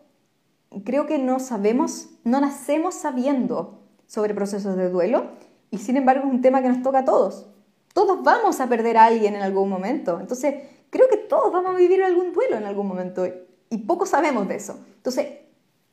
Creo 0.84 1.06
que 1.06 1.18
no 1.18 1.40
sabemos, 1.40 2.10
no 2.24 2.40
nacemos 2.40 2.94
sabiendo 2.94 3.80
sobre 4.06 4.34
procesos 4.34 4.76
de 4.76 4.90
duelo 4.90 5.30
y 5.70 5.78
sin 5.78 5.96
embargo 5.96 6.26
es 6.26 6.32
un 6.32 6.42
tema 6.42 6.62
que 6.62 6.68
nos 6.68 6.82
toca 6.82 7.00
a 7.00 7.04
todos. 7.04 7.46
todos 7.94 8.22
vamos 8.22 8.60
a 8.60 8.68
perder 8.68 8.96
a 8.96 9.06
alguien 9.06 9.34
en 9.34 9.42
algún 9.42 9.68
momento. 9.68 10.20
Entonces, 10.20 10.54
creo 10.90 11.08
que 11.08 11.16
todos 11.16 11.52
vamos 11.52 11.74
a 11.74 11.78
vivir 11.78 12.02
algún 12.02 12.32
duelo 12.32 12.56
en 12.56 12.64
algún 12.64 12.86
momento 12.86 13.26
y 13.70 13.78
poco 13.78 14.06
sabemos 14.06 14.46
de 14.46 14.56
eso. 14.56 14.78
Entonces, 14.96 15.26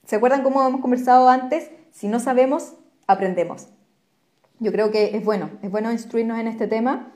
¿se 0.05 0.15
acuerdan 0.15 0.43
cómo 0.43 0.65
hemos 0.65 0.81
conversado 0.81 1.29
antes? 1.29 1.71
Si 1.91 2.07
no 2.07 2.19
sabemos, 2.19 2.73
aprendemos. 3.07 3.67
Yo 4.59 4.71
creo 4.71 4.91
que 4.91 5.17
es 5.17 5.25
bueno, 5.25 5.49
es 5.61 5.71
bueno 5.71 5.91
instruirnos 5.91 6.39
en 6.39 6.47
este 6.47 6.67
tema. 6.67 7.11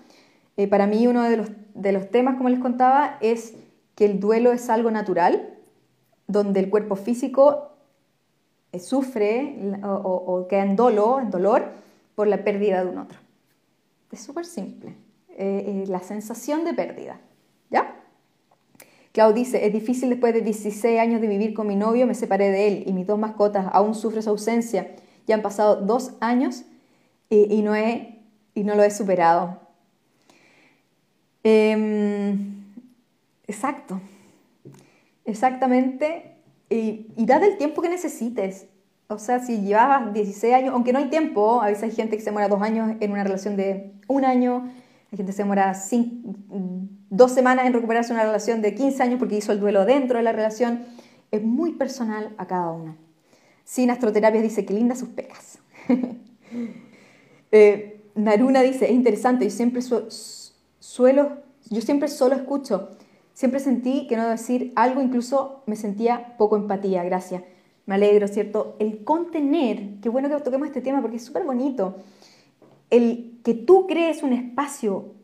Eh, 0.57 0.67
para 0.67 0.87
mí 0.87 1.07
uno 1.07 1.23
de 1.23 1.37
los, 1.37 1.49
de 1.73 1.91
los 1.91 2.09
temas, 2.09 2.35
como 2.37 2.49
les 2.49 2.59
contaba, 2.59 3.17
es 3.21 3.53
que 3.95 4.05
el 4.05 4.19
duelo 4.19 4.51
es 4.51 4.69
algo 4.69 4.91
natural, 4.91 5.57
donde 6.27 6.59
el 6.59 6.69
cuerpo 6.69 6.95
físico 6.95 7.69
eh, 8.71 8.79
sufre 8.79 9.57
o, 9.83 9.87
o, 9.87 10.47
queda 10.47 10.63
en 10.63 10.75
dolor, 10.75 11.23
en 11.23 11.31
dolor 11.31 11.63
por 12.15 12.27
la 12.27 12.43
pérdida 12.43 12.83
de 12.83 12.89
un 12.89 12.99
otro. 12.99 13.19
Es 14.11 14.21
súper 14.21 14.45
simple. 14.45 14.95
Eh, 15.41 15.83
eh, 15.83 15.83
la 15.87 16.01
sensación 16.01 16.65
de 16.65 16.73
pérdida. 16.73 17.19
¿Ya? 17.69 17.95
Clau 19.13 19.31
dice, 19.31 19.65
es 19.65 19.71
difícil 19.71 20.09
después 20.09 20.33
de 20.33 20.41
16 20.41 20.99
años 20.99 21.21
de 21.21 21.27
vivir 21.27 21.53
con 21.53 21.65
mi 21.65 21.75
novio, 21.75 22.05
me 22.05 22.13
separé 22.13 22.51
de 22.51 22.67
él 22.67 22.83
y 22.85 22.91
mis 22.91 23.07
dos 23.07 23.17
mascotas 23.17 23.67
aún 23.71 23.95
sufren 23.95 24.21
su 24.21 24.31
ausencia. 24.31 24.95
Ya 25.27 25.35
han 25.35 25.41
pasado 25.41 25.77
dos 25.77 26.11
años 26.19 26.65
y, 27.29 27.61
no, 27.61 27.75
he, 27.75 28.19
y 28.53 28.63
no 28.63 28.75
lo 28.75 28.83
he 28.83 28.91
superado. 28.91 29.61
Em, 31.43 32.63
exacto, 33.47 34.01
exactamente. 35.25 36.35
Y, 36.69 37.07
y 37.17 37.31
el 37.31 37.57
tiempo 37.57 37.81
que 37.81 37.89
necesites. 37.89 38.67
O 39.07 39.17
sea, 39.17 39.39
si 39.39 39.61
llevabas 39.61 40.13
16 40.13 40.53
años, 40.53 40.73
aunque 40.73 40.93
no 40.93 40.99
hay 40.99 41.09
tiempo, 41.09 41.61
a 41.61 41.67
veces 41.67 41.83
hay 41.83 41.91
gente 41.91 42.15
que 42.15 42.21
se 42.21 42.31
muera 42.31 42.47
dos 42.47 42.61
años 42.61 42.95
en 42.99 43.11
una 43.11 43.23
relación 43.23 43.55
de 43.55 43.91
un 44.07 44.23
año, 44.23 44.69
hay 45.11 45.17
gente 45.17 45.31
que 45.31 45.35
se 45.35 45.41
demora 45.41 45.73
dos 47.09 47.31
semanas 47.31 47.65
en 47.65 47.73
recuperarse 47.73 48.13
una 48.13 48.23
relación 48.23 48.61
de 48.61 48.75
15 48.75 49.01
años 49.01 49.17
porque 49.17 49.37
hizo 49.37 49.51
el 49.51 49.59
duelo 49.59 49.85
dentro 49.85 50.17
de 50.17 50.23
la 50.23 50.31
relación. 50.31 50.85
Es 51.31 51.41
muy 51.41 51.71
personal 51.71 52.35
a 52.37 52.45
cada 52.45 52.71
uno. 52.71 52.97
Sin 53.63 53.89
astroterapia 53.89 54.41
dice 54.41 54.63
que 54.65 54.73
linda 54.73 54.95
sus 54.95 55.09
pecas. 55.09 55.57
eh, 57.51 58.01
Naruna 58.13 58.61
dice, 58.61 58.85
es 58.85 58.91
interesante, 58.91 59.45
yo 59.45 59.51
siempre 59.51 59.81
suelo, 60.89 61.43
yo 61.69 61.81
siempre 61.81 62.07
solo 62.07 62.35
escucho. 62.35 62.89
Siempre 63.33 63.59
sentí 63.59 64.07
que 64.07 64.17
no 64.17 64.27
decir 64.27 64.73
algo, 64.75 65.01
incluso 65.01 65.63
me 65.65 65.75
sentía 65.75 66.35
poco 66.37 66.57
empatía, 66.57 67.03
gracias 67.03 67.43
me 67.89 67.95
alegro, 67.95 68.27
¿cierto? 68.27 68.75
El 68.77 69.03
contener, 69.03 69.99
qué 69.99 70.09
bueno 70.09 70.29
que 70.29 70.43
toquemos 70.43 70.67
este 70.67 70.79
tema 70.79 71.01
porque 71.01 71.17
es 71.17 71.25
súper 71.25 71.43
bonito, 71.43 71.95
el 72.91 73.39
que 73.43 73.55
tú 73.55 73.87
crees 73.87 74.21
un 74.21 74.31
espacio 74.31 75.15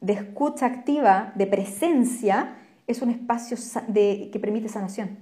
de 0.00 0.14
escucha 0.14 0.64
activa, 0.64 1.34
de 1.34 1.46
presencia, 1.46 2.56
es 2.86 3.02
un 3.02 3.10
espacio 3.10 3.58
de, 3.88 4.30
que 4.32 4.40
permite 4.40 4.70
sanación. 4.70 5.18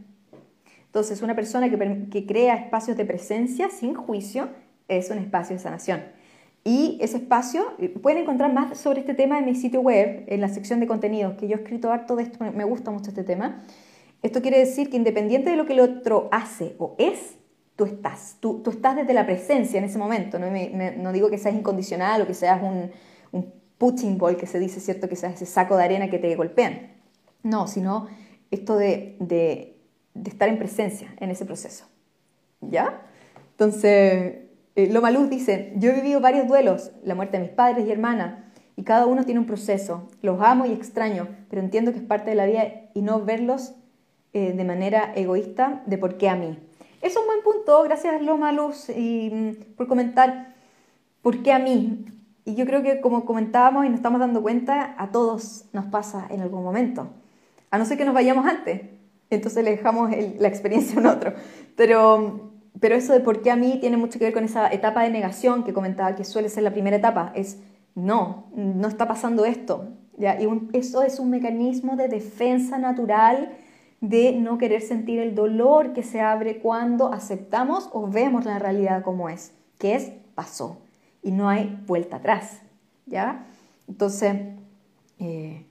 Entonces, 0.84 1.22
una 1.22 1.34
persona 1.34 1.68
que, 1.68 2.06
que 2.08 2.24
crea 2.24 2.54
espacios 2.54 2.96
de 2.96 3.04
presencia 3.04 3.68
sin 3.68 3.94
juicio 3.94 4.48
es 4.86 5.10
un 5.10 5.18
espacio 5.18 5.56
de 5.56 5.62
sanación. 5.62 6.04
Y 6.66 6.98
ese 7.00 7.18
espacio, 7.18 7.74
eh, 7.78 7.88
pueden 7.88 8.22
encontrar 8.24 8.52
más 8.52 8.76
sobre 8.76 8.98
este 8.98 9.14
tema 9.14 9.38
en 9.38 9.44
mi 9.44 9.54
sitio 9.54 9.80
web, 9.82 10.24
en 10.26 10.40
la 10.40 10.48
sección 10.48 10.80
de 10.80 10.88
contenidos, 10.88 11.36
que 11.36 11.46
yo 11.46 11.56
he 11.56 11.60
escrito 11.60 11.92
harto 11.92 12.16
de 12.16 12.24
esto, 12.24 12.44
me 12.44 12.64
gusta 12.64 12.90
mucho 12.90 13.10
este 13.10 13.22
tema. 13.22 13.62
Esto 14.22 14.42
quiere 14.42 14.58
decir 14.58 14.90
que 14.90 14.96
independiente 14.96 15.50
de 15.50 15.56
lo 15.56 15.66
que 15.66 15.74
el 15.74 15.78
otro 15.78 16.28
hace 16.32 16.74
o 16.78 16.96
es, 16.98 17.36
tú 17.76 17.84
estás. 17.84 18.38
Tú, 18.40 18.60
estás 18.68 18.96
desde 18.96 19.14
la 19.14 19.26
presencia 19.26 19.78
en 19.78 19.84
ese 19.84 19.96
momento. 19.96 20.40
No, 20.40 21.12
digo 21.12 21.30
que 21.30 21.38
seas 21.38 21.54
incondicional 21.54 22.22
o 22.22 22.26
que 22.26 22.34
seas 22.34 22.60
un, 22.60 22.90
un 23.30 23.52
punching 23.78 24.18
ball 24.18 24.36
que 24.36 24.48
se 24.48 24.58
dice, 24.58 24.80
¿cierto? 24.80 25.08
Que 25.08 25.14
seas 25.14 25.34
ese 25.34 25.46
saco 25.46 25.76
de 25.76 25.84
arena 25.84 26.10
que 26.10 26.18
te 26.18 26.34
golpean. 26.34 26.94
No, 27.44 27.68
sino 27.68 28.08
esto 28.50 28.76
de, 28.76 29.16
de, 29.20 29.76
estar 30.24 30.48
en 30.48 30.58
presencia 30.58 31.14
en 31.20 31.30
ese 31.30 31.44
proceso. 31.44 31.84
¿Ya? 32.60 33.02
Entonces, 33.52 34.45
eh, 34.76 34.88
Loma 34.92 35.10
Luz 35.10 35.28
dice, 35.30 35.72
yo 35.76 35.90
he 35.90 35.94
vivido 35.94 36.20
varios 36.20 36.46
duelos, 36.46 36.92
la 37.02 37.14
muerte 37.14 37.38
de 37.38 37.44
mis 37.44 37.52
padres 37.52 37.86
y 37.86 37.90
hermanas, 37.90 38.38
y 38.76 38.82
cada 38.84 39.06
uno 39.06 39.24
tiene 39.24 39.40
un 39.40 39.46
proceso. 39.46 40.08
Los 40.20 40.40
amo 40.42 40.66
y 40.66 40.72
extraño, 40.72 41.28
pero 41.48 41.62
entiendo 41.62 41.92
que 41.92 41.98
es 41.98 42.04
parte 42.04 42.30
de 42.30 42.36
la 42.36 42.44
vida 42.44 42.64
y 42.92 43.00
no 43.00 43.24
verlos 43.24 43.74
eh, 44.34 44.52
de 44.52 44.64
manera 44.64 45.12
egoísta 45.14 45.82
de 45.86 45.96
por 45.96 46.18
qué 46.18 46.28
a 46.28 46.36
mí. 46.36 46.58
Es 47.00 47.16
un 47.16 47.26
buen 47.26 47.42
punto, 47.42 47.82
gracias 47.84 48.20
Loma 48.20 48.52
Luz 48.52 48.90
mm, 48.94 49.74
por 49.76 49.88
comentar 49.88 50.54
por 51.22 51.42
qué 51.42 51.52
a 51.52 51.58
mí. 51.58 52.04
Y 52.44 52.54
yo 52.54 52.66
creo 52.66 52.82
que 52.82 53.00
como 53.00 53.24
comentábamos 53.24 53.86
y 53.86 53.88
nos 53.88 53.96
estamos 53.96 54.20
dando 54.20 54.42
cuenta, 54.42 54.94
a 54.98 55.10
todos 55.10 55.64
nos 55.72 55.86
pasa 55.86 56.26
en 56.30 56.42
algún 56.42 56.62
momento. 56.62 57.08
A 57.70 57.78
no 57.78 57.86
ser 57.86 57.96
que 57.96 58.04
nos 58.04 58.14
vayamos 58.14 58.46
antes, 58.46 58.82
entonces 59.30 59.64
le 59.64 59.70
dejamos 59.70 60.10
la 60.38 60.48
experiencia 60.48 60.96
a 60.96 61.00
un 61.00 61.06
otro. 61.06 61.32
Pero, 61.76 62.52
pero 62.80 62.94
eso 62.94 63.12
de 63.12 63.20
por 63.20 63.42
qué 63.42 63.50
a 63.50 63.56
mí 63.56 63.78
tiene 63.80 63.96
mucho 63.96 64.18
que 64.18 64.26
ver 64.26 64.34
con 64.34 64.44
esa 64.44 64.72
etapa 64.72 65.02
de 65.02 65.10
negación 65.10 65.64
que 65.64 65.72
comentaba, 65.72 66.14
que 66.14 66.24
suele 66.24 66.48
ser 66.48 66.62
la 66.62 66.72
primera 66.72 66.96
etapa. 66.96 67.32
Es, 67.34 67.58
no, 67.94 68.46
no 68.54 68.88
está 68.88 69.08
pasando 69.08 69.44
esto. 69.44 69.88
¿ya? 70.16 70.40
Y 70.40 70.48
eso 70.72 71.02
es 71.02 71.18
un 71.18 71.30
mecanismo 71.30 71.96
de 71.96 72.08
defensa 72.08 72.78
natural 72.78 73.52
de 74.00 74.32
no 74.32 74.58
querer 74.58 74.82
sentir 74.82 75.20
el 75.20 75.34
dolor 75.34 75.92
que 75.92 76.02
se 76.02 76.20
abre 76.20 76.58
cuando 76.58 77.12
aceptamos 77.12 77.88
o 77.92 78.06
vemos 78.08 78.44
la 78.44 78.58
realidad 78.58 79.02
como 79.02 79.28
es, 79.28 79.52
que 79.78 79.94
es 79.94 80.12
pasó 80.34 80.78
y 81.22 81.30
no 81.32 81.48
hay 81.48 81.82
vuelta 81.86 82.16
atrás, 82.16 82.60
¿ya? 83.06 83.46
Entonces, 83.88 84.36
eh, 85.18 85.64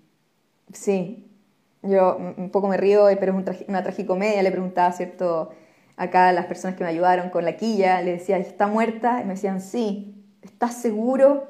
sí, 0.74 1.28
yo 1.84 2.18
un 2.38 2.50
poco 2.50 2.68
me 2.68 2.78
río, 2.78 3.06
pero 3.20 3.40
es 3.40 3.66
una 3.68 3.84
tragicomedia, 3.84 4.42
le 4.42 4.52
preguntaba, 4.52 4.92
¿cierto? 4.92 5.52
Acá 5.98 6.32
las 6.34 6.46
personas 6.48 6.76
que 6.76 6.84
me 6.84 6.90
ayudaron 6.90 7.30
con 7.30 7.46
la 7.46 7.56
quilla, 7.56 8.02
le 8.02 8.12
decía, 8.12 8.38
¿está 8.38 8.68
muerta? 8.68 9.22
Y 9.22 9.26
me 9.26 9.34
decían, 9.34 9.62
sí. 9.62 10.24
¿Estás 10.42 10.76
seguro? 10.76 11.48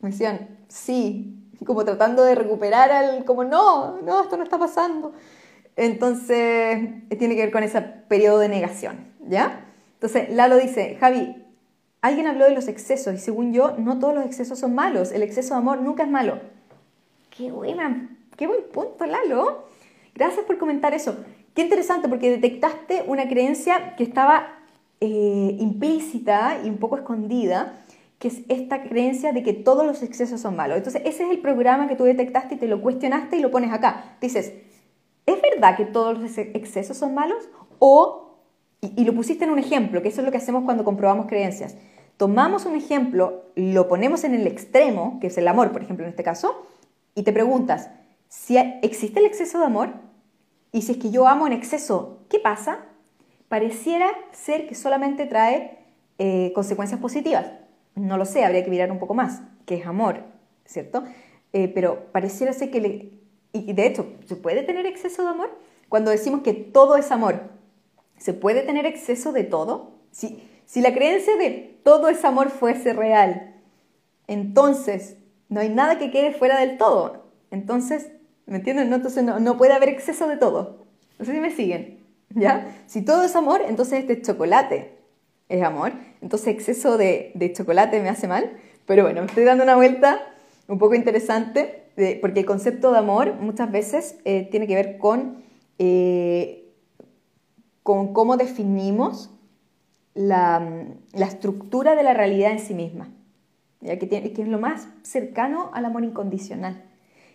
Me 0.00 0.10
decían, 0.10 0.58
sí. 0.68 1.34
Como 1.66 1.84
tratando 1.84 2.24
de 2.24 2.34
recuperar 2.34 2.92
al, 2.92 3.24
como, 3.24 3.44
no, 3.44 4.00
no, 4.02 4.22
esto 4.22 4.36
no 4.36 4.44
está 4.44 4.58
pasando. 4.58 5.12
Entonces, 5.76 7.08
tiene 7.18 7.34
que 7.34 7.42
ver 7.42 7.50
con 7.52 7.62
ese 7.62 7.80
periodo 7.80 8.38
de 8.38 8.48
negación, 8.48 9.12
¿ya? 9.28 9.64
Entonces, 9.94 10.30
Lalo 10.30 10.56
dice, 10.56 10.96
Javi, 10.98 11.44
alguien 12.00 12.26
habló 12.26 12.44
de 12.44 12.52
los 12.52 12.68
excesos 12.68 13.14
y 13.14 13.18
según 13.18 13.52
yo, 13.52 13.76
no 13.78 13.98
todos 13.98 14.14
los 14.14 14.24
excesos 14.24 14.58
son 14.58 14.74
malos. 14.74 15.12
El 15.12 15.22
exceso 15.22 15.54
de 15.54 15.58
amor 15.58 15.80
nunca 15.80 16.04
es 16.04 16.10
malo. 16.10 16.40
Qué 17.30 17.50
buena, 17.50 18.16
qué 18.36 18.46
buen 18.46 18.62
punto, 18.72 19.06
Lalo. 19.06 19.66
Gracias 20.14 20.44
por 20.46 20.58
comentar 20.58 20.94
eso. 20.94 21.16
Qué 21.58 21.64
interesante 21.64 22.08
porque 22.08 22.30
detectaste 22.30 23.02
una 23.08 23.28
creencia 23.28 23.96
que 23.96 24.04
estaba 24.04 24.46
eh, 25.00 25.56
implícita 25.58 26.60
y 26.64 26.68
un 26.70 26.76
poco 26.78 26.96
escondida, 26.96 27.84
que 28.20 28.28
es 28.28 28.42
esta 28.48 28.84
creencia 28.84 29.32
de 29.32 29.42
que 29.42 29.54
todos 29.54 29.84
los 29.84 30.04
excesos 30.04 30.40
son 30.40 30.54
malos. 30.54 30.76
Entonces, 30.76 31.02
ese 31.04 31.24
es 31.24 31.30
el 31.30 31.40
programa 31.40 31.88
que 31.88 31.96
tú 31.96 32.04
detectaste 32.04 32.54
y 32.54 32.58
te 32.58 32.68
lo 32.68 32.80
cuestionaste 32.80 33.38
y 33.38 33.40
lo 33.40 33.50
pones 33.50 33.72
acá. 33.72 34.16
Dices, 34.20 34.52
¿es 35.26 35.42
verdad 35.42 35.76
que 35.76 35.84
todos 35.84 36.16
los 36.16 36.38
excesos 36.38 36.96
son 36.96 37.12
malos? 37.12 37.48
O, 37.80 38.36
y, 38.80 39.04
lo 39.04 39.12
pusiste 39.12 39.42
en 39.42 39.50
un 39.50 39.58
ejemplo, 39.58 40.00
que 40.00 40.10
eso 40.10 40.20
es 40.20 40.26
lo 40.26 40.30
que 40.30 40.38
hacemos 40.38 40.62
cuando 40.62 40.84
comprobamos 40.84 41.26
creencias. 41.26 41.74
Tomamos 42.18 42.66
un 42.66 42.76
ejemplo, 42.76 43.46
lo 43.56 43.88
ponemos 43.88 44.22
en 44.22 44.34
el 44.34 44.46
extremo, 44.46 45.18
que 45.20 45.26
es 45.26 45.36
el 45.38 45.48
amor, 45.48 45.72
por 45.72 45.82
ejemplo, 45.82 46.04
en 46.04 46.10
este 46.10 46.22
caso, 46.22 46.68
y 47.16 47.24
te 47.24 47.32
preguntas, 47.32 47.90
si 48.28 48.56
existe 48.56 49.18
el 49.18 49.26
exceso 49.26 49.58
de 49.58 49.64
amor, 49.64 50.06
y 50.72 50.82
si 50.82 50.92
es 50.92 50.98
que 50.98 51.10
yo 51.10 51.26
amo 51.26 51.46
en 51.46 51.52
exceso, 51.52 52.20
¿qué 52.28 52.38
pasa? 52.38 52.84
Pareciera 53.48 54.10
ser 54.32 54.66
que 54.68 54.74
solamente 54.74 55.26
trae 55.26 55.78
eh, 56.18 56.52
consecuencias 56.54 57.00
positivas. 57.00 57.46
No 57.94 58.18
lo 58.18 58.24
sé, 58.24 58.44
habría 58.44 58.64
que 58.64 58.70
mirar 58.70 58.92
un 58.92 58.98
poco 58.98 59.14
más, 59.14 59.42
que 59.66 59.76
es 59.76 59.86
amor, 59.86 60.24
¿cierto? 60.64 61.04
Eh, 61.52 61.68
pero 61.68 62.06
pareciera 62.12 62.52
ser 62.52 62.70
que 62.70 63.12
y 63.52 63.72
de 63.72 63.86
hecho, 63.86 64.06
¿se 64.26 64.36
puede 64.36 64.62
tener 64.62 64.86
exceso 64.86 65.22
de 65.22 65.30
amor? 65.30 65.50
Cuando 65.88 66.10
decimos 66.10 66.42
que 66.42 66.52
todo 66.52 66.96
es 66.96 67.10
amor, 67.10 67.50
¿se 68.18 68.34
puede 68.34 68.62
tener 68.62 68.84
exceso 68.84 69.32
de 69.32 69.44
todo? 69.44 69.92
Si, 70.10 70.46
si 70.66 70.82
la 70.82 70.92
creencia 70.92 71.36
de 71.36 71.80
todo 71.82 72.08
es 72.08 72.24
amor 72.24 72.50
fuese 72.50 72.92
real, 72.92 73.54
entonces 74.26 75.16
no 75.48 75.60
hay 75.60 75.70
nada 75.70 75.98
que 75.98 76.10
quede 76.10 76.32
fuera 76.32 76.60
del 76.60 76.76
todo. 76.76 77.24
Entonces, 77.50 78.10
¿me 78.48 78.56
entienden? 78.56 78.90
No, 78.90 78.96
entonces 78.96 79.22
no, 79.24 79.56
puede 79.56 79.72
haber 79.72 79.88
exceso 79.88 80.26
de 80.26 80.36
todo. 80.36 80.86
No 81.18 81.24
sé 81.24 81.32
si 81.32 81.40
me 81.40 81.50
siguen. 81.50 81.98
¿Ya? 82.30 82.76
Si 82.86 83.02
todo 83.02 83.22
es 83.22 83.34
amor, 83.36 83.62
entonces 83.66 84.00
este 84.00 84.20
chocolate 84.20 84.98
es 85.48 85.62
amor. 85.62 85.92
Entonces 86.20 86.48
exceso 86.48 86.98
de, 86.98 87.32
de 87.34 87.52
chocolate 87.52 88.00
me 88.00 88.08
hace 88.08 88.28
mal. 88.28 88.52
Pero 88.86 89.04
bueno, 89.04 89.20
me 89.20 89.26
estoy 89.26 89.44
dando 89.44 89.64
una 89.64 89.76
vuelta 89.76 90.20
un 90.66 90.78
poco 90.78 90.94
interesante 90.94 91.88
porque 92.20 92.40
el 92.40 92.46
concepto 92.46 92.92
de 92.92 92.98
amor 92.98 93.34
muchas 93.40 93.70
veces 93.72 94.18
eh, 94.24 94.48
tiene 94.50 94.66
que 94.66 94.74
ver 94.76 94.98
con, 94.98 95.42
eh, 95.78 96.72
con 97.82 98.12
cómo 98.12 98.36
definimos 98.36 99.30
la, 100.14 100.86
estructura 101.14 101.96
de 101.96 102.04
la 102.04 102.14
realidad 102.14 102.52
en 102.52 102.60
sí 102.60 102.74
misma. 102.74 103.08
ya 103.80 103.98
que, 103.98 104.06
tiene, 104.06 104.32
que 104.32 104.42
es 104.42 104.48
lo 104.48 104.60
más 104.60 104.88
cercano 105.02 105.70
al 105.74 105.84
amor 105.84 106.04
incondicional. 106.04 106.84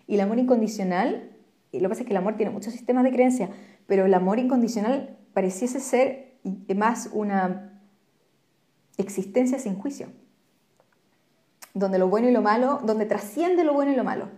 Y 0.08 0.16
el 0.16 0.22
amor 0.22 0.39
incondicional, 0.39 1.32
y 1.72 1.80
lo 1.80 1.84
que 1.84 1.89
pasa 1.89 2.02
es 2.02 2.08
que 2.08 2.13
el 2.13 2.18
amor 2.18 2.36
tiene 2.36 2.52
muchos 2.52 2.74
sistemas 2.74 3.04
de 3.04 3.12
creencia, 3.12 3.50
pero 3.88 4.06
el 4.06 4.13
amor 4.13 4.39
incondicional 4.39 5.18
pareciese 5.34 5.80
ser 5.80 6.38
más 6.76 7.10
una 7.12 7.82
existencia 8.98 9.60
sin 9.60 9.76
juicio, 9.76 10.08
donde 11.74 12.00
lo 12.00 12.08
bueno 12.08 12.28
y 12.28 12.32
lo 12.32 12.42
malo, 12.42 12.80
donde 12.84 13.06
trasciende 13.06 13.63
lo 13.63 13.74
bueno 13.74 13.92
y 13.92 13.96
lo 13.96 14.04
malo. 14.04 14.30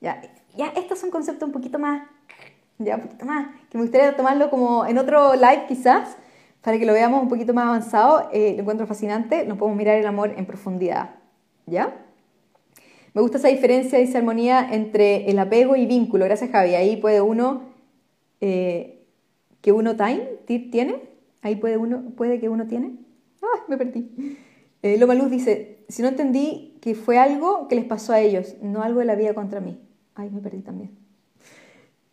Ya, 0.00 0.22
ya 0.56 0.68
estos 0.68 0.98
son 0.98 1.10
conceptos 1.10 1.46
un 1.46 1.52
poquito 1.52 1.78
más, 1.78 2.08
ya 2.78 2.96
un 2.96 3.02
poquito 3.02 3.26
más, 3.26 3.48
que 3.68 3.76
me 3.76 3.84
gustaría 3.84 4.16
tomarlo 4.16 4.50
como 4.50 4.86
en 4.86 4.98
otro 4.98 5.34
live 5.34 5.66
quizás, 5.68 6.16
para 6.62 6.78
que 6.78 6.86
lo 6.86 6.92
veamos 6.92 7.22
un 7.22 7.28
poquito 7.28 7.54
más 7.54 7.66
avanzado. 7.66 8.28
Eh, 8.32 8.54
lo 8.54 8.62
encuentro 8.62 8.86
fascinante, 8.86 9.44
nos 9.46 9.58
podemos 9.58 9.78
mirar 9.78 9.96
el 9.96 10.06
amor 10.06 10.34
en 10.36 10.46
profundidad. 10.46 11.16
¿Ya? 11.66 11.94
Me 13.12 13.22
gusta 13.22 13.38
esa 13.38 13.48
diferencia, 13.48 13.98
esa 13.98 14.18
armonía 14.18 14.68
entre 14.72 15.30
el 15.30 15.38
apego 15.38 15.76
y 15.76 15.86
vínculo. 15.86 16.24
Gracias, 16.24 16.50
Javi. 16.50 16.74
Ahí 16.74 16.96
puede 16.96 17.20
uno, 17.20 17.62
eh, 18.40 19.04
que 19.60 19.72
uno 19.72 19.96
tiene, 20.46 21.02
ahí 21.42 21.56
puede, 21.56 21.76
uno, 21.76 22.02
puede 22.16 22.38
que 22.38 22.48
uno 22.48 22.66
tiene. 22.66 22.92
¡Ah, 23.42 23.64
me 23.68 23.76
perdí! 23.76 24.38
Eh, 24.82 24.96
Loma 24.98 25.14
Luz 25.14 25.30
dice, 25.30 25.84
si 25.88 26.02
no 26.02 26.08
entendí 26.08 26.78
que 26.80 26.94
fue 26.94 27.18
algo 27.18 27.68
que 27.68 27.74
les 27.74 27.84
pasó 27.84 28.12
a 28.12 28.20
ellos, 28.20 28.56
no 28.62 28.82
algo 28.82 29.00
de 29.00 29.06
la 29.06 29.14
vida 29.14 29.34
contra 29.34 29.60
mí. 29.60 29.78
Ay, 30.14 30.30
me 30.30 30.40
perdí 30.40 30.62
también. 30.62 30.90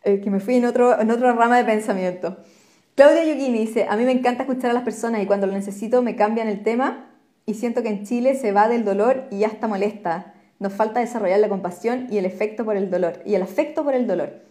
Eh, 0.03 0.19
que 0.21 0.29
me 0.29 0.39
fui 0.39 0.55
en, 0.55 0.65
otro, 0.65 0.99
en 0.99 1.12
otra 1.12 1.33
rama 1.33 1.57
de 1.57 1.65
pensamiento. 1.65 2.38
Claudia 2.95 3.23
Yugini 3.25 3.60
dice, 3.60 3.86
a 3.89 3.95
mí 3.95 4.03
me 4.03 4.12
encanta 4.12 4.43
escuchar 4.43 4.71
a 4.71 4.73
las 4.73 4.83
personas 4.83 5.21
y 5.21 5.27
cuando 5.27 5.47
lo 5.47 5.53
necesito 5.53 6.01
me 6.01 6.15
cambian 6.15 6.47
el 6.47 6.63
tema 6.63 7.12
y 7.45 7.53
siento 7.53 7.83
que 7.83 7.89
en 7.89 8.05
Chile 8.05 8.36
se 8.36 8.51
va 8.51 8.67
del 8.67 8.83
dolor 8.83 9.25
y 9.31 9.39
ya 9.39 9.47
está 9.47 9.67
molesta. 9.67 10.33
Nos 10.60 10.74
falta 10.74 11.00
desarrollar 11.00 11.39
la 11.39 11.50
compasión 11.50 12.08
y 12.10 12.17
el 12.17 12.26
efecto 12.26 12.65
por 12.65 12.76
el 12.78 12.89
dolor 12.89 13.22
y 13.26 13.36
el 13.36 13.41
afecto 13.41 13.84
por 13.84 13.93
el 13.93 14.08
dolor. 14.08 14.41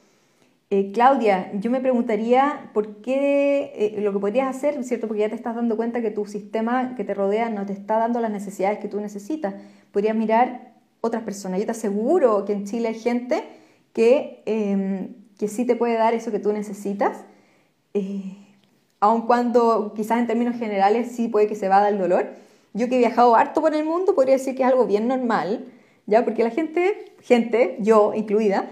Eh, 0.71 0.90
Claudia, 0.92 1.53
yo 1.55 1.71
me 1.71 1.81
preguntaría 1.81 2.71
por 2.75 2.97
qué 2.97 3.73
eh, 3.75 4.01
lo 4.01 4.12
que 4.12 4.19
podrías 4.19 4.55
hacer, 4.55 4.83
¿cierto? 4.85 5.07
Porque 5.07 5.21
ya 5.21 5.29
te 5.29 5.37
estás 5.37 5.55
dando 5.55 5.77
cuenta 5.77 6.01
que 6.01 6.11
tu 6.11 6.27
sistema 6.27 6.95
que 6.97 7.05
te 7.05 7.14
rodea 7.14 7.51
no 7.51 7.66
te 7.66 7.73
está 7.73 7.99
dando 7.99 8.21
las 8.21 8.31
necesidades 8.31 8.79
que 8.79 8.88
tú 8.88 9.01
necesitas. 9.01 9.55
Podrías 9.92 10.16
mirar 10.16 10.75
otras 11.01 11.23
personas. 11.23 11.61
Yo 11.61 11.66
te 11.66 11.73
aseguro 11.73 12.45
que 12.45 12.53
en 12.53 12.64
Chile 12.64 12.88
hay 12.88 12.95
gente 12.95 13.45
que, 13.92 14.42
em, 14.47 15.14
que 15.38 15.49
sí 15.49 15.64
te 15.64 15.77
puede 15.77 15.95
dar 15.95 16.14
eso 16.14 16.33
que 16.33 16.40
tú 16.40 16.53
necesitas 16.53 17.25
eh, 17.97 18.37
aun 19.01 19.23
cuando 19.23 19.95
quizás 19.95 20.19
en 20.19 20.27
términos 20.27 20.57
generales 20.59 21.12
sí 21.12 21.29
puede 21.29 21.47
que 21.47 21.55
se 21.55 21.69
vada 21.69 21.88
el 21.88 21.99
dolor. 21.99 22.27
Yo 22.75 22.90
que 22.90 22.97
he 22.97 22.99
viajado 22.99 23.37
harto 23.37 23.62
por 23.62 23.75
el 23.75 23.87
mundo 23.87 24.14
podría 24.14 24.35
decir 24.35 24.55
que 24.55 24.62
es 24.62 24.69
algo 24.69 24.87
bien 24.87 25.09
normal, 25.09 25.64
¿ya? 26.07 26.25
Porque 26.25 26.42
la 26.42 26.51
gente, 26.51 27.12
gente, 27.23 27.77
yo 27.81 28.14
incluida, 28.14 28.71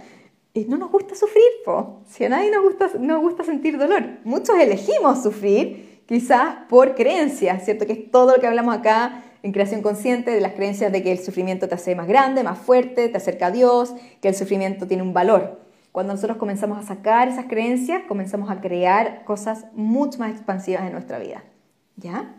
eh, 0.55 0.67
no 0.69 0.77
nos 0.77 0.91
gusta 0.91 1.15
sufrir, 1.15 1.45
po. 1.65 2.01
Si 2.07 2.25
a 2.25 2.29
nadie 2.29 2.51
nos 2.51 2.63
gusta, 2.63 2.91
nos 2.99 3.21
gusta 3.21 3.45
sentir 3.45 3.77
dolor. 3.77 4.05
Muchos 4.25 4.57
elegimos 4.57 5.23
sufrir, 5.23 6.03
quizás 6.07 6.57
por 6.69 6.95
creencias, 6.95 7.65
¿cierto? 7.65 7.87
Que 7.87 7.93
es 7.93 8.11
todo 8.11 8.37
lo 8.37 8.41
que 8.41 8.47
hablamos 8.47 8.77
acá 8.77 9.25
en 9.43 9.53
creación 9.53 9.83
consciente, 9.83 10.31
de 10.31 10.41
las 10.41 10.53
creencias 10.53 10.91
de 10.91 11.03
que 11.03 11.13
el 11.13 11.19
sufrimiento 11.19 11.69
te 11.69 11.75
hace 11.75 11.95
más 11.95 12.07
grande, 12.07 12.43
más 12.43 12.59
fuerte, 12.59 13.09
te 13.09 13.17
acerca 13.17 13.49
a 13.49 13.51
Dios, 13.51 13.95
que 14.23 14.29
el 14.29 14.35
sufrimiento 14.35 14.87
tiene 14.87 15.03
un 15.03 15.13
valor. 15.13 15.61
Cuando 15.93 16.15
nosotros 16.15 16.39
comenzamos 16.39 16.79
a 16.79 16.83
sacar 16.83 17.29
esas 17.29 17.45
creencias, 17.47 18.03
comenzamos 18.09 18.51
a 18.51 18.61
crear 18.61 19.23
cosas 19.25 19.67
mucho 19.75 20.19
más 20.19 20.33
expansivas 20.33 20.85
en 20.87 20.93
nuestra 20.93 21.19
vida. 21.19 21.45
¿Ya? 21.97 22.37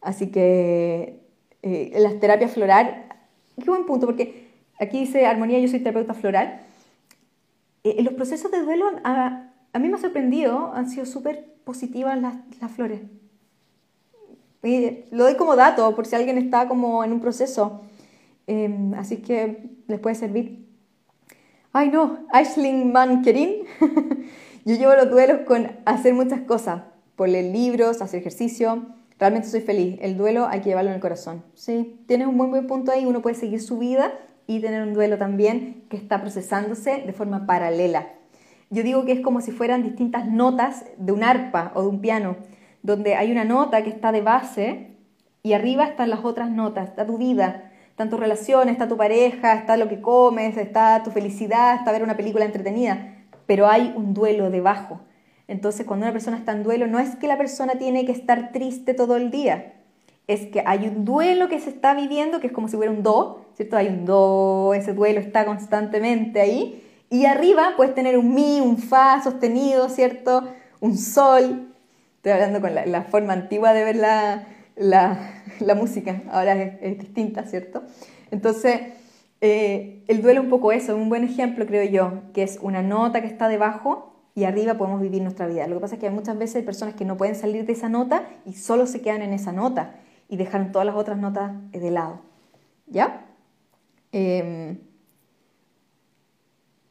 Así 0.00 0.28
que 0.28 1.20
eh, 1.62 1.92
las 1.98 2.18
terapias 2.20 2.52
floral, 2.52 3.05
qué 3.62 3.70
buen 3.70 3.86
punto, 3.86 4.06
porque 4.06 4.48
aquí 4.78 5.00
dice 5.00 5.26
Armonía, 5.26 5.58
yo 5.58 5.68
soy 5.68 5.80
terapeuta 5.80 6.14
floral. 6.14 6.60
Eh, 7.84 8.02
los 8.02 8.14
procesos 8.14 8.50
de 8.50 8.62
duelo 8.62 8.90
a, 9.04 9.50
mí 9.78 9.88
me 9.88 9.94
ha 9.94 10.00
sorprendido, 10.00 10.72
han 10.74 10.88
sido 10.88 11.06
súper 11.06 11.54
positivas 11.64 12.20
las, 12.20 12.36
las 12.60 12.70
flores. 12.70 13.00
Y 14.62 15.04
lo 15.10 15.24
doy 15.24 15.36
como 15.36 15.54
dato 15.54 15.94
por 15.94 16.06
si 16.06 16.16
alguien 16.16 16.38
está 16.38 16.66
como 16.66 17.04
en 17.04 17.12
un 17.12 17.20
proceso. 17.20 17.82
Em, 18.46 18.94
así 18.94 19.18
que 19.18 19.70
les 19.86 20.00
puede 20.00 20.14
servir. 20.14 20.66
Ay, 21.72 21.90
no, 21.90 22.26
Aisling 22.32 22.92
Mankerin. 22.92 23.64
Yo 24.64 24.74
llevo 24.74 24.94
los 24.94 25.10
duelos 25.10 25.40
con 25.46 25.70
hacer 25.84 26.14
muchas 26.14 26.40
cosas, 26.40 26.82
por 27.14 27.28
leer 27.28 27.52
libros, 27.52 28.02
hacer 28.02 28.20
ejercicio. 28.20 28.86
Realmente 29.18 29.48
soy 29.48 29.60
feliz. 29.60 29.98
El 30.00 30.16
duelo 30.16 30.46
hay 30.46 30.60
que 30.60 30.68
llevarlo 30.68 30.90
en 30.90 30.96
el 30.96 31.00
corazón. 31.00 31.42
Sí, 31.54 32.00
tienes 32.06 32.26
un 32.26 32.36
buen, 32.36 32.50
buen 32.50 32.66
punto 32.66 32.92
ahí. 32.92 33.06
Uno 33.06 33.22
puede 33.22 33.34
seguir 33.34 33.62
su 33.62 33.78
vida 33.78 34.12
y 34.46 34.60
tener 34.60 34.82
un 34.82 34.94
duelo 34.94 35.18
también 35.18 35.84
que 35.88 35.96
está 35.96 36.20
procesándose 36.20 37.02
de 37.06 37.12
forma 37.12 37.46
paralela. 37.46 38.08
Yo 38.70 38.82
digo 38.82 39.04
que 39.04 39.12
es 39.12 39.20
como 39.20 39.40
si 39.40 39.52
fueran 39.52 39.82
distintas 39.82 40.26
notas 40.26 40.84
de 40.98 41.12
un 41.12 41.22
arpa 41.24 41.72
o 41.74 41.82
de 41.82 41.88
un 41.88 42.00
piano, 42.00 42.36
donde 42.82 43.14
hay 43.14 43.30
una 43.32 43.44
nota 43.44 43.82
que 43.82 43.90
está 43.90 44.12
de 44.12 44.22
base 44.22 44.90
y 45.42 45.52
arriba 45.52 45.84
están 45.84 46.10
las 46.10 46.24
otras 46.24 46.50
notas, 46.50 46.88
está 46.88 47.06
tu 47.06 47.18
vida, 47.18 47.66
Está 47.96 48.10
tu 48.10 48.18
relación, 48.18 48.68
está 48.68 48.88
tu 48.88 48.98
pareja, 48.98 49.54
está 49.54 49.78
lo 49.78 49.88
que 49.88 50.02
comes, 50.02 50.58
está 50.58 51.02
tu 51.02 51.10
felicidad, 51.10 51.76
está 51.76 51.92
ver 51.92 52.02
una 52.02 52.14
película 52.14 52.44
entretenida, 52.44 53.14
pero 53.46 53.68
hay 53.68 53.94
un 53.96 54.12
duelo 54.12 54.50
debajo. 54.50 55.00
Entonces, 55.48 55.86
cuando 55.86 56.06
una 56.06 56.12
persona 56.12 56.36
está 56.36 56.52
en 56.52 56.62
duelo, 56.62 56.86
no 56.86 56.98
es 56.98 57.16
que 57.16 57.28
la 57.28 57.38
persona 57.38 57.74
tiene 57.74 58.04
que 58.04 58.12
estar 58.12 58.52
triste 58.52 58.94
todo 58.94 59.16
el 59.16 59.30
día, 59.30 59.74
es 60.26 60.46
que 60.46 60.62
hay 60.66 60.88
un 60.88 61.04
duelo 61.04 61.48
que 61.48 61.60
se 61.60 61.70
está 61.70 61.94
viviendo, 61.94 62.40
que 62.40 62.48
es 62.48 62.52
como 62.52 62.68
si 62.68 62.76
hubiera 62.76 62.92
un 62.92 63.04
do, 63.04 63.46
¿cierto? 63.54 63.76
Hay 63.76 63.86
un 63.86 64.04
do, 64.04 64.74
ese 64.74 64.92
duelo 64.92 65.20
está 65.20 65.44
constantemente 65.44 66.40
ahí, 66.40 66.82
y 67.10 67.26
arriba 67.26 67.74
puedes 67.76 67.94
tener 67.94 68.18
un 68.18 68.34
mi, 68.34 68.60
un 68.60 68.78
fa 68.78 69.22
sostenido, 69.22 69.88
¿cierto? 69.88 70.42
Un 70.80 70.98
sol. 70.98 71.68
Estoy 72.16 72.32
hablando 72.32 72.60
con 72.60 72.74
la, 72.74 73.02
forma 73.02 73.32
antigua 73.32 73.72
de 73.72 73.84
ver 73.84 73.96
la 73.96 74.46
la 75.60 75.74
música 75.74 76.22
ahora 76.30 76.54
es, 76.54 76.98
distinta, 76.98 77.44
¿cierto? 77.44 77.82
Entonces, 78.30 78.80
eh, 79.40 80.02
el 80.08 80.22
duelo 80.22 80.42
un 80.42 80.48
poco 80.48 80.72
eso, 80.72 80.96
un 80.96 81.08
buen 81.08 81.24
ejemplo 81.24 81.66
creo 81.66 81.88
yo, 81.88 82.32
que 82.32 82.42
es 82.42 82.58
una 82.60 82.82
nota 82.82 83.20
que 83.20 83.26
está 83.26 83.48
debajo 83.48 84.15
y 84.36 84.44
arriba 84.44 84.74
podemos 84.74 85.00
vivir 85.00 85.22
nuestra 85.22 85.46
vida. 85.46 85.66
Lo 85.66 85.76
que 85.76 85.80
pasa 85.80 85.94
es 85.94 86.00
que 86.00 86.10
muchas 86.10 86.36
veces 86.38 86.62
personas 86.62 86.94
que 86.94 87.06
no 87.06 87.16
pueden 87.16 87.34
salir 87.34 87.64
de 87.64 87.72
esa 87.72 87.88
nota 87.88 88.28
y 88.44 88.52
solo 88.52 88.86
se 88.86 89.00
quedan 89.00 89.22
en 89.22 89.32
esa 89.32 89.50
nota 89.50 89.94
y 90.28 90.36
dejan 90.36 90.72
todas 90.72 90.84
las 90.84 90.94
otras 90.94 91.16
notas 91.16 91.52
de 91.72 91.90
lado. 91.90 92.20
¿Ya? 92.86 93.24
Em, 94.12 94.78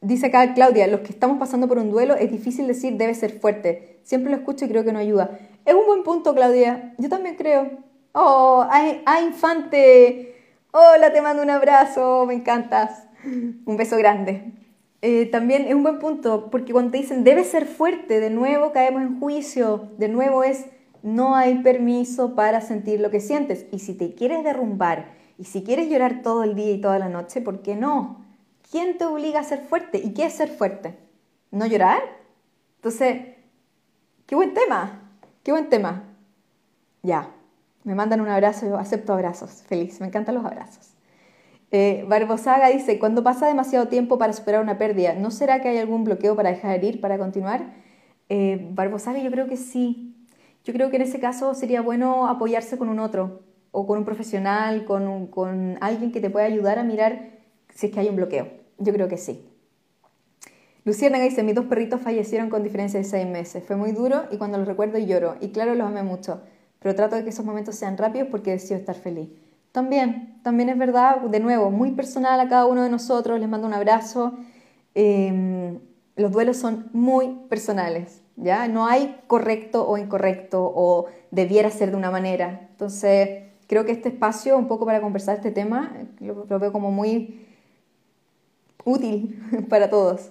dice 0.00 0.26
acá 0.26 0.54
Claudia, 0.54 0.88
los 0.88 1.00
que 1.00 1.12
estamos 1.12 1.38
pasando 1.38 1.68
por 1.68 1.78
un 1.78 1.92
duelo 1.92 2.16
es 2.16 2.32
difícil 2.32 2.66
decir 2.66 2.96
debe 2.96 3.14
ser 3.14 3.38
fuerte. 3.38 4.00
Siempre 4.02 4.32
lo 4.32 4.38
escucho 4.38 4.64
y 4.64 4.68
creo 4.68 4.84
que 4.84 4.92
no 4.92 4.98
ayuda. 4.98 5.38
Es 5.64 5.74
un 5.74 5.86
buen 5.86 6.02
punto, 6.02 6.34
Claudia. 6.34 6.94
Yo 6.98 7.08
también 7.08 7.36
creo. 7.36 7.70
Oh, 8.10 8.66
a, 8.68 9.20
Infante. 9.20 10.34
Hola, 10.72 11.12
te 11.12 11.22
mando 11.22 11.44
un 11.44 11.50
abrazo, 11.50 12.26
me 12.26 12.34
encantas. 12.34 13.06
Un 13.24 13.76
beso 13.76 13.96
grande. 13.96 14.65
Eh, 15.02 15.26
también 15.26 15.66
es 15.66 15.74
un 15.74 15.82
buen 15.82 15.98
punto, 15.98 16.50
porque 16.50 16.72
cuando 16.72 16.92
te 16.92 16.98
dicen 16.98 17.22
debe 17.22 17.44
ser 17.44 17.66
fuerte, 17.66 18.20
de 18.20 18.30
nuevo 18.30 18.72
caemos 18.72 19.02
en 19.02 19.20
juicio, 19.20 19.90
de 19.98 20.08
nuevo 20.08 20.42
es 20.42 20.66
no 21.02 21.36
hay 21.36 21.62
permiso 21.62 22.34
para 22.34 22.60
sentir 22.60 23.00
lo 23.00 23.10
que 23.10 23.20
sientes. 23.20 23.66
Y 23.70 23.78
si 23.78 23.94
te 23.94 24.14
quieres 24.14 24.42
derrumbar 24.42 25.12
y 25.38 25.44
si 25.44 25.62
quieres 25.62 25.88
llorar 25.88 26.22
todo 26.22 26.42
el 26.42 26.54
día 26.54 26.72
y 26.72 26.80
toda 26.80 26.98
la 26.98 27.08
noche, 27.08 27.40
¿por 27.40 27.62
qué 27.62 27.76
no? 27.76 28.24
¿Quién 28.70 28.98
te 28.98 29.04
obliga 29.04 29.40
a 29.40 29.44
ser 29.44 29.60
fuerte? 29.60 29.98
¿Y 29.98 30.14
qué 30.14 30.26
es 30.26 30.32
ser 30.32 30.48
fuerte? 30.48 30.98
¿No 31.52 31.66
llorar? 31.66 32.00
Entonces, 32.76 33.36
qué 34.26 34.34
buen 34.34 34.54
tema, 34.54 35.12
qué 35.44 35.52
buen 35.52 35.68
tema. 35.68 36.02
Ya, 37.02 37.30
me 37.84 37.94
mandan 37.94 38.20
un 38.20 38.28
abrazo, 38.28 38.66
yo 38.66 38.76
acepto 38.76 39.12
abrazos, 39.12 39.62
feliz, 39.62 40.00
me 40.00 40.08
encantan 40.08 40.34
los 40.34 40.44
abrazos. 40.44 40.95
Eh, 41.72 42.04
Barbosaga 42.08 42.68
dice, 42.68 42.98
cuando 42.98 43.22
pasa 43.22 43.46
demasiado 43.46 43.88
tiempo 43.88 44.18
para 44.18 44.32
superar 44.32 44.62
una 44.62 44.78
pérdida, 44.78 45.14
¿no 45.14 45.30
será 45.30 45.60
que 45.60 45.68
hay 45.68 45.78
algún 45.78 46.04
bloqueo 46.04 46.36
para 46.36 46.50
dejar 46.50 46.82
ir, 46.84 47.00
para 47.00 47.18
continuar? 47.18 47.74
Eh, 48.28 48.68
Barbosaga, 48.72 49.18
yo 49.18 49.30
creo 49.30 49.46
que 49.46 49.56
sí. 49.56 50.14
Yo 50.64 50.72
creo 50.72 50.90
que 50.90 50.96
en 50.96 51.02
ese 51.02 51.20
caso 51.20 51.54
sería 51.54 51.80
bueno 51.80 52.28
apoyarse 52.28 52.78
con 52.78 52.88
un 52.88 52.98
otro, 52.98 53.42
o 53.72 53.86
con 53.86 53.98
un 53.98 54.04
profesional, 54.04 54.84
con, 54.84 55.78
alguien 55.80 56.12
que 56.12 56.20
te 56.20 56.30
pueda 56.30 56.46
ayudar 56.46 56.78
a 56.78 56.84
mirar 56.84 57.30
si 57.74 57.86
es 57.86 57.92
que 57.92 58.00
hay 58.00 58.08
un 58.08 58.16
bloqueo. 58.16 58.48
Yo 58.78 58.92
creo 58.92 59.08
que 59.08 59.18
sí. 59.18 59.48
Luciana 60.84 61.18
dice, 61.18 61.42
mis 61.42 61.54
dos 61.54 61.66
perritos 61.66 62.00
fallecieron 62.00 62.48
con 62.48 62.62
diferencia 62.62 62.98
de 62.98 63.04
seis 63.04 63.26
meses. 63.26 63.64
Fue 63.64 63.76
muy 63.76 63.92
duro 63.92 64.24
y 64.30 64.38
cuando 64.38 64.56
los 64.56 64.66
recuerdo 64.66 64.98
lloro. 64.98 65.36
Y 65.40 65.48
claro, 65.48 65.74
los 65.74 65.86
amé 65.86 66.02
mucho 66.02 66.40
pero 66.86 66.94
trato 66.94 67.16
de 67.16 67.24
que 67.24 67.30
esos 67.30 67.44
momentos 67.44 67.74
sean 67.74 67.96
rápidos 67.96 68.28
porque 68.30 68.52
decido 68.52 68.78
estar 68.78 68.94
feliz. 68.94 69.28
También, 69.76 70.38
también 70.42 70.70
es 70.70 70.78
verdad, 70.78 71.20
de 71.20 71.38
nuevo, 71.38 71.70
muy 71.70 71.90
personal 71.90 72.40
a 72.40 72.48
cada 72.48 72.64
uno 72.64 72.82
de 72.82 72.88
nosotros, 72.88 73.38
les 73.38 73.46
mando 73.46 73.66
un 73.66 73.74
abrazo. 73.74 74.32
Em, 74.94 75.80
los 76.16 76.32
duelos 76.32 76.56
son 76.56 76.88
muy 76.94 77.40
personales, 77.50 78.22
¿ya? 78.36 78.68
No 78.68 78.86
hay 78.86 79.20
correcto 79.26 79.86
o 79.86 79.98
incorrecto 79.98 80.72
o 80.74 81.08
debiera 81.30 81.70
ser 81.70 81.90
de 81.90 81.98
una 81.98 82.10
manera. 82.10 82.68
Entonces, 82.70 83.50
creo 83.66 83.84
que 83.84 83.92
este 83.92 84.08
espacio, 84.08 84.56
un 84.56 84.66
poco 84.66 84.86
para 84.86 85.02
conversar 85.02 85.36
este 85.36 85.50
tema, 85.50 85.92
lo, 86.20 86.46
veo 86.46 86.72
como 86.72 86.90
muy 86.90 87.46
útil 88.82 89.38
para 89.68 89.90
todos. 89.90 90.30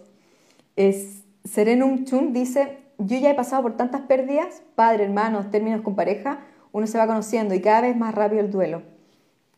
Es, 0.75 1.23
Serenum 1.43 2.05
Chun 2.05 2.33
dice, 2.33 2.79
yo 2.97 3.19
ya 3.19 3.29
he 3.29 3.35
pasado 3.35 3.61
por 3.61 3.77
tantas 3.77 4.01
pérdidas, 4.01 4.63
padre, 4.73 5.03
hermanos, 5.03 5.51
términos 5.51 5.81
con 5.81 5.95
pareja, 5.95 6.39
uno 6.71 6.87
se 6.87 6.97
va 6.97 7.05
conociendo 7.05 7.53
y 7.53 7.61
cada 7.61 7.81
vez 7.81 7.95
más 7.95 8.15
rápido 8.15 8.41
el 8.41 8.49
duelo. 8.49 8.94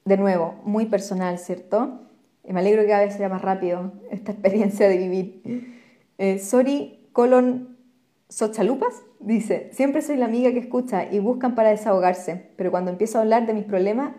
De 0.07 0.15
nuevo, 0.15 0.55
muy 0.63 0.85
personal, 0.85 1.37
¿cierto? 1.37 1.99
me 2.47 2.61
alegro 2.61 2.83
que 2.83 2.87
cada 2.87 3.03
vez 3.03 3.15
sea 3.15 3.27
más 3.27 3.41
rápido 3.41 3.91
esta 4.09 4.31
experiencia 4.35 4.87
de 4.87 4.95
vivir. 4.95 5.41
Eh, 6.17 6.39
Sori 6.39 7.09
Colon 7.11 7.75
Sochalupas 8.29 9.03
dice, 9.19 9.69
siempre 9.73 10.01
soy 10.01 10.15
la 10.15 10.23
amiga 10.23 10.53
que 10.53 10.59
escucha 10.59 11.11
y 11.11 11.19
buscan 11.19 11.55
para 11.55 11.71
desahogarse, 11.71 12.51
pero 12.55 12.71
cuando 12.71 12.89
empiezo 12.89 13.17
a 13.17 13.23
hablar 13.23 13.47
de 13.47 13.53
mis 13.53 13.65
problemas 13.65 14.13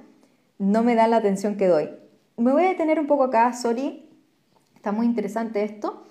no 0.58 0.82
me 0.82 0.94
dan 0.94 1.12
la 1.12 1.16
atención 1.16 1.56
que 1.56 1.68
doy. 1.68 1.88
Me 2.36 2.52
voy 2.52 2.64
a 2.64 2.68
detener 2.68 3.00
un 3.00 3.06
poco 3.06 3.24
acá, 3.24 3.50
Sori, 3.54 4.10
está 4.74 4.92
muy 4.92 5.06
interesante 5.06 5.62
esto. 5.62 6.02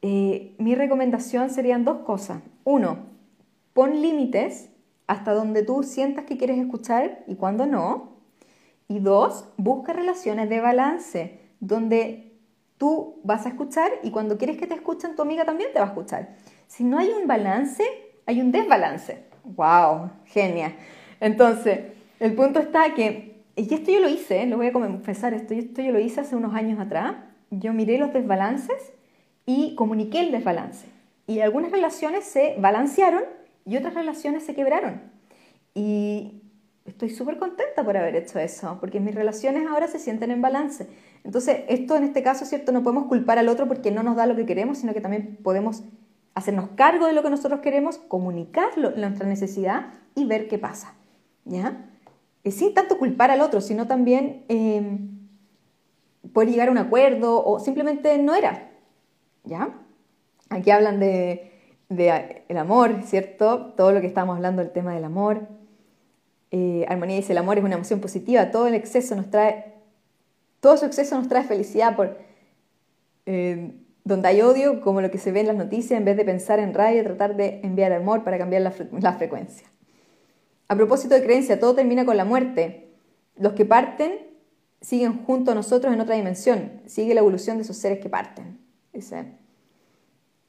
Eh, 0.00 0.54
mi 0.56 0.74
recomendación 0.74 1.50
serían 1.50 1.84
dos 1.84 1.98
cosas. 1.98 2.40
Uno, 2.64 2.96
pon 3.74 4.00
límites 4.00 4.70
hasta 5.06 5.34
donde 5.34 5.64
tú 5.64 5.82
sientas 5.82 6.24
que 6.24 6.38
quieres 6.38 6.58
escuchar 6.58 7.24
y 7.26 7.34
cuando 7.34 7.66
no. 7.66 8.09
Y 8.90 8.98
dos, 8.98 9.44
busca 9.56 9.92
relaciones 9.92 10.48
de 10.48 10.58
balance, 10.58 11.38
donde 11.60 12.32
tú 12.76 13.20
vas 13.22 13.46
a 13.46 13.50
escuchar 13.50 13.88
y 14.02 14.10
cuando 14.10 14.36
quieres 14.36 14.56
que 14.56 14.66
te 14.66 14.74
escuchen, 14.74 15.14
tu 15.14 15.22
amiga 15.22 15.44
también 15.44 15.70
te 15.72 15.78
va 15.78 15.84
a 15.84 15.88
escuchar. 15.90 16.30
Si 16.66 16.82
no 16.82 16.98
hay 16.98 17.08
un 17.10 17.28
balance, 17.28 17.84
hay 18.26 18.40
un 18.40 18.50
desbalance. 18.50 19.26
¡Wow! 19.44 20.10
Genia. 20.24 20.74
Entonces, 21.20 21.82
el 22.18 22.34
punto 22.34 22.58
está 22.58 22.92
que, 22.94 23.44
y 23.54 23.72
esto 23.72 23.92
yo 23.92 24.00
lo 24.00 24.08
hice, 24.08 24.44
lo 24.46 24.56
voy 24.56 24.66
a 24.66 24.72
confesar, 24.72 25.34
esto, 25.34 25.54
esto 25.54 25.82
yo 25.82 25.92
lo 25.92 26.00
hice 26.00 26.22
hace 26.22 26.34
unos 26.34 26.52
años 26.56 26.80
atrás, 26.80 27.14
yo 27.50 27.72
miré 27.72 27.96
los 27.96 28.12
desbalances 28.12 28.92
y 29.46 29.76
comuniqué 29.76 30.18
el 30.18 30.32
desbalance. 30.32 30.88
Y 31.28 31.38
algunas 31.38 31.70
relaciones 31.70 32.24
se 32.24 32.56
balancearon 32.58 33.22
y 33.64 33.76
otras 33.76 33.94
relaciones 33.94 34.44
se 34.44 34.56
quebraron. 34.56 35.00
Y 35.76 36.39
estoy 36.90 37.10
súper 37.10 37.38
contenta 37.38 37.84
por 37.84 37.96
haber 37.96 38.16
hecho 38.16 38.38
eso, 38.38 38.76
porque 38.80 39.00
mis 39.00 39.14
relaciones 39.14 39.66
ahora 39.66 39.88
se 39.88 39.98
sienten 39.98 40.30
en 40.30 40.42
balance. 40.42 40.88
Entonces, 41.24 41.62
esto 41.68 41.96
en 41.96 42.04
este 42.04 42.22
caso, 42.22 42.44
¿cierto? 42.44 42.72
No 42.72 42.82
podemos 42.82 43.06
culpar 43.06 43.38
al 43.38 43.48
otro 43.48 43.66
porque 43.66 43.90
no 43.90 44.02
nos 44.02 44.16
da 44.16 44.26
lo 44.26 44.36
que 44.36 44.46
queremos, 44.46 44.78
sino 44.78 44.92
que 44.92 45.00
también 45.00 45.38
podemos 45.42 45.82
hacernos 46.34 46.70
cargo 46.76 47.06
de 47.06 47.12
lo 47.12 47.22
que 47.22 47.30
nosotros 47.30 47.60
queremos, 47.60 47.98
comunicar 47.98 48.76
nuestra 48.76 49.26
necesidad 49.26 49.94
y 50.14 50.24
ver 50.26 50.48
qué 50.48 50.58
pasa. 50.58 50.94
¿Ya? 51.44 51.86
Y 52.42 52.52
sin 52.52 52.74
tanto 52.74 52.98
culpar 52.98 53.30
al 53.30 53.40
otro, 53.40 53.60
sino 53.60 53.86
también 53.86 54.44
eh, 54.48 54.98
poder 56.32 56.50
llegar 56.50 56.68
a 56.68 56.72
un 56.72 56.78
acuerdo 56.78 57.44
o 57.44 57.58
simplemente 57.60 58.16
no 58.18 58.34
era. 58.34 58.70
¿Ya? 59.44 59.74
Aquí 60.48 60.70
hablan 60.70 61.00
de, 61.00 61.52
de 61.88 62.44
el 62.48 62.56
amor, 62.56 63.02
¿cierto? 63.04 63.72
Todo 63.76 63.92
lo 63.92 64.00
que 64.00 64.06
estamos 64.06 64.36
hablando 64.36 64.62
del 64.62 64.72
tema 64.72 64.94
del 64.94 65.04
amor 65.04 65.59
eh, 66.50 66.84
Armonía 66.88 67.16
dice, 67.16 67.32
el 67.32 67.38
amor 67.38 67.58
es 67.58 67.64
una 67.64 67.74
emoción 67.74 68.00
positiva, 68.00 68.50
todo 68.50 68.66
el 68.66 68.74
exceso 68.74 69.14
nos 69.14 69.30
trae, 69.30 69.74
todo 70.60 70.76
su 70.76 70.86
exceso 70.86 71.16
nos 71.16 71.28
trae 71.28 71.44
felicidad 71.44 71.96
por... 71.96 72.18
Eh, 73.26 73.72
donde 74.02 74.28
hay 74.28 74.40
odio, 74.40 74.80
como 74.80 75.02
lo 75.02 75.10
que 75.10 75.18
se 75.18 75.30
ve 75.30 75.40
en 75.40 75.46
las 75.46 75.56
noticias, 75.56 75.98
en 75.98 76.04
vez 76.04 76.16
de 76.16 76.24
pensar 76.24 76.58
en 76.58 76.74
rabia, 76.74 77.04
tratar 77.04 77.36
de 77.36 77.60
enviar 77.62 77.92
amor 77.92 78.24
para 78.24 78.38
cambiar 78.38 78.62
la, 78.62 78.72
la 78.98 79.12
frecuencia. 79.12 79.68
A 80.68 80.74
propósito 80.74 81.14
de 81.14 81.22
creencia, 81.22 81.60
todo 81.60 81.74
termina 81.74 82.04
con 82.04 82.16
la 82.16 82.24
muerte. 82.24 82.88
Los 83.36 83.52
que 83.52 83.64
parten 83.66 84.30
siguen 84.80 85.24
junto 85.24 85.52
a 85.52 85.54
nosotros 85.54 85.92
en 85.92 86.00
otra 86.00 86.14
dimensión. 86.14 86.80
Sigue 86.86 87.14
la 87.14 87.20
evolución 87.20 87.58
de 87.58 87.64
esos 87.64 87.76
seres 87.76 88.00
que 88.00 88.08
parten. 88.08 88.58
Dice. 88.92 89.26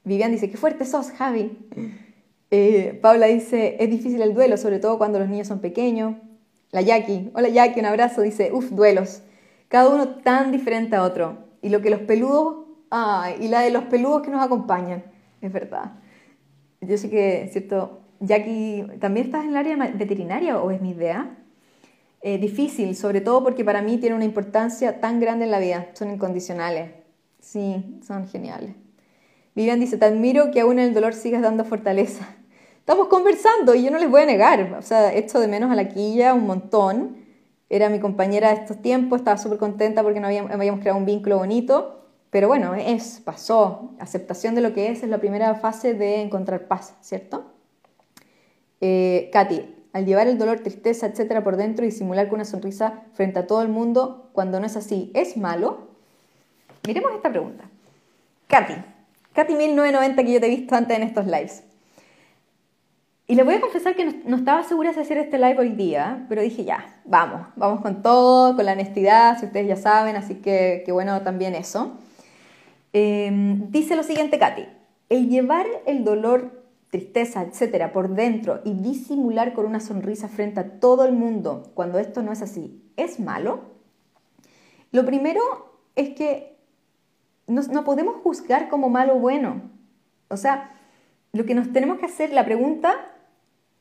Vivian 0.03 0.31
dice, 0.31 0.49
qué 0.49 0.57
fuerte 0.57 0.85
sos, 0.85 1.11
Javi. 1.11 1.57
Eh, 2.53 2.99
Paula 3.01 3.27
dice, 3.27 3.77
es 3.79 3.89
difícil 3.89 4.21
el 4.21 4.33
duelo, 4.33 4.57
sobre 4.57 4.79
todo 4.79 4.97
cuando 4.97 5.19
los 5.19 5.29
niños 5.29 5.47
son 5.47 5.59
pequeños. 5.59 6.15
La 6.71 6.81
Jackie, 6.81 7.31
hola 7.33 7.47
Jackie, 7.47 7.79
un 7.79 7.85
abrazo, 7.85 8.21
dice, 8.21 8.51
uff, 8.51 8.71
duelos. 8.71 9.23
Cada 9.69 9.89
uno 9.89 10.15
tan 10.17 10.51
diferente 10.51 10.97
a 10.97 11.03
otro. 11.03 11.45
Y 11.61 11.69
lo 11.69 11.81
que 11.81 11.89
los 11.89 12.01
peludos, 12.01 12.65
ah, 12.91 13.31
y 13.39 13.47
la 13.47 13.61
de 13.61 13.71
los 13.71 13.85
peludos 13.85 14.21
que 14.21 14.31
nos 14.31 14.43
acompañan, 14.43 15.03
es 15.39 15.51
verdad. 15.51 15.93
Yo 16.81 16.97
sé 16.97 17.09
que, 17.09 17.49
¿cierto? 17.53 18.01
Jackie, 18.19 18.85
¿también 18.99 19.27
estás 19.27 19.45
en 19.45 19.51
el 19.51 19.57
área 19.57 19.77
veterinaria 19.93 20.59
o 20.61 20.71
es 20.71 20.81
mi 20.81 20.91
idea? 20.91 21.37
Eh, 22.21 22.37
difícil, 22.37 22.95
sobre 22.97 23.21
todo 23.21 23.43
porque 23.43 23.63
para 23.63 23.81
mí 23.81 23.97
tiene 23.97 24.15
una 24.15 24.25
importancia 24.25 24.99
tan 24.99 25.21
grande 25.21 25.45
en 25.45 25.51
la 25.51 25.59
vida. 25.59 25.87
Son 25.93 26.11
incondicionales. 26.11 26.91
Sí, 27.39 27.99
son 28.05 28.27
geniales. 28.27 28.75
Vivian 29.55 29.79
dice, 29.79 29.97
te 29.97 30.05
admiro 30.05 30.51
que 30.51 30.61
aún 30.61 30.79
en 30.79 30.89
el 30.89 30.93
dolor 30.93 31.13
sigas 31.13 31.41
dando 31.41 31.65
fortaleza 31.65 32.27
estamos 32.81 33.07
conversando 33.07 33.75
y 33.75 33.83
yo 33.83 33.91
no 33.91 33.99
les 33.99 34.09
voy 34.09 34.23
a 34.23 34.25
negar, 34.25 34.73
o 34.77 34.81
sea, 34.81 35.13
echo 35.13 35.39
de 35.39 35.47
menos 35.47 35.71
a 35.71 35.75
la 35.75 35.87
quilla 35.87 36.33
un 36.33 36.45
montón. 36.45 37.21
Era 37.69 37.87
mi 37.87 37.99
compañera 37.99 38.49
de 38.49 38.55
estos 38.55 38.81
tiempos, 38.81 39.19
estaba 39.19 39.37
súper 39.37 39.57
contenta 39.57 40.03
porque 40.03 40.19
no 40.19 40.27
habíamos, 40.27 40.51
habíamos, 40.51 40.81
creado 40.81 40.99
un 40.99 41.05
vínculo 41.05 41.37
bonito, 41.37 42.01
pero 42.29 42.49
bueno, 42.49 42.75
es, 42.75 43.21
pasó. 43.23 43.91
Aceptación 43.99 44.55
de 44.55 44.61
lo 44.61 44.73
que 44.73 44.89
es 44.89 45.03
es 45.03 45.09
la 45.09 45.19
primera 45.19 45.55
fase 45.55 45.93
de 45.93 46.21
encontrar 46.21 46.67
paz, 46.67 46.95
¿cierto? 46.99 47.45
Eh, 48.81 49.29
Katy, 49.31 49.73
al 49.93 50.05
llevar 50.05 50.27
el 50.27 50.37
dolor, 50.37 50.59
tristeza, 50.59 51.05
etcétera 51.05 51.43
por 51.43 51.55
dentro 51.55 51.85
y 51.85 51.91
simular 51.91 52.27
con 52.27 52.35
una 52.35 52.45
sonrisa 52.45 53.03
frente 53.13 53.39
a 53.39 53.47
todo 53.47 53.61
el 53.61 53.69
mundo 53.69 54.31
cuando 54.33 54.59
no 54.59 54.65
es 54.65 54.75
así, 54.75 55.11
¿es 55.13 55.37
malo? 55.37 55.87
Miremos 56.85 57.11
esta 57.13 57.29
pregunta. 57.29 57.69
Katy, 58.47 58.73
Katy 59.33 59.53
1990 59.53 60.23
que 60.23 60.33
yo 60.33 60.39
te 60.41 60.47
he 60.47 60.49
visto 60.49 60.75
antes 60.75 60.97
en 60.97 61.03
estos 61.03 61.25
lives. 61.25 61.63
Y 63.31 63.35
le 63.35 63.43
voy 63.43 63.53
a 63.53 63.61
confesar 63.61 63.95
que 63.95 64.03
no, 64.25 64.35
estaba 64.35 64.61
segura 64.63 64.91
de 64.91 64.99
hacer 64.99 65.17
este 65.17 65.37
live 65.37 65.57
hoy 65.57 65.69
día, 65.69 66.25
pero 66.27 66.41
dije 66.41 66.65
ya, 66.65 66.99
vamos, 67.05 67.47
vamos 67.55 67.79
con 67.79 68.01
todo, 68.01 68.57
con 68.57 68.65
la 68.65 68.73
honestidad, 68.73 69.39
si 69.39 69.45
ustedes 69.45 69.69
ya 69.69 69.77
saben, 69.77 70.17
así 70.17 70.41
que, 70.41 70.83
bueno 70.91 71.21
también 71.21 71.55
eso. 71.55 71.93
Em, 72.91 73.71
dice 73.71 73.95
lo 73.95 74.03
siguiente, 74.03 74.37
Katy, 74.37 74.65
el 75.07 75.29
llevar 75.29 75.65
el 75.85 76.03
dolor, 76.03 76.65
tristeza, 76.89 77.43
etcétera, 77.43 77.93
por 77.93 78.09
dentro 78.15 78.59
y 78.65 78.73
disimular 78.73 79.53
con 79.53 79.65
una 79.65 79.79
sonrisa 79.79 80.27
frente 80.27 80.59
a 80.59 80.81
todo 80.81 81.05
el 81.05 81.13
mundo 81.13 81.71
cuando 81.73 81.99
esto 81.99 82.23
no 82.23 82.33
es 82.33 82.41
así, 82.41 82.83
¿es 82.97 83.21
malo? 83.21 83.61
Lo 84.91 85.05
primero 85.05 85.39
es 85.95 86.09
que 86.09 86.57
no 87.47 87.85
podemos 87.85 88.15
juzgar 88.23 88.67
como 88.67 88.89
malo 88.89 89.15
o 89.15 89.19
bueno. 89.19 89.71
O 90.27 90.35
sea, 90.35 90.73
lo 91.31 91.45
que 91.45 91.55
nos 91.55 91.71
tenemos 91.71 91.97
que 91.97 92.07
hacer, 92.07 92.33
la 92.33 92.43
pregunta 92.43 93.07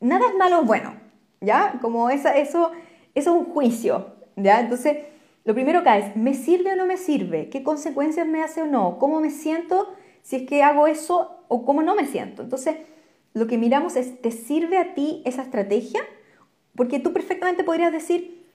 nada 0.00 0.26
es 0.28 0.36
malo 0.36 0.60
o 0.60 0.64
bueno, 0.64 0.94
¿ya? 1.40 1.78
Como 1.80 2.10
esa, 2.10 2.36
eso, 2.36 2.72
es 3.14 3.26
un 3.26 3.44
juicio, 3.44 4.14
¿ya? 4.36 4.60
Entonces, 4.60 4.98
lo 5.44 5.54
primero 5.54 5.82
que 5.82 5.98
es, 5.98 6.16
¿me 6.16 6.34
sirve 6.34 6.72
o 6.72 6.76
no 6.76 6.86
me 6.86 6.96
sirve? 6.96 7.48
¿Qué 7.48 7.62
consecuencias 7.62 8.26
me 8.26 8.42
hace 8.42 8.62
o 8.62 8.66
no? 8.66 8.98
¿Cómo 8.98 9.20
me 9.20 9.30
siento 9.30 9.88
si 10.22 10.36
es 10.36 10.42
que 10.48 10.62
hago 10.62 10.86
eso 10.86 11.44
o 11.48 11.64
cómo 11.64 11.82
no 11.82 11.94
me 11.94 12.06
siento? 12.06 12.42
Entonces, 12.42 12.76
lo 13.32 13.46
que 13.46 13.58
miramos 13.58 13.96
es, 13.96 14.20
¿te 14.20 14.30
sirve 14.30 14.78
a 14.78 14.94
ti 14.94 15.22
esa 15.24 15.42
estrategia? 15.42 16.00
Porque 16.74 16.98
tú 16.98 17.12
perfectamente 17.12 17.64
podrías 17.64 17.92
decir, 17.92 18.46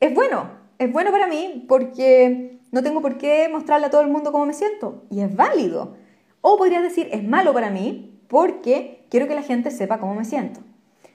es 0.00 0.14
bueno, 0.14 0.50
es 0.78 0.92
bueno 0.92 1.10
para 1.12 1.26
mí 1.26 1.64
porque 1.68 2.58
no 2.70 2.82
tengo 2.82 3.00
por 3.00 3.18
qué 3.18 3.48
mostrarle 3.50 3.86
a 3.86 3.90
todo 3.90 4.00
el 4.00 4.08
mundo 4.08 4.32
cómo 4.32 4.46
me 4.46 4.54
siento 4.54 5.04
y 5.10 5.20
es 5.20 5.34
válido. 5.34 5.96
O 6.40 6.56
podrías 6.56 6.82
decir, 6.82 7.08
es 7.12 7.22
malo 7.22 7.52
para 7.52 7.70
mí 7.70 8.20
porque 8.28 9.01
quiero 9.12 9.28
que 9.28 9.34
la 9.34 9.42
gente 9.42 9.70
sepa 9.70 10.00
cómo 10.00 10.14
me 10.14 10.24
siento. 10.24 10.60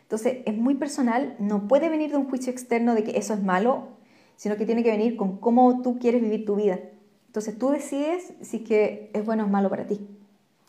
Entonces, 0.03 0.43
es 0.45 0.55
muy 0.55 0.75
personal, 0.75 1.35
no 1.39 1.67
puede 1.67 1.89
venir 1.89 2.11
de 2.11 2.17
un 2.17 2.29
juicio 2.29 2.51
externo 2.51 2.93
de 2.93 3.03
que 3.03 3.17
eso 3.17 3.33
es 3.33 3.41
malo, 3.41 3.87
sino 4.35 4.55
que 4.55 4.67
tiene 4.67 4.83
que 4.83 4.91
venir 4.91 5.17
con 5.17 5.37
cómo 5.37 5.81
tú 5.81 5.97
quieres 5.97 6.21
vivir 6.21 6.45
tu 6.45 6.57
vida. 6.57 6.79
Entonces, 7.25 7.57
tú 7.57 7.71
decides 7.71 8.33
si 8.41 8.59
que 8.59 9.09
es 9.15 9.25
bueno 9.25 9.41
o 9.41 9.45
es 9.47 9.51
malo 9.51 9.71
para 9.71 9.87
ti, 9.87 10.07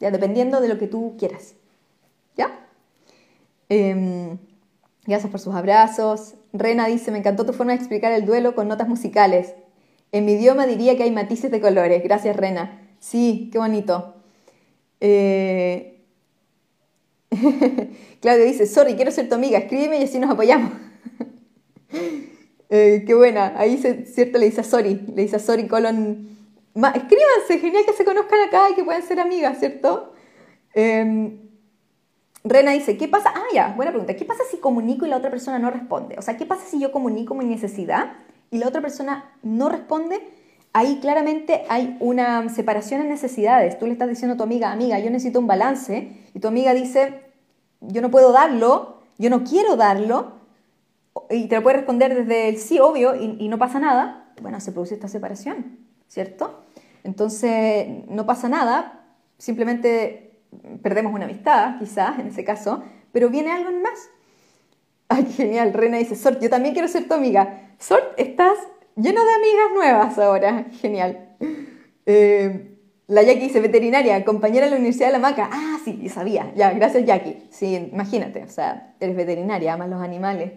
ya 0.00 0.10
dependiendo 0.10 0.62
de 0.62 0.68
lo 0.68 0.78
que 0.78 0.86
tú 0.86 1.16
quieras. 1.18 1.54
¿Ya? 2.34 2.66
Em, 3.68 4.38
gracias 5.04 5.30
por 5.30 5.40
sus 5.40 5.54
abrazos. 5.54 6.34
Rena 6.54 6.86
dice, 6.86 7.10
me 7.10 7.18
encantó 7.18 7.44
tu 7.44 7.52
forma 7.52 7.72
de 7.72 7.78
explicar 7.78 8.10
el 8.12 8.24
duelo 8.24 8.54
con 8.54 8.68
notas 8.68 8.88
musicales. 8.88 9.54
En 10.12 10.24
mi 10.24 10.32
idioma 10.32 10.66
diría 10.66 10.96
que 10.96 11.02
hay 11.02 11.10
matices 11.10 11.50
de 11.50 11.60
colores. 11.60 12.02
Gracias, 12.02 12.34
Rena. 12.34 12.88
Sí, 13.00 13.50
qué 13.52 13.58
bonito. 13.58 14.14
Eh, 15.00 15.97
Claudio 18.20 18.44
dice, 18.44 18.66
sorry, 18.66 18.94
quiero 18.94 19.10
ser 19.10 19.28
tu 19.28 19.34
amiga, 19.34 19.58
escríbeme 19.58 20.00
y 20.00 20.04
así 20.04 20.18
nos 20.18 20.30
apoyamos. 20.30 20.72
Eh, 22.70 23.04
qué 23.06 23.14
buena, 23.14 23.54
ahí 23.56 23.78
se, 23.78 24.04
cierto 24.04 24.36
le 24.36 24.44
dice 24.44 24.60
a 24.60 24.64
sorry, 24.64 25.00
le 25.14 25.22
dice 25.22 25.36
a 25.36 25.38
sorry 25.38 25.66
colon... 25.66 26.28
escríbanse, 26.74 27.58
genial 27.58 27.86
que 27.86 27.94
se 27.94 28.04
conozcan 28.04 28.40
acá 28.46 28.68
y 28.68 28.74
que 28.74 28.84
puedan 28.84 29.02
ser 29.02 29.20
amigas, 29.20 29.58
¿cierto? 29.58 30.12
Em, 30.74 31.48
Rena 32.44 32.72
dice, 32.72 32.96
¿qué 32.96 33.08
pasa? 33.08 33.32
Ah, 33.34 33.46
ya, 33.54 33.72
buena 33.74 33.90
pregunta. 33.90 34.14
¿Qué 34.16 34.24
pasa 34.24 34.42
si 34.50 34.58
comunico 34.58 35.06
y 35.06 35.08
la 35.08 35.16
otra 35.16 35.30
persona 35.30 35.58
no 35.58 35.70
responde? 35.70 36.16
O 36.18 36.22
sea, 36.22 36.36
¿qué 36.36 36.46
pasa 36.46 36.66
si 36.66 36.78
yo 36.78 36.92
comunico 36.92 37.34
mi 37.34 37.46
necesidad 37.46 38.12
y 38.50 38.58
la 38.58 38.68
otra 38.68 38.80
persona 38.80 39.32
no 39.42 39.68
responde? 39.68 40.20
Ahí 40.78 41.00
claramente 41.00 41.64
hay 41.68 41.96
una 41.98 42.48
separación 42.50 43.00
en 43.00 43.08
necesidades. 43.08 43.80
Tú 43.80 43.86
le 43.86 43.94
estás 43.94 44.08
diciendo 44.08 44.34
a 44.34 44.36
tu 44.36 44.44
amiga, 44.44 44.70
amiga, 44.70 45.00
yo 45.00 45.10
necesito 45.10 45.40
un 45.40 45.48
balance, 45.48 46.12
y 46.32 46.38
tu 46.38 46.46
amiga 46.46 46.72
dice, 46.72 47.20
yo 47.80 48.00
no 48.00 48.12
puedo 48.12 48.30
darlo, 48.30 49.00
yo 49.18 49.28
no 49.28 49.42
quiero 49.42 49.74
darlo, 49.74 50.34
y 51.30 51.48
te 51.48 51.56
lo 51.56 51.64
puede 51.64 51.78
responder 51.78 52.14
desde 52.14 52.48
el 52.48 52.58
sí, 52.58 52.78
obvio, 52.78 53.16
y, 53.16 53.48
no 53.48 53.58
pasa 53.58 53.80
nada. 53.80 54.32
Bueno, 54.40 54.60
se 54.60 54.70
produce 54.70 54.94
esta 54.94 55.08
separación, 55.08 55.80
¿cierto? 56.06 56.62
Entonces, 57.02 58.06
no 58.06 58.24
pasa 58.24 58.48
nada, 58.48 59.04
simplemente 59.36 60.38
perdemos 60.80 61.12
una 61.12 61.24
amistad, 61.24 61.80
quizás, 61.80 62.20
en 62.20 62.28
ese 62.28 62.44
caso, 62.44 62.84
pero 63.10 63.30
viene 63.30 63.50
algo 63.50 63.70
en 63.70 63.82
más. 63.82 64.10
Ay, 65.08 65.26
genial, 65.26 65.72
Rena 65.72 65.96
dice, 65.96 66.14
Sort, 66.14 66.40
yo 66.40 66.48
también 66.48 66.72
quiero 66.72 66.86
ser 66.86 67.08
tu 67.08 67.14
amiga. 67.14 67.72
Sort, 67.80 68.14
estás 68.16 68.56
lleno 68.98 69.24
de 69.24 69.34
amigas 69.34 69.72
nuevas 69.74 70.18
ahora, 70.18 70.66
genial. 70.80 71.36
Eh, 72.06 72.76
la 73.06 73.22
Jackie 73.22 73.40
dice, 73.40 73.60
veterinaria, 73.60 74.24
compañera 74.24 74.66
de 74.66 74.70
la 74.72 74.76
Universidad 74.76 75.06
de 75.06 75.12
La 75.12 75.18
Maca. 75.18 75.48
Ah, 75.50 75.78
sí, 75.84 76.08
sabía. 76.08 76.52
Ya, 76.54 76.72
gracias 76.72 77.06
Jackie. 77.06 77.42
Sí, 77.50 77.74
imagínate, 77.92 78.42
o 78.42 78.48
sea, 78.48 78.94
eres 79.00 79.16
veterinaria, 79.16 79.72
amas 79.74 79.88
los 79.88 80.02
animales. 80.02 80.52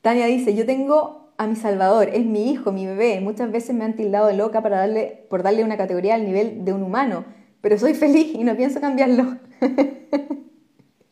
Tania 0.00 0.26
dice, 0.26 0.54
yo 0.54 0.64
tengo 0.64 1.32
a 1.36 1.46
mi 1.46 1.56
Salvador, 1.56 2.08
es 2.12 2.24
mi 2.24 2.50
hijo, 2.50 2.72
mi 2.72 2.86
bebé. 2.86 3.20
Muchas 3.20 3.52
veces 3.52 3.74
me 3.74 3.84
han 3.84 3.96
tildado 3.96 4.28
de 4.28 4.34
loca 4.34 4.62
para 4.62 4.78
darle, 4.78 5.26
por 5.28 5.42
darle 5.42 5.64
una 5.64 5.76
categoría 5.76 6.14
al 6.14 6.24
nivel 6.24 6.64
de 6.64 6.72
un 6.72 6.82
humano 6.82 7.24
pero 7.60 7.78
soy 7.78 7.94
feliz 7.94 8.34
y 8.34 8.44
no 8.44 8.56
pienso 8.56 8.80
cambiarlo. 8.80 9.36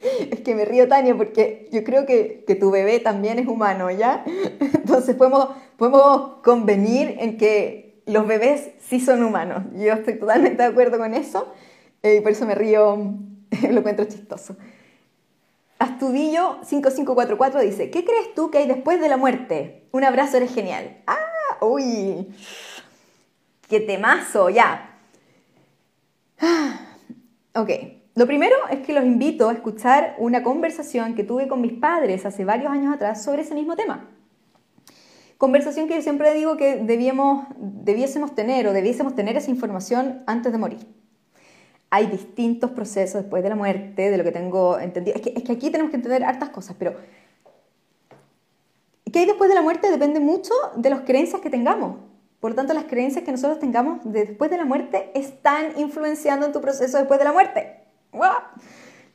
es 0.30 0.40
que 0.40 0.54
me 0.54 0.64
río, 0.64 0.88
Tania, 0.88 1.16
porque 1.16 1.68
yo 1.72 1.84
creo 1.84 2.06
que, 2.06 2.44
tu 2.58 2.70
bebé 2.70 3.00
también 3.00 3.38
es 3.38 3.46
humano, 3.46 3.90
¿ya? 3.90 4.24
Entonces 4.60 5.16
podemos, 5.16 5.48
podemos 5.76 6.38
convenir 6.42 7.16
en 7.18 7.36
que 7.36 8.02
los 8.06 8.26
bebés 8.26 8.70
sí 8.80 9.00
son 9.00 9.22
humanos. 9.22 9.64
Yo 9.74 9.92
estoy 9.92 10.18
totalmente 10.18 10.62
de 10.62 10.68
acuerdo 10.68 10.98
con 10.98 11.14
eso 11.14 11.52
eh, 12.02 12.16
y 12.16 12.20
por 12.20 12.32
eso 12.32 12.46
me 12.46 12.54
río, 12.54 12.96
lo 13.70 13.78
encuentro 13.78 14.04
chistoso. 14.06 14.56
Astudillo 15.78 16.58
5544 16.64 17.60
dice, 17.60 17.90
¿qué 17.90 18.04
crees 18.04 18.34
tú 18.34 18.50
que 18.50 18.58
hay 18.58 18.66
después 18.66 19.00
de 19.00 19.08
la 19.08 19.16
muerte? 19.16 19.84
Un 19.92 20.04
abrazo, 20.04 20.36
eres 20.38 20.52
genial. 20.52 20.96
¡Ah! 21.06 21.16
¡Uy! 21.60 22.28
¡Qué 23.68 23.80
temazo! 23.80 24.48
Ya, 24.48 24.88
Ok, 27.54 27.70
lo 28.18 28.26
primero 28.26 28.56
es 28.68 28.80
que 28.80 28.92
los 28.92 29.04
invito 29.04 29.48
a 29.48 29.52
escuchar 29.52 30.16
una 30.18 30.42
conversación 30.42 31.14
que 31.14 31.22
tuve 31.22 31.46
con 31.46 31.60
mis 31.60 31.74
padres 31.74 32.26
hace 32.26 32.44
varios 32.44 32.72
años 32.72 32.92
atrás 32.92 33.22
sobre 33.22 33.42
ese 33.42 33.54
mismo 33.54 33.76
tema. 33.76 34.10
Conversación 35.36 35.86
que 35.86 35.94
yo 35.94 36.02
siempre 36.02 36.34
digo 36.34 36.56
que 36.56 36.78
debíamos, 36.78 37.46
debiésemos 37.58 38.34
tener 38.34 38.66
o 38.66 38.72
debiésemos 38.72 39.14
tener 39.14 39.36
esa 39.36 39.52
información 39.52 40.24
antes 40.26 40.50
de 40.50 40.58
morir. 40.58 40.80
Hay 41.90 42.08
distintos 42.08 42.72
procesos 42.72 43.22
después 43.22 43.44
de 43.44 43.50
la 43.50 43.54
muerte, 43.54 44.10
de 44.10 44.18
lo 44.18 44.24
que 44.24 44.32
tengo 44.32 44.80
entendido. 44.80 45.14
Es 45.14 45.22
que, 45.22 45.34
es 45.36 45.48
aquí 45.48 45.70
tenemos 45.70 45.90
que 45.90 45.96
entender 45.96 46.24
hartas 46.24 46.48
cosas, 46.48 46.74
pero 46.76 46.96
¿qué 49.12 49.20
hay 49.20 49.26
después 49.26 49.48
de 49.48 49.54
la 49.54 49.62
muerte? 49.62 49.92
Depende 49.92 50.18
mucho 50.18 50.52
de 50.74 50.90
las 50.90 51.02
creencias 51.02 51.40
que 51.40 51.50
tengamos. 51.50 51.98
Por 52.40 52.54
tanto, 52.54 52.74
las 52.74 52.84
creencias 52.86 53.24
que 53.24 53.30
nosotros 53.30 53.60
tengamos 53.60 54.00
después 54.02 54.50
de 54.50 54.56
la 54.56 54.64
muerte 54.64 55.12
están 55.14 55.78
influenciando 55.78 56.46
en 56.46 56.52
tu 56.52 56.60
proceso 56.60 56.98
después 56.98 57.20
de 57.20 57.24
la 57.24 57.32
muerte. 57.32 57.87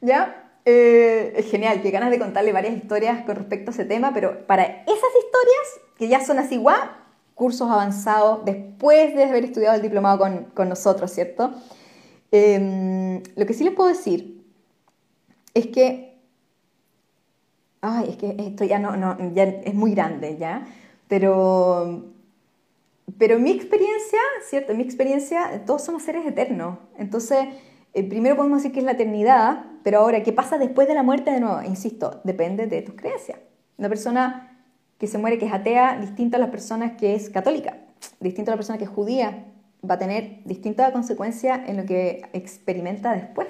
¿Ya? 0.02 0.52
Eh, 0.66 1.34
es 1.36 1.50
genial, 1.50 1.82
que 1.82 1.92
ganas 1.92 2.10
de 2.10 2.20
contarle 2.20 2.54
varias 2.54 2.76
historias 2.76 3.24
con 3.26 3.36
respecto 3.36 3.72
a 3.72 3.74
ese 3.74 3.86
tema, 3.86 4.14
pero 4.14 4.46
para 4.48 4.64
esas 4.64 4.88
historias, 4.88 5.82
que 5.98 6.08
ya 6.08 6.24
son 6.24 6.40
así, 6.40 6.58
guau, 6.58 6.88
cursos 7.36 7.70
avanzados 7.70 8.46
después 8.46 9.16
de 9.16 9.26
haber 9.26 9.46
estudiado 9.46 9.76
el 9.76 9.82
diplomado 9.82 10.20
con, 10.20 10.46
con 10.54 10.70
nosotros, 10.70 11.12
¿cierto? 11.12 11.52
Em, 12.32 13.22
lo 13.36 13.46
que 13.46 13.54
sí 13.54 13.64
les 13.64 13.74
puedo 13.74 13.90
decir 13.90 14.44
es 15.54 15.68
que, 15.68 16.18
ay, 17.82 18.10
es 18.10 18.18
que 18.18 18.36
esto 18.40 18.64
ya 18.64 18.80
no, 18.80 18.96
no 18.96 19.18
ya 19.34 19.44
es 19.44 19.74
muy 19.74 19.92
grande, 19.94 20.38
¿ya? 20.38 20.66
Pero 21.08 22.14
pero 23.18 23.40
mi 23.40 23.52
experiencia, 23.52 24.20
¿cierto? 24.50 24.74
Mi 24.74 24.84
experiencia, 24.84 25.64
todos 25.66 25.84
somos 25.84 26.04
seres 26.04 26.26
eternos. 26.26 26.78
Entonces, 26.98 27.48
eh, 27.94 28.04
primero 28.04 28.36
podemos 28.36 28.60
decir 28.60 28.72
que 28.72 28.80
es 28.80 28.86
la 28.86 28.94
eternidad, 28.94 29.66
pero 29.84 30.00
ahora, 30.00 30.24
¿qué 30.24 30.34
pasa 30.34 30.58
después 30.58 30.88
de 30.88 30.96
la 30.96 31.04
muerte? 31.04 31.32
De 31.32 31.40
nuevo, 31.40 31.62
insisto, 31.64 32.22
depende 32.24 32.68
de 32.68 32.82
tus 32.82 32.96
creencias. 32.96 33.40
Una 33.78 33.90
persona 33.90 34.66
que 34.98 35.08
se 35.08 35.18
muere, 35.18 35.38
que 35.38 35.46
es 35.46 35.54
atea, 35.54 36.00
distinta 36.00 36.38
a 36.38 36.40
la 36.40 36.52
persona 36.52 36.98
que 36.98 37.16
es 37.16 37.30
católica, 37.30 37.78
distinta 38.20 38.52
a 38.52 38.54
la 38.54 38.58
persona 38.58 38.78
que 38.78 38.86
es 38.86 38.90
judía, 38.90 39.46
va 39.88 39.96
a 39.96 40.00
tener 40.00 40.44
distinta 40.46 40.92
consecuencia 40.92 41.64
en 41.68 41.78
lo 41.78 41.86
que 41.86 42.24
experimenta 42.34 43.14
después. 43.14 43.50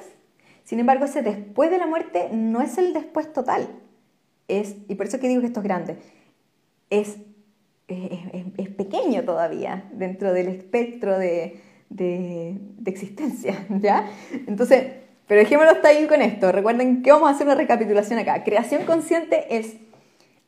Sin 0.64 0.80
embargo, 0.80 1.06
ese 1.06 1.22
después 1.22 1.70
de 1.70 1.78
la 1.78 1.88
muerte 1.88 2.30
no 2.32 2.62
es 2.62 2.78
el 2.78 2.94
después 2.94 3.32
total. 3.32 3.68
Es, 4.48 4.76
y 4.88 4.96
por 4.96 5.06
eso 5.06 5.20
que 5.20 5.28
digo 5.28 5.42
que 5.42 5.48
esto 5.48 5.60
es 5.60 5.64
grande, 5.64 5.98
es 6.90 7.18
es, 7.88 8.70
pequeño 8.70 9.24
todavía 9.24 9.90
dentro 9.94 10.34
del 10.34 10.48
espectro 10.48 11.18
de, 11.18 11.60
existencia, 12.86 13.66
¿ya? 13.70 14.08
Entonces, 14.48 14.86
pero 15.28 15.42
dejémoslo 15.42 15.72
hasta 15.72 15.90
ahí 15.90 16.08
con 16.08 16.22
esto. 16.22 16.52
Recuerden 16.52 17.02
que 17.02 17.12
vamos 17.12 17.30
a 17.30 17.32
hacer 17.32 17.48
una 17.48 17.56
recapitulación 17.56 18.20
acá. 18.20 18.44
Creación 18.44 18.86
consciente 18.86 19.58
es 19.58 19.78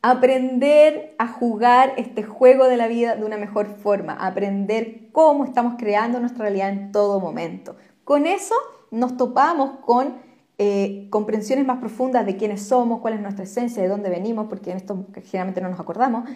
aprender 0.02 1.14
a 1.18 1.26
jugar 1.26 1.94
este 1.96 2.22
juego 2.22 2.66
de 2.66 2.76
la 2.76 2.86
vida 2.86 3.16
de 3.16 3.24
una 3.24 3.38
mejor 3.38 3.66
forma, 3.66 4.12
aprender 4.12 5.08
cómo 5.12 5.44
estamos 5.44 5.74
creando 5.78 6.20
nuestra 6.20 6.42
realidad 6.42 6.68
en 6.68 6.92
todo 6.92 7.18
momento. 7.20 7.76
Con 8.04 8.26
eso 8.26 8.54
nos 8.90 9.16
topamos 9.16 9.80
con 9.80 10.14
eh, 10.58 11.08
comprensiones 11.10 11.66
más 11.66 11.78
profundas 11.78 12.24
de 12.24 12.36
quiénes 12.36 12.62
somos, 12.62 13.00
cuál 13.00 13.14
es 13.14 13.20
nuestra 13.20 13.44
esencia, 13.44 13.82
de 13.82 13.88
dónde 13.88 14.10
venimos, 14.10 14.46
porque 14.48 14.70
en 14.70 14.76
esto 14.76 15.06
generalmente 15.24 15.60
no 15.60 15.70
nos 15.70 15.80
acordamos, 15.80 16.28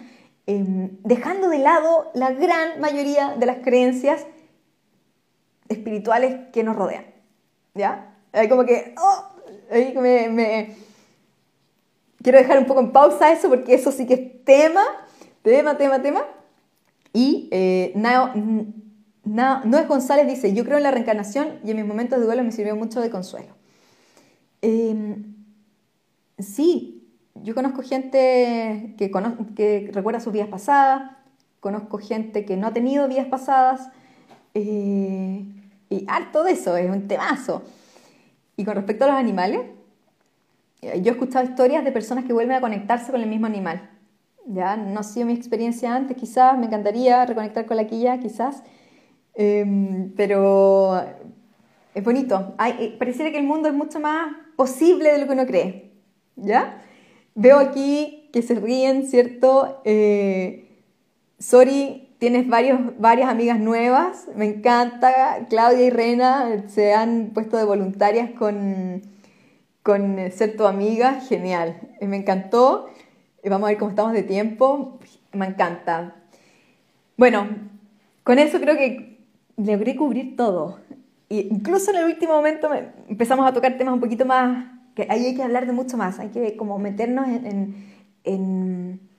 Em, 0.47 0.97
dejando 1.03 1.49
de 1.49 1.59
lado 1.59 2.09
la 2.15 2.31
gran 2.31 2.81
mayoría 2.81 3.35
de 3.37 3.45
las 3.45 3.57
creencias 3.57 4.25
espirituales 5.71 6.49
que 6.51 6.63
nos 6.63 6.75
rodean. 6.75 7.05
¿Ya? 7.73 8.15
Hay 8.33 8.49
como 8.49 8.65
que, 8.65 8.95
oh, 8.97 9.25
ahí 9.71 9.93
me, 9.97 10.75
Quiero 12.21 12.37
dejar 12.37 12.59
un 12.59 12.65
poco 12.65 12.81
en 12.81 12.91
pausa 12.91 13.31
eso 13.31 13.49
porque 13.49 13.73
eso 13.73 13.91
sí 13.91 14.05
que 14.05 14.13
es 14.13 14.45
tema, 14.45 14.83
tema, 15.41 15.77
tema, 15.77 16.01
tema. 16.01 16.23
Y 17.13 17.49
eh, 17.51 17.93
no, 17.95 19.79
es 19.79 19.87
González 19.87 20.27
dice, 20.27 20.53
yo 20.53 20.63
creo 20.63 20.77
en 20.77 20.83
la 20.83 20.91
reencarnación 20.91 21.59
y 21.63 21.71
en 21.71 21.77
mis 21.77 21.85
momentos 21.85 22.19
de 22.19 22.25
duelo 22.25 22.43
me 22.43 22.51
sirvió 22.51 22.75
mucho 22.75 23.01
de 23.01 23.09
consuelo. 23.09 23.55
Em, 24.61 25.33
sí, 26.37 27.09
yo 27.35 27.55
conozco 27.55 27.81
gente 27.81 28.93
que, 28.97 29.11
que 29.55 29.89
recuerda 29.91 30.19
sus 30.19 30.31
vidas 30.31 30.47
pasadas, 30.47 31.17
conozco 31.59 31.97
gente 31.97 32.45
que 32.45 32.55
no 32.55 32.67
ha 32.67 32.73
tenido 32.73 33.07
vidas 33.07 33.27
pasadas, 33.27 33.89
eh, 34.53 35.43
y 35.91 36.05
harto 36.07 36.43
de 36.43 36.53
eso, 36.53 36.75
es 36.77 36.89
un 36.89 37.07
temazo. 37.07 37.63
Y 38.55 38.63
con 38.63 38.75
respecto 38.75 39.03
a 39.03 39.09
los 39.09 39.17
animales, 39.17 39.61
eh, 40.81 41.01
yo 41.01 41.11
he 41.11 41.13
escuchado 41.13 41.45
historias 41.45 41.83
de 41.83 41.91
personas 41.91 42.23
que 42.23 42.33
vuelven 42.33 42.55
a 42.55 42.61
conectarse 42.61 43.11
con 43.11 43.21
el 43.21 43.27
mismo 43.27 43.45
animal. 43.45 43.89
Ya 44.47 44.77
no 44.77 45.01
ha 45.01 45.03
sido 45.03 45.27
mi 45.27 45.33
experiencia 45.33 45.93
antes, 45.93 46.17
quizás, 46.17 46.57
me 46.57 46.65
encantaría 46.65 47.25
reconectar 47.25 47.65
con 47.65 47.77
la 47.77 47.85
quilla, 47.87 48.19
quizás, 48.19 48.63
em, 49.35 50.13
pero 50.15 51.03
es 51.93 52.03
bonito. 52.03 52.55
Eh, 52.79 52.95
pareciera 52.97 53.29
que 53.31 53.37
el 53.37 53.43
mundo 53.43 53.67
es 53.67 53.73
mucho 53.73 53.99
más 53.99 54.33
posible 54.55 55.11
de 55.11 55.19
lo 55.19 55.27
que 55.27 55.33
uno 55.33 55.45
cree. 55.45 55.91
¿Ya? 56.37 56.81
Veo 57.35 57.59
aquí 57.59 58.29
que 58.31 58.41
se 58.41 58.55
ríen, 58.55 59.07
¿cierto? 59.07 59.81
Eh, 59.83 60.69
Sori, 61.37 62.10
tienes 62.21 62.47
varios, 62.47 62.79
varias 62.99 63.31
amigas 63.31 63.59
nuevas, 63.59 64.27
me 64.35 64.45
encanta. 64.45 65.47
Claudia 65.49 65.87
y 65.87 65.89
Rena 65.89 66.67
se 66.67 66.93
han 66.93 67.31
puesto 67.33 67.57
de 67.57 67.63
voluntarias 67.65 68.29
con, 68.37 69.01
con 69.81 70.17
ser 70.31 70.55
tu 70.55 70.67
amiga, 70.67 71.19
genial. 71.21 71.81
Eh, 71.99 72.05
me 72.05 72.17
encantó. 72.17 72.89
Eh, 73.41 73.49
vamos 73.49 73.65
a 73.65 73.71
ver 73.71 73.79
cómo 73.79 73.89
estamos 73.89 74.13
de 74.13 74.21
tiempo. 74.21 74.99
Me 75.33 75.47
encanta. 75.47 76.15
Bueno, 77.17 77.47
con 78.23 78.37
eso 78.37 78.59
creo 78.59 78.75
que 78.75 79.25
logré 79.57 79.95
cubrir 79.95 80.35
todo. 80.35 80.79
Incluso 81.27 81.89
en 81.89 81.97
el 81.97 82.05
último 82.05 82.33
momento 82.33 82.69
empezamos 83.07 83.47
a 83.47 83.53
tocar 83.53 83.79
temas 83.79 83.95
un 83.95 83.99
poquito 83.99 84.27
más 84.27 84.67
que 84.93 85.07
ahí 85.09 85.25
hay 85.25 85.35
que 85.35 85.41
hablar 85.41 85.65
de 85.65 85.73
mucho 85.73 85.97
más, 85.97 86.19
hay 86.19 86.29
que 86.29 86.55
como 86.55 86.77
meternos 86.77 87.25
en, 87.27 89.09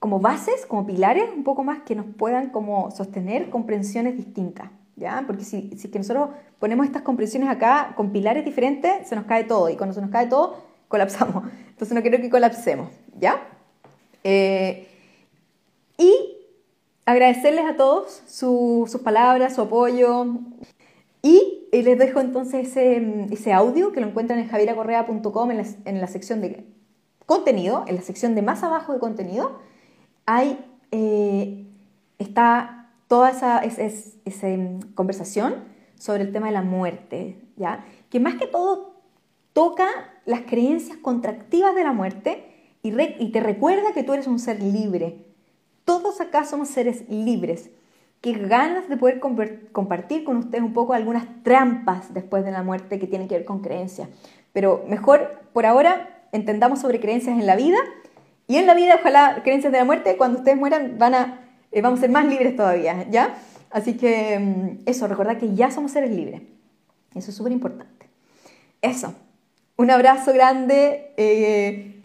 como 0.00 0.18
bases, 0.18 0.64
como 0.66 0.86
pilares 0.86 1.28
un 1.36 1.44
poco 1.44 1.62
más 1.62 1.82
que 1.82 1.94
nos 1.94 2.06
puedan 2.06 2.48
como 2.48 2.90
sostener 2.90 3.50
comprensiones 3.50 4.16
distintas, 4.16 4.70
¿ya? 4.96 5.22
Porque 5.26 5.44
si, 5.44 5.70
si 5.76 5.90
que 5.90 5.98
nosotros 5.98 6.30
ponemos 6.58 6.86
estas 6.86 7.02
comprensiones 7.02 7.50
acá 7.50 7.92
con 7.96 8.10
pilares 8.10 8.44
diferentes, 8.44 9.06
se 9.06 9.14
nos 9.14 9.26
cae 9.26 9.44
todo. 9.44 9.68
Y 9.68 9.76
cuando 9.76 9.94
se 9.94 10.00
nos 10.00 10.10
cae 10.10 10.26
todo, 10.26 10.56
colapsamos. 10.88 11.44
Entonces 11.68 11.94
no 11.94 12.00
quiero 12.00 12.18
que 12.18 12.30
colapsemos, 12.30 12.88
¿ya? 13.18 13.46
Eh, 14.24 14.88
y 15.98 16.14
agradecerles 17.04 17.66
a 17.66 17.76
todos 17.76 18.22
sus 18.26 18.96
palabras, 19.02 19.54
su 19.54 19.60
apoyo. 19.60 20.26
Y 21.20 21.68
les 21.72 21.98
dejo 21.98 22.20
entonces 22.20 22.68
ese, 22.68 23.26
ese 23.30 23.52
audio 23.52 23.92
que 23.92 24.00
lo 24.00 24.06
encuentran 24.06 24.38
en 24.38 24.48
javiracorrea.com 24.48 25.50
en 25.50 25.66
en 25.84 26.00
la 26.00 26.06
sección 26.06 26.40
de 26.40 26.64
contenido, 27.26 27.84
en 27.86 27.96
la 27.96 28.02
sección 28.02 28.34
de 28.34 28.40
más 28.40 28.62
abajo 28.62 28.94
de 28.94 28.98
contenido. 28.98 29.60
Hay, 30.32 30.64
eh, 30.92 31.66
está 32.20 32.88
toda 33.08 33.30
esa, 33.30 33.58
esa, 33.64 34.46
mm, 34.46 34.94
conversación 34.94 35.56
sobre 35.96 36.22
el 36.22 36.30
tema 36.30 36.46
de 36.46 36.52
la 36.52 36.62
muerte, 36.62 37.40
¿ya? 37.56 37.84
Que 38.10 38.20
más 38.20 38.36
que 38.36 38.46
todo 38.46 38.94
toca 39.52 39.88
las 40.26 40.42
creencias 40.42 40.96
contractivas 40.98 41.74
de 41.74 41.82
la 41.82 41.90
muerte 41.90 42.44
y, 42.80 42.92
y 43.02 43.32
te 43.32 43.40
recuerda 43.40 43.92
que 43.92 44.04
tú 44.04 44.12
eres 44.12 44.28
un 44.28 44.38
ser 44.38 44.62
libre. 44.62 45.26
Todos 45.84 46.20
acá 46.20 46.44
somos 46.44 46.68
seres 46.68 47.08
libres. 47.08 47.70
Qué 48.20 48.34
ganas 48.34 48.88
de 48.88 48.96
poder 48.96 49.18
compartir 49.72 50.22
con 50.22 50.36
ustedes 50.36 50.62
un 50.62 50.74
poco 50.74 50.92
algunas 50.92 51.24
trampas 51.42 52.14
después 52.14 52.44
de 52.44 52.52
la 52.52 52.62
muerte 52.62 53.00
que 53.00 53.08
tienen 53.08 53.26
que 53.26 53.34
ver 53.34 53.44
con 53.44 53.62
creencias. 53.62 54.08
Pero 54.52 54.84
mejor, 54.86 55.40
por 55.52 55.66
ahora, 55.66 56.28
entendamos 56.30 56.78
sobre 56.78 57.00
creencias 57.00 57.36
en 57.36 57.46
la 57.46 57.56
vida 57.56 57.78
y 58.50 58.56
en 58.56 58.66
la 58.66 58.74
vida, 58.74 58.96
ojalá, 58.98 59.42
creencias 59.44 59.72
de 59.72 59.78
la 59.78 59.84
muerte, 59.84 60.16
cuando 60.16 60.38
ustedes 60.38 60.58
mueran 60.58 60.98
van 60.98 61.14
a, 61.14 61.38
eh, 61.70 61.82
vamos 61.82 62.00
a 62.00 62.02
ser 62.02 62.10
más 62.10 62.24
libres 62.24 62.56
todavía, 62.56 63.06
¿ya? 63.08 63.36
Así 63.70 63.96
que 63.96 64.40
mm, 64.40 64.82
eso, 64.86 65.06
recordad 65.06 65.38
que 65.38 65.54
ya 65.54 65.70
somos 65.70 65.92
seres 65.92 66.10
libres. 66.10 66.42
Eso 67.14 67.30
es 67.30 67.36
súper 67.36 67.52
importante. 67.52 68.08
Eso. 68.82 69.14
Un 69.76 69.92
abrazo 69.92 70.32
grande. 70.32 71.12
Eh, 71.16 71.99